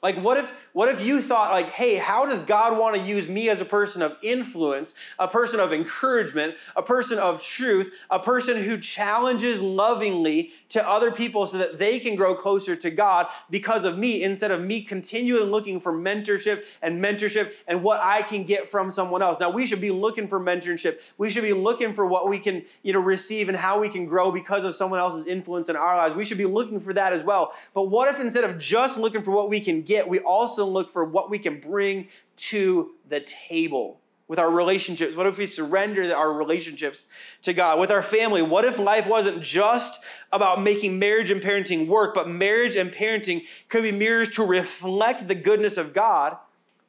Like 0.03 0.17
what 0.17 0.37
if 0.37 0.53
what 0.73 0.89
if 0.89 1.03
you 1.03 1.21
thought 1.21 1.51
like, 1.51 1.69
hey, 1.69 1.95
how 1.95 2.25
does 2.25 2.39
God 2.41 2.77
want 2.77 2.95
to 2.95 3.01
use 3.01 3.27
me 3.27 3.49
as 3.49 3.61
a 3.61 3.65
person 3.65 4.01
of 4.03 4.15
influence, 4.21 4.93
a 5.17 5.27
person 5.27 5.59
of 5.59 5.73
encouragement, 5.73 6.55
a 6.75 6.83
person 6.83 7.17
of 7.17 7.41
truth, 7.41 7.93
a 8.11 8.19
person 8.19 8.61
who 8.61 8.77
challenges 8.77 9.59
lovingly 9.59 10.51
to 10.69 10.87
other 10.87 11.09
people 11.09 11.47
so 11.47 11.57
that 11.57 11.79
they 11.79 11.97
can 11.97 12.15
grow 12.15 12.35
closer 12.35 12.75
to 12.75 12.91
God 12.91 13.25
because 13.49 13.85
of 13.85 13.97
me 13.97 14.21
instead 14.21 14.51
of 14.51 14.61
me 14.61 14.81
continually 14.81 15.45
looking 15.45 15.79
for 15.79 15.91
mentorship 15.91 16.65
and 16.83 17.03
mentorship 17.03 17.53
and 17.67 17.81
what 17.81 17.99
I 17.99 18.21
can 18.21 18.43
get 18.43 18.69
from 18.69 18.91
someone 18.91 19.23
else. 19.23 19.39
Now 19.39 19.49
we 19.49 19.65
should 19.65 19.81
be 19.81 19.91
looking 19.91 20.27
for 20.27 20.39
mentorship. 20.39 21.01
We 21.17 21.31
should 21.31 21.43
be 21.43 21.53
looking 21.53 21.93
for 21.93 22.05
what 22.05 22.29
we 22.29 22.37
can, 22.37 22.63
you 22.83 22.93
know, 22.93 23.01
receive 23.01 23.49
and 23.49 23.57
how 23.57 23.79
we 23.79 23.89
can 23.89 24.05
grow 24.05 24.31
because 24.31 24.63
of 24.63 24.75
someone 24.75 24.99
else's 24.99 25.25
influence 25.25 25.69
in 25.69 25.75
our 25.75 25.97
lives. 25.97 26.13
We 26.13 26.23
should 26.23 26.37
be 26.37 26.45
looking 26.45 26.79
for 26.79 26.93
that 26.93 27.13
as 27.13 27.23
well. 27.23 27.53
But 27.73 27.83
what 27.83 28.13
if 28.13 28.19
instead 28.19 28.43
of 28.43 28.59
just 28.59 28.99
looking 28.99 29.23
for 29.23 29.31
what 29.31 29.49
we 29.49 29.59
can 29.59 29.81
get, 29.87 29.96
we 30.05 30.19
also 30.19 30.65
look 30.65 30.89
for 30.89 31.05
what 31.05 31.29
we 31.29 31.39
can 31.39 31.61
bring 31.61 32.09
to 32.35 32.91
the 33.07 33.21
table 33.21 34.01
with 34.27 34.39
our 34.39 34.51
relationships? 34.51 35.15
What 35.15 35.27
if 35.27 35.37
we 35.37 35.45
surrender 35.45 36.13
our 36.13 36.33
relationships 36.33 37.07
to 37.43 37.53
God? 37.53 37.79
With 37.79 37.91
our 37.91 38.01
family, 38.01 38.41
what 38.41 38.65
if 38.65 38.77
life 38.77 39.07
wasn't 39.07 39.41
just 39.41 40.03
about 40.31 40.61
making 40.61 40.99
marriage 40.99 41.31
and 41.31 41.41
parenting 41.41 41.87
work, 41.87 42.13
but 42.13 42.29
marriage 42.29 42.75
and 42.75 42.91
parenting 42.91 43.43
could 43.69 43.83
be 43.83 43.91
mirrors 43.91 44.29
to 44.35 44.43
reflect 44.43 45.27
the 45.27 45.35
goodness 45.35 45.77
of 45.77 45.93
God 45.93 46.37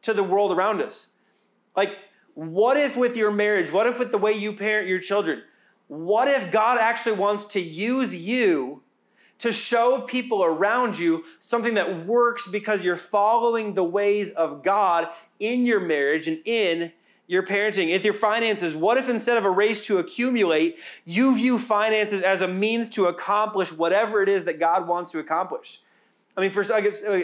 to 0.02 0.12
the 0.12 0.24
world 0.24 0.52
around 0.52 0.82
us? 0.82 1.14
Like, 1.76 1.96
what 2.34 2.76
if 2.76 2.96
with 2.96 3.16
your 3.16 3.30
marriage, 3.30 3.72
what 3.72 3.86
if 3.86 3.98
with 3.98 4.10
the 4.10 4.18
way 4.18 4.32
you 4.32 4.52
parent 4.52 4.88
your 4.88 5.00
children, 5.00 5.42
what 5.86 6.28
if 6.28 6.50
God 6.50 6.78
actually 6.78 7.16
wants 7.16 7.44
to 7.46 7.60
use 7.60 8.14
you 8.14 8.82
to 9.38 9.52
show 9.52 10.00
people 10.00 10.44
around 10.44 10.98
you 10.98 11.24
something 11.40 11.74
that 11.74 12.06
works 12.06 12.46
because 12.46 12.84
you're 12.84 12.96
following 12.96 13.74
the 13.74 13.84
ways 13.84 14.30
of 14.32 14.62
God 14.62 15.08
in 15.38 15.64
your 15.64 15.80
marriage 15.80 16.26
and 16.26 16.40
in 16.44 16.92
your 17.28 17.42
parenting, 17.42 17.92
with 17.92 18.04
your 18.04 18.14
finances, 18.14 18.74
what 18.74 18.96
if 18.96 19.08
instead 19.08 19.36
of 19.36 19.44
a 19.44 19.50
race 19.50 19.86
to 19.86 19.98
accumulate, 19.98 20.78
you 21.04 21.36
view 21.36 21.58
finances 21.58 22.22
as 22.22 22.40
a 22.40 22.48
means 22.48 22.88
to 22.88 23.04
accomplish 23.04 23.70
whatever 23.70 24.22
it 24.22 24.30
is 24.30 24.44
that 24.44 24.58
God 24.58 24.88
wants 24.88 25.10
to 25.10 25.18
accomplish? 25.18 25.82
I 26.38 26.40
mean, 26.40 26.52
for, 26.52 26.62
uh, 26.72 26.80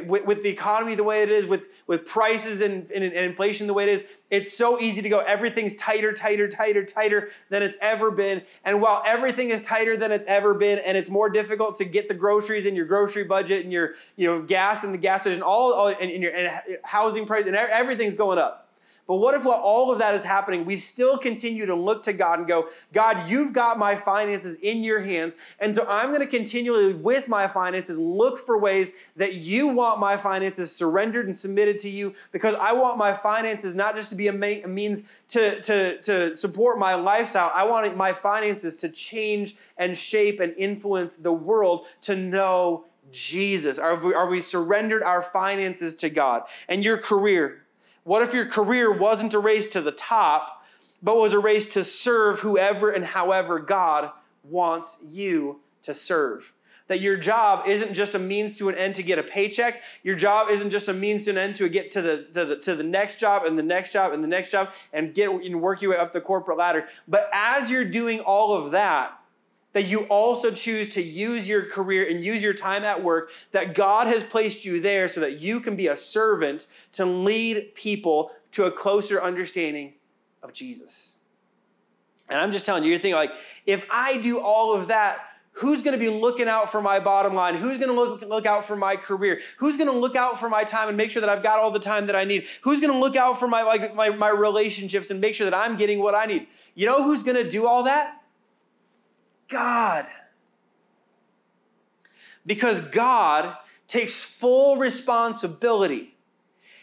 with, 0.06 0.24
with, 0.24 0.42
the 0.42 0.48
economy 0.48 0.96
the 0.96 1.04
way 1.04 1.22
it 1.22 1.30
is, 1.30 1.46
with, 1.46 1.68
with 1.86 2.04
prices 2.04 2.60
and, 2.60 2.90
and, 2.90 3.04
and, 3.04 3.14
inflation 3.14 3.68
the 3.68 3.72
way 3.72 3.84
it 3.84 3.88
is, 3.88 4.04
it's 4.28 4.52
so 4.52 4.80
easy 4.80 5.02
to 5.02 5.08
go, 5.08 5.20
everything's 5.20 5.76
tighter, 5.76 6.12
tighter, 6.12 6.48
tighter, 6.48 6.84
tighter 6.84 7.30
than 7.48 7.62
it's 7.62 7.76
ever 7.80 8.10
been. 8.10 8.42
And 8.64 8.82
while 8.82 9.04
everything 9.06 9.50
is 9.50 9.62
tighter 9.62 9.96
than 9.96 10.10
it's 10.10 10.24
ever 10.26 10.52
been, 10.52 10.80
and 10.80 10.98
it's 10.98 11.10
more 11.10 11.30
difficult 11.30 11.76
to 11.76 11.84
get 11.84 12.08
the 12.08 12.14
groceries 12.14 12.66
in 12.66 12.74
your 12.74 12.86
grocery 12.86 13.22
budget 13.22 13.62
and 13.62 13.72
your 13.72 13.94
you 14.16 14.26
know, 14.26 14.42
gas 14.42 14.82
and 14.82 14.92
the 14.92 14.98
gas 14.98 15.20
station, 15.20 15.42
all, 15.42 15.72
all 15.72 15.86
and, 15.86 16.10
and 16.10 16.20
your 16.20 16.34
and 16.34 16.78
housing 16.82 17.24
price, 17.24 17.46
and 17.46 17.54
everything's 17.54 18.16
going 18.16 18.40
up. 18.40 18.63
But 19.06 19.16
what 19.16 19.34
if 19.34 19.44
while 19.44 19.60
all 19.60 19.92
of 19.92 19.98
that 19.98 20.14
is 20.14 20.24
happening, 20.24 20.64
we 20.64 20.76
still 20.76 21.18
continue 21.18 21.66
to 21.66 21.74
look 21.74 22.02
to 22.04 22.12
God 22.14 22.38
and 22.38 22.48
go, 22.48 22.68
God, 22.92 23.28
you've 23.28 23.52
got 23.52 23.78
my 23.78 23.96
finances 23.96 24.56
in 24.56 24.82
your 24.82 25.02
hands. 25.02 25.34
And 25.60 25.74
so 25.74 25.86
I'm 25.86 26.08
going 26.08 26.20
to 26.20 26.26
continually, 26.26 26.94
with 26.94 27.28
my 27.28 27.46
finances, 27.46 27.98
look 27.98 28.38
for 28.38 28.58
ways 28.58 28.92
that 29.16 29.34
you 29.34 29.68
want 29.68 30.00
my 30.00 30.16
finances 30.16 30.74
surrendered 30.74 31.26
and 31.26 31.36
submitted 31.36 31.78
to 31.80 31.90
you 31.90 32.14
because 32.32 32.54
I 32.54 32.72
want 32.72 32.96
my 32.96 33.12
finances 33.12 33.74
not 33.74 33.94
just 33.94 34.08
to 34.10 34.16
be 34.16 34.28
a, 34.28 34.64
a 34.64 34.68
means 34.68 35.02
to, 35.28 35.60
to, 35.60 36.00
to 36.00 36.34
support 36.34 36.78
my 36.78 36.94
lifestyle. 36.94 37.52
I 37.54 37.66
want 37.66 37.94
my 37.96 38.12
finances 38.12 38.76
to 38.78 38.88
change 38.88 39.56
and 39.76 39.96
shape 39.96 40.40
and 40.40 40.54
influence 40.56 41.16
the 41.16 41.32
world 41.32 41.86
to 42.02 42.16
know 42.16 42.86
Jesus. 43.10 43.78
Are 43.78 43.96
we, 43.96 44.14
are 44.14 44.28
we 44.28 44.40
surrendered 44.40 45.02
our 45.02 45.22
finances 45.22 45.94
to 45.96 46.08
God? 46.08 46.44
And 46.68 46.84
your 46.84 46.96
career, 46.98 47.63
what 48.04 48.22
if 48.22 48.34
your 48.34 48.46
career 48.46 48.92
wasn't 48.92 49.34
a 49.34 49.38
race 49.38 49.66
to 49.68 49.80
the 49.80 49.92
top, 49.92 50.64
but 51.02 51.16
was 51.16 51.32
a 51.32 51.38
race 51.38 51.66
to 51.74 51.82
serve 51.82 52.40
whoever 52.40 52.90
and 52.90 53.04
however 53.04 53.58
God 53.58 54.10
wants 54.42 55.02
you 55.08 55.60
to 55.82 55.94
serve? 55.94 56.52
That 56.88 57.00
your 57.00 57.16
job 57.16 57.66
isn't 57.66 57.94
just 57.94 58.14
a 58.14 58.18
means 58.18 58.58
to 58.58 58.68
an 58.68 58.74
end 58.74 58.94
to 58.96 59.02
get 59.02 59.18
a 59.18 59.22
paycheck. 59.22 59.82
Your 60.02 60.16
job 60.16 60.48
isn't 60.50 60.68
just 60.68 60.86
a 60.86 60.92
means 60.92 61.24
to 61.24 61.30
an 61.30 61.38
end 61.38 61.56
to 61.56 61.68
get 61.70 61.90
to 61.92 62.02
the, 62.02 62.24
to 62.34 62.44
the, 62.44 62.56
to 62.56 62.76
the 62.76 62.82
next 62.82 63.18
job 63.18 63.44
and 63.44 63.58
the 63.58 63.62
next 63.62 63.94
job 63.94 64.12
and 64.12 64.22
the 64.22 64.28
next 64.28 64.50
job 64.50 64.70
and 64.92 65.14
get 65.14 65.30
and 65.30 65.62
work 65.62 65.80
your 65.80 65.92
way 65.92 65.96
up 65.96 66.12
the 66.12 66.20
corporate 66.20 66.58
ladder. 66.58 66.86
But 67.08 67.30
as 67.32 67.70
you're 67.70 67.86
doing 67.86 68.20
all 68.20 68.52
of 68.52 68.72
that, 68.72 69.18
that 69.74 69.86
you 69.86 70.04
also 70.04 70.50
choose 70.50 70.88
to 70.94 71.02
use 71.02 71.46
your 71.46 71.66
career 71.66 72.08
and 72.08 72.24
use 72.24 72.42
your 72.42 72.54
time 72.54 72.84
at 72.84 73.02
work, 73.04 73.30
that 73.52 73.74
God 73.74 74.06
has 74.06 74.24
placed 74.24 74.64
you 74.64 74.80
there 74.80 75.08
so 75.08 75.20
that 75.20 75.40
you 75.40 75.60
can 75.60 75.76
be 75.76 75.88
a 75.88 75.96
servant 75.96 76.66
to 76.92 77.04
lead 77.04 77.74
people 77.74 78.30
to 78.52 78.64
a 78.64 78.70
closer 78.70 79.20
understanding 79.20 79.94
of 80.42 80.52
Jesus. 80.52 81.18
And 82.28 82.40
I'm 82.40 82.52
just 82.52 82.64
telling 82.64 82.84
you, 82.84 82.90
you're 82.90 82.98
thinking 82.98 83.16
like, 83.16 83.34
if 83.66 83.86
I 83.90 84.18
do 84.18 84.40
all 84.40 84.74
of 84.74 84.88
that, 84.88 85.18
who's 85.54 85.82
going 85.82 85.92
to 85.92 85.98
be 85.98 86.08
looking 86.08 86.48
out 86.48 86.70
for 86.70 86.80
my 86.80 86.98
bottom 86.98 87.34
line? 87.34 87.56
Who's 87.56 87.78
going 87.78 87.90
to 87.90 87.94
look, 87.94 88.22
look 88.22 88.46
out 88.46 88.64
for 88.64 88.76
my 88.76 88.96
career? 88.96 89.40
Who's 89.58 89.76
going 89.76 89.90
to 89.90 89.96
look 89.96 90.16
out 90.16 90.38
for 90.38 90.48
my 90.48 90.64
time 90.64 90.88
and 90.88 90.96
make 90.96 91.10
sure 91.10 91.20
that 91.20 91.28
I've 91.28 91.42
got 91.42 91.60
all 91.60 91.70
the 91.70 91.78
time 91.78 92.06
that 92.06 92.16
I 92.16 92.24
need? 92.24 92.46
Who's 92.62 92.80
going 92.80 92.92
to 92.92 92.98
look 92.98 93.16
out 93.16 93.38
for 93.38 93.48
my, 93.48 93.62
like, 93.62 93.94
my, 93.94 94.10
my 94.10 94.30
relationships 94.30 95.10
and 95.10 95.20
make 95.20 95.34
sure 95.34 95.48
that 95.48 95.54
I'm 95.54 95.76
getting 95.76 95.98
what 95.98 96.14
I 96.14 96.26
need? 96.26 96.46
You 96.74 96.86
know 96.86 97.02
who's 97.02 97.22
going 97.22 97.42
to 97.42 97.48
do 97.48 97.66
all 97.66 97.84
that? 97.84 98.20
God. 99.48 100.06
Because 102.46 102.80
God 102.80 103.56
takes 103.88 104.22
full 104.22 104.76
responsibility. 104.76 106.14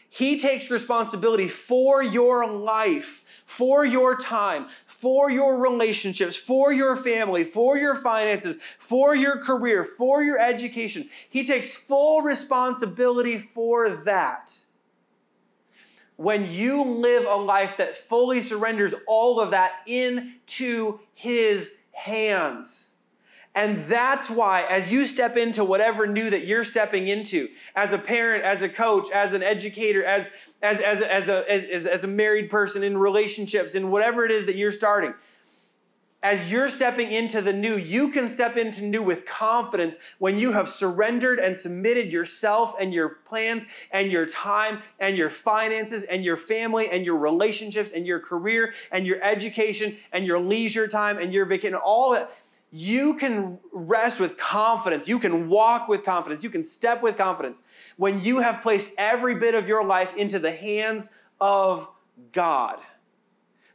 He 0.10 0.38
takes 0.38 0.69
responsibility 0.69 1.47
for 1.47 2.04
your 2.04 2.45
life, 2.45 3.43
for 3.45 3.86
your 3.86 4.17
time, 4.17 4.67
for 4.86 5.32
your 5.32 5.62
relationships, 5.62 6.36
for 6.36 6.74
your 6.74 6.97
family, 6.97 7.45
for 7.45 7.78
your 7.78 7.95
finances, 7.95 8.58
for 8.78 9.15
your 9.15 9.38
career, 9.38 9.86
for 9.86 10.21
your 10.21 10.38
education. 10.38 11.08
He 11.30 11.45
takes 11.45 11.78
full 11.78 12.24
responsibility 12.24 13.39
for 13.39 13.89
that. 14.04 14.65
When 16.17 16.52
you 16.52 16.84
live 16.84 17.26
a 17.26 17.36
life 17.36 17.78
that 17.78 17.95
fully 17.95 18.41
surrenders 18.41 18.93
all 19.08 19.39
of 19.39 19.52
that 19.52 19.76
into 19.88 21.00
His 21.13 21.74
hands. 22.02 22.92
And 23.54 23.80
that's 23.82 24.30
why, 24.30 24.62
as 24.64 24.92
you 24.92 25.06
step 25.08 25.36
into 25.36 25.66
whatever 25.66 26.08
new 26.08 26.30
that 26.30 26.46
you're 26.46 26.64
stepping 26.64 27.10
into, 27.10 27.50
as 27.76 27.92
a 27.92 27.98
parent, 27.98 28.46
as 28.46 28.62
a 28.62 28.70
coach, 28.70 29.12
as 29.12 29.34
an 29.34 29.44
educator, 29.44 30.06
as, 30.06 30.30
as, 30.62 30.80
as, 30.80 31.02
as, 31.02 31.28
a, 31.28 31.52
as, 31.52 31.86
as 31.86 32.04
a 32.06 32.08
married 32.08 32.50
person 32.50 32.82
in 32.82 32.98
relationships, 32.98 33.76
in 33.76 33.92
whatever 33.92 34.24
it 34.24 34.32
is 34.32 34.46
that 34.46 34.56
you're 34.56 34.72
starting, 34.72 35.14
as 36.24 36.52
you're 36.52 36.70
stepping 36.70 37.12
into 37.12 37.42
the 37.42 37.52
new, 37.52 37.76
you 37.76 38.10
can 38.10 38.28
step 38.28 38.56
into 38.56 38.84
new 38.84 39.02
with 39.02 39.26
confidence 39.26 39.98
when 40.20 40.38
you 40.38 40.52
have 40.52 40.70
surrendered 40.70 41.40
and 41.40 41.58
submitted 41.58 42.14
yourself 42.14 42.76
and 42.80 42.94
your 42.94 43.10
plans 43.10 43.66
and 43.92 44.12
your 44.12 44.28
time 44.28 44.82
and 45.00 45.18
your 45.18 45.32
finances 45.32 46.04
and 46.04 46.24
your 46.24 46.38
family 46.38 46.90
and 46.90 47.06
your 47.06 47.18
relationships 47.18 47.92
and 47.92 48.06
your 48.06 48.20
career 48.20 48.74
and 48.92 49.08
your 49.08 49.22
education 49.24 49.98
and 50.12 50.26
your 50.26 50.40
leisure 50.40 50.88
time 50.88 51.18
and 51.18 51.34
your 51.34 51.46
vacation, 51.46 51.76
all 51.76 52.14
that. 52.14 52.32
You 52.74 53.18
can 53.18 53.60
rest 53.74 54.20
with 54.20 54.38
confidence. 54.38 55.08
You 55.08 55.20
can 55.20 55.50
walk 55.50 55.90
with 55.90 56.06
confidence. 56.06 56.42
You 56.42 56.50
can 56.50 56.64
step 56.64 57.02
with 57.02 57.18
confidence 57.18 57.64
when 57.98 58.24
you 58.24 58.40
have 58.40 58.62
placed 58.62 58.94
every 58.98 59.36
bit 59.36 59.56
of 59.56 59.68
your 59.68 59.84
life 59.84 60.16
into 60.16 60.40
the 60.40 60.52
hands 60.52 61.10
of 61.42 61.90
God 62.32 62.80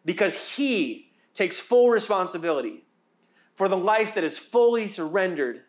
because 0.07 0.57
He 0.57 1.06
takes 1.37 1.61
full 1.61 1.91
responsibility 1.91 2.85
for 3.55 3.69
the 3.69 3.77
life 3.77 4.15
that 4.15 4.25
is 4.25 4.39
fully 4.39 4.89
surrendered 4.89 5.63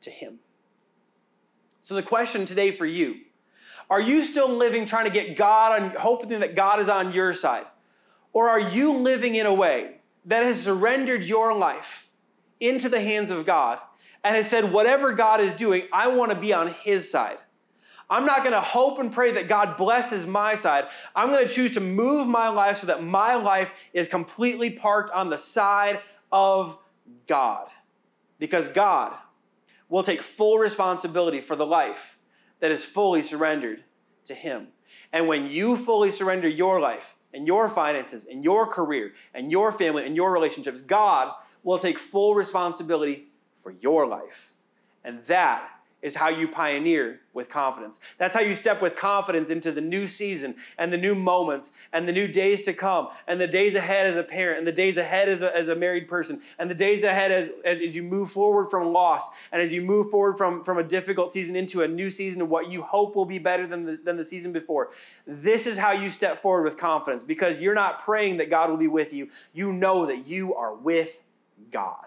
to 0.00 0.10
Him. 0.10 0.40
So, 1.80 1.94
the 1.94 2.02
question 2.02 2.46
today 2.46 2.72
for 2.72 2.86
you 2.86 3.20
are 3.88 4.00
you 4.00 4.24
still 4.24 4.48
living 4.48 4.86
trying 4.86 5.04
to 5.04 5.12
get 5.12 5.36
God 5.36 5.80
on, 5.80 5.90
hoping 5.90 6.40
that 6.40 6.56
God 6.56 6.80
is 6.80 6.88
on 6.88 7.12
your 7.12 7.32
side? 7.32 7.66
Or 8.32 8.48
are 8.48 8.60
you 8.60 8.94
living 8.94 9.36
in 9.36 9.46
a 9.46 9.54
way 9.54 9.98
that 10.24 10.42
has 10.42 10.62
surrendered 10.62 11.24
your 11.24 11.56
life 11.56 12.08
into 12.58 12.88
the 12.88 13.00
hands 13.00 13.30
of 13.30 13.46
God 13.46 13.78
and 14.24 14.34
has 14.34 14.50
said, 14.50 14.72
whatever 14.72 15.12
God 15.12 15.40
is 15.40 15.52
doing, 15.52 15.84
I 15.92 16.08
want 16.08 16.32
to 16.32 16.36
be 16.36 16.52
on 16.52 16.68
His 16.68 17.08
side? 17.10 17.38
I'm 18.08 18.24
not 18.24 18.40
going 18.40 18.52
to 18.52 18.60
hope 18.60 18.98
and 18.98 19.12
pray 19.12 19.32
that 19.32 19.48
God 19.48 19.76
blesses 19.76 20.26
my 20.26 20.54
side. 20.54 20.86
I'm 21.14 21.30
going 21.30 21.46
to 21.46 21.52
choose 21.52 21.72
to 21.74 21.80
move 21.80 22.28
my 22.28 22.48
life 22.48 22.78
so 22.78 22.86
that 22.86 23.02
my 23.02 23.34
life 23.34 23.90
is 23.92 24.06
completely 24.06 24.70
parked 24.70 25.10
on 25.12 25.28
the 25.28 25.38
side 25.38 26.00
of 26.30 26.78
God. 27.26 27.68
Because 28.38 28.68
God 28.68 29.12
will 29.88 30.02
take 30.02 30.22
full 30.22 30.58
responsibility 30.58 31.40
for 31.40 31.56
the 31.56 31.66
life 31.66 32.18
that 32.60 32.70
is 32.70 32.84
fully 32.84 33.22
surrendered 33.22 33.84
to 34.24 34.34
Him. 34.34 34.68
And 35.12 35.26
when 35.26 35.48
you 35.48 35.76
fully 35.76 36.10
surrender 36.10 36.48
your 36.48 36.80
life 36.80 37.16
and 37.32 37.46
your 37.46 37.68
finances 37.68 38.24
and 38.24 38.44
your 38.44 38.66
career 38.66 39.12
and 39.34 39.50
your 39.50 39.72
family 39.72 40.06
and 40.06 40.16
your 40.16 40.32
relationships, 40.32 40.80
God 40.80 41.32
will 41.62 41.78
take 41.78 41.98
full 41.98 42.34
responsibility 42.34 43.26
for 43.56 43.72
your 43.80 44.06
life. 44.06 44.52
And 45.04 45.22
that 45.24 45.68
is 46.02 46.14
how 46.14 46.28
you 46.28 46.46
pioneer 46.46 47.20
with 47.32 47.48
confidence. 47.48 48.00
That's 48.18 48.34
how 48.34 48.40
you 48.40 48.54
step 48.54 48.82
with 48.82 48.96
confidence 48.96 49.50
into 49.50 49.72
the 49.72 49.80
new 49.80 50.06
season 50.06 50.54
and 50.78 50.92
the 50.92 50.98
new 50.98 51.14
moments 51.14 51.72
and 51.92 52.06
the 52.06 52.12
new 52.12 52.28
days 52.28 52.64
to 52.64 52.74
come 52.74 53.08
and 53.26 53.40
the 53.40 53.46
days 53.46 53.74
ahead 53.74 54.06
as 54.06 54.16
a 54.16 54.22
parent 54.22 54.58
and 54.58 54.66
the 54.66 54.72
days 54.72 54.98
ahead 54.98 55.28
as 55.28 55.42
a, 55.42 55.54
as 55.56 55.68
a 55.68 55.74
married 55.74 56.06
person 56.06 56.40
and 56.58 56.70
the 56.70 56.74
days 56.74 57.02
ahead 57.02 57.32
as, 57.32 57.50
as, 57.64 57.80
as 57.80 57.96
you 57.96 58.02
move 58.02 58.30
forward 58.30 58.70
from 58.70 58.92
loss 58.92 59.30
and 59.52 59.62
as 59.62 59.72
you 59.72 59.80
move 59.80 60.10
forward 60.10 60.36
from, 60.36 60.62
from 60.62 60.78
a 60.78 60.82
difficult 60.82 61.32
season 61.32 61.56
into 61.56 61.82
a 61.82 61.88
new 61.88 62.10
season 62.10 62.42
of 62.42 62.48
what 62.48 62.70
you 62.70 62.82
hope 62.82 63.16
will 63.16 63.24
be 63.24 63.38
better 63.38 63.66
than 63.66 63.84
the, 63.84 63.96
than 63.96 64.16
the 64.16 64.24
season 64.24 64.52
before. 64.52 64.90
This 65.26 65.66
is 65.66 65.78
how 65.78 65.92
you 65.92 66.10
step 66.10 66.40
forward 66.42 66.64
with 66.64 66.76
confidence 66.76 67.22
because 67.22 67.60
you're 67.60 67.74
not 67.74 68.00
praying 68.00 68.36
that 68.36 68.50
God 68.50 68.70
will 68.70 68.76
be 68.76 68.86
with 68.86 69.12
you. 69.12 69.30
You 69.54 69.72
know 69.72 70.06
that 70.06 70.26
you 70.28 70.54
are 70.54 70.74
with 70.74 71.20
God. 71.70 72.06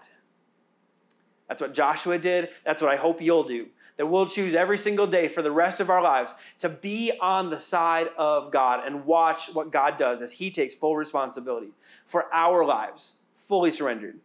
That's 1.48 1.60
what 1.60 1.74
Joshua 1.74 2.16
did. 2.16 2.50
That's 2.64 2.80
what 2.80 2.92
I 2.92 2.96
hope 2.96 3.20
you'll 3.20 3.42
do 3.42 3.66
that 4.00 4.06
we'll 4.06 4.24
choose 4.24 4.54
every 4.54 4.78
single 4.78 5.06
day 5.06 5.28
for 5.28 5.42
the 5.42 5.52
rest 5.52 5.78
of 5.78 5.90
our 5.90 6.00
lives 6.00 6.34
to 6.58 6.70
be 6.70 7.12
on 7.20 7.50
the 7.50 7.58
side 7.58 8.08
of 8.16 8.50
God 8.50 8.86
and 8.86 9.04
watch 9.04 9.50
what 9.52 9.70
God 9.70 9.98
does 9.98 10.22
as 10.22 10.32
He 10.32 10.50
takes 10.50 10.74
full 10.74 10.96
responsibility 10.96 11.72
for 12.06 12.32
our 12.32 12.64
lives, 12.64 13.16
fully 13.36 13.70
surrendered 13.70 14.18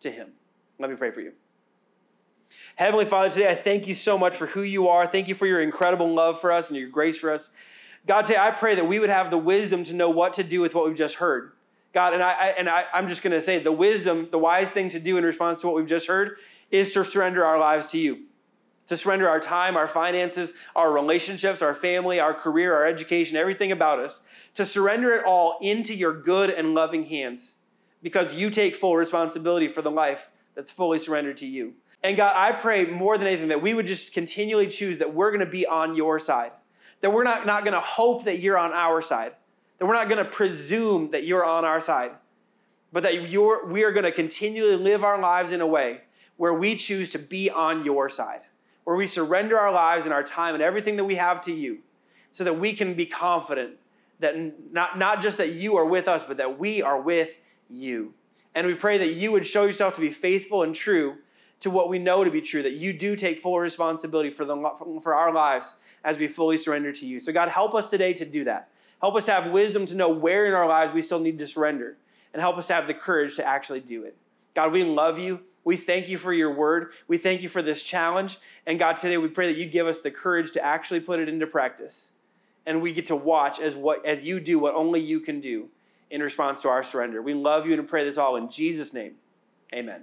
to 0.00 0.10
Him. 0.10 0.32
Let 0.78 0.90
me 0.90 0.96
pray 0.96 1.12
for 1.12 1.22
you. 1.22 1.32
Heavenly 2.76 3.06
Father, 3.06 3.30
today 3.30 3.48
I 3.48 3.54
thank 3.54 3.88
you 3.88 3.94
so 3.94 4.18
much 4.18 4.36
for 4.36 4.48
who 4.48 4.60
you 4.60 4.88
are. 4.88 5.06
Thank 5.06 5.28
you 5.28 5.34
for 5.34 5.46
your 5.46 5.62
incredible 5.62 6.12
love 6.12 6.38
for 6.38 6.52
us 6.52 6.68
and 6.68 6.78
your 6.78 6.90
grace 6.90 7.18
for 7.18 7.30
us. 7.30 7.48
God, 8.06 8.26
today 8.26 8.38
I 8.38 8.50
pray 8.50 8.74
that 8.74 8.86
we 8.86 8.98
would 8.98 9.08
have 9.08 9.30
the 9.30 9.38
wisdom 9.38 9.82
to 9.84 9.94
know 9.94 10.10
what 10.10 10.34
to 10.34 10.42
do 10.42 10.60
with 10.60 10.74
what 10.74 10.84
we've 10.86 10.94
just 10.94 11.14
heard. 11.14 11.52
God, 11.94 12.12
and 12.12 12.22
I, 12.22 12.32
I 12.32 12.46
and 12.48 12.68
I, 12.68 12.84
I'm 12.92 13.08
just 13.08 13.22
going 13.22 13.32
to 13.32 13.40
say 13.40 13.58
the 13.60 13.72
wisdom, 13.72 14.28
the 14.30 14.38
wise 14.38 14.70
thing 14.70 14.90
to 14.90 14.98
do 14.98 15.16
in 15.16 15.24
response 15.24 15.56
to 15.62 15.68
what 15.68 15.76
we've 15.76 15.86
just 15.86 16.06
heard 16.06 16.36
is 16.70 16.92
to 16.92 17.02
surrender 17.02 17.46
our 17.46 17.58
lives 17.58 17.86
to 17.92 17.98
you 17.98 18.24
to 18.92 18.96
surrender 18.98 19.26
our 19.26 19.40
time, 19.40 19.74
our 19.74 19.88
finances, 19.88 20.52
our 20.76 20.92
relationships, 20.92 21.62
our 21.62 21.74
family, 21.74 22.20
our 22.20 22.34
career, 22.34 22.74
our 22.74 22.86
education, 22.86 23.38
everything 23.38 23.72
about 23.72 23.98
us, 23.98 24.20
to 24.54 24.66
surrender 24.66 25.14
it 25.14 25.24
all 25.24 25.56
into 25.62 25.94
your 25.94 26.12
good 26.12 26.50
and 26.50 26.74
loving 26.74 27.04
hands 27.04 27.54
because 28.02 28.36
you 28.36 28.50
take 28.50 28.76
full 28.76 28.96
responsibility 28.96 29.66
for 29.66 29.80
the 29.80 29.90
life 29.90 30.28
that's 30.54 30.70
fully 30.70 30.98
surrendered 30.98 31.38
to 31.38 31.46
you. 31.46 31.72
And 32.02 32.18
God, 32.18 32.34
I 32.36 32.52
pray 32.52 32.84
more 32.84 33.16
than 33.16 33.26
anything 33.26 33.48
that 33.48 33.62
we 33.62 33.72
would 33.72 33.86
just 33.86 34.12
continually 34.12 34.66
choose 34.66 34.98
that 34.98 35.14
we're 35.14 35.30
going 35.30 35.44
to 35.44 35.50
be 35.50 35.66
on 35.66 35.94
your 35.94 36.18
side, 36.18 36.52
that 37.00 37.12
we're 37.12 37.24
not, 37.24 37.46
not 37.46 37.64
going 37.64 37.74
to 37.74 37.80
hope 37.80 38.26
that 38.26 38.40
you're 38.40 38.58
on 38.58 38.72
our 38.72 39.00
side, 39.00 39.32
that 39.78 39.86
we're 39.86 39.94
not 39.94 40.10
going 40.10 40.22
to 40.22 40.30
presume 40.30 41.12
that 41.12 41.24
you're 41.24 41.46
on 41.46 41.64
our 41.64 41.80
side, 41.80 42.10
but 42.92 43.04
that 43.04 43.30
you're, 43.30 43.66
we 43.66 43.84
are 43.84 43.92
going 43.92 44.04
to 44.04 44.12
continually 44.12 44.76
live 44.76 45.02
our 45.02 45.18
lives 45.18 45.50
in 45.50 45.62
a 45.62 45.66
way 45.66 46.02
where 46.36 46.52
we 46.52 46.74
choose 46.74 47.08
to 47.10 47.18
be 47.18 47.48
on 47.48 47.86
your 47.86 48.10
side 48.10 48.42
where 48.84 48.96
we 48.96 49.06
surrender 49.06 49.58
our 49.58 49.72
lives 49.72 50.04
and 50.04 50.12
our 50.12 50.22
time 50.22 50.54
and 50.54 50.62
everything 50.62 50.96
that 50.96 51.04
we 51.04 51.14
have 51.14 51.40
to 51.42 51.52
you 51.52 51.78
so 52.30 52.44
that 52.44 52.58
we 52.58 52.72
can 52.72 52.94
be 52.94 53.06
confident 53.06 53.74
that 54.18 54.36
not, 54.72 54.98
not 54.98 55.20
just 55.20 55.38
that 55.38 55.52
you 55.52 55.76
are 55.76 55.84
with 55.84 56.08
us, 56.08 56.24
but 56.24 56.36
that 56.36 56.58
we 56.58 56.82
are 56.82 57.00
with 57.00 57.38
you. 57.68 58.14
And 58.54 58.66
we 58.66 58.74
pray 58.74 58.98
that 58.98 59.14
you 59.14 59.32
would 59.32 59.46
show 59.46 59.64
yourself 59.64 59.94
to 59.94 60.00
be 60.00 60.10
faithful 60.10 60.62
and 60.62 60.74
true 60.74 61.18
to 61.60 61.70
what 61.70 61.88
we 61.88 61.98
know 61.98 62.24
to 62.24 62.30
be 62.30 62.40
true, 62.40 62.62
that 62.62 62.72
you 62.72 62.92
do 62.92 63.14
take 63.14 63.38
full 63.38 63.58
responsibility 63.58 64.30
for, 64.30 64.44
the, 64.44 64.56
for 65.00 65.14
our 65.14 65.32
lives 65.32 65.76
as 66.04 66.18
we 66.18 66.26
fully 66.26 66.56
surrender 66.56 66.92
to 66.92 67.06
you. 67.06 67.20
So, 67.20 67.32
God, 67.32 67.48
help 67.48 67.74
us 67.74 67.88
today 67.88 68.12
to 68.14 68.24
do 68.24 68.44
that. 68.44 68.68
Help 69.00 69.14
us 69.14 69.26
to 69.26 69.32
have 69.32 69.50
wisdom 69.50 69.86
to 69.86 69.94
know 69.94 70.08
where 70.08 70.46
in 70.46 70.54
our 70.54 70.66
lives 70.66 70.92
we 70.92 71.02
still 71.02 71.20
need 71.20 71.38
to 71.38 71.46
surrender, 71.46 71.96
and 72.32 72.40
help 72.40 72.56
us 72.56 72.66
to 72.68 72.74
have 72.74 72.86
the 72.86 72.94
courage 72.94 73.36
to 73.36 73.46
actually 73.46 73.80
do 73.80 74.04
it. 74.04 74.16
God, 74.54 74.72
we 74.72 74.84
love 74.84 75.18
you. 75.18 75.40
We 75.64 75.76
thank 75.76 76.08
you 76.08 76.18
for 76.18 76.32
your 76.32 76.52
word. 76.52 76.92
We 77.06 77.18
thank 77.18 77.42
you 77.42 77.48
for 77.48 77.62
this 77.62 77.82
challenge. 77.82 78.38
And 78.66 78.78
God, 78.78 78.96
today 78.96 79.18
we 79.18 79.28
pray 79.28 79.46
that 79.46 79.58
you'd 79.58 79.72
give 79.72 79.86
us 79.86 80.00
the 80.00 80.10
courage 80.10 80.50
to 80.52 80.64
actually 80.64 81.00
put 81.00 81.20
it 81.20 81.28
into 81.28 81.46
practice. 81.46 82.14
And 82.66 82.82
we 82.82 82.92
get 82.92 83.06
to 83.06 83.16
watch 83.16 83.60
as 83.60 83.74
what 83.74 84.04
as 84.04 84.24
you 84.24 84.40
do 84.40 84.58
what 84.58 84.74
only 84.74 85.00
you 85.00 85.20
can 85.20 85.40
do 85.40 85.68
in 86.10 86.22
response 86.22 86.60
to 86.60 86.68
our 86.68 86.82
surrender. 86.82 87.22
We 87.22 87.34
love 87.34 87.66
you 87.66 87.74
and 87.74 87.88
pray 87.88 88.04
this 88.04 88.18
all 88.18 88.36
in 88.36 88.50
Jesus' 88.50 88.92
name. 88.92 89.14
Amen. 89.74 90.02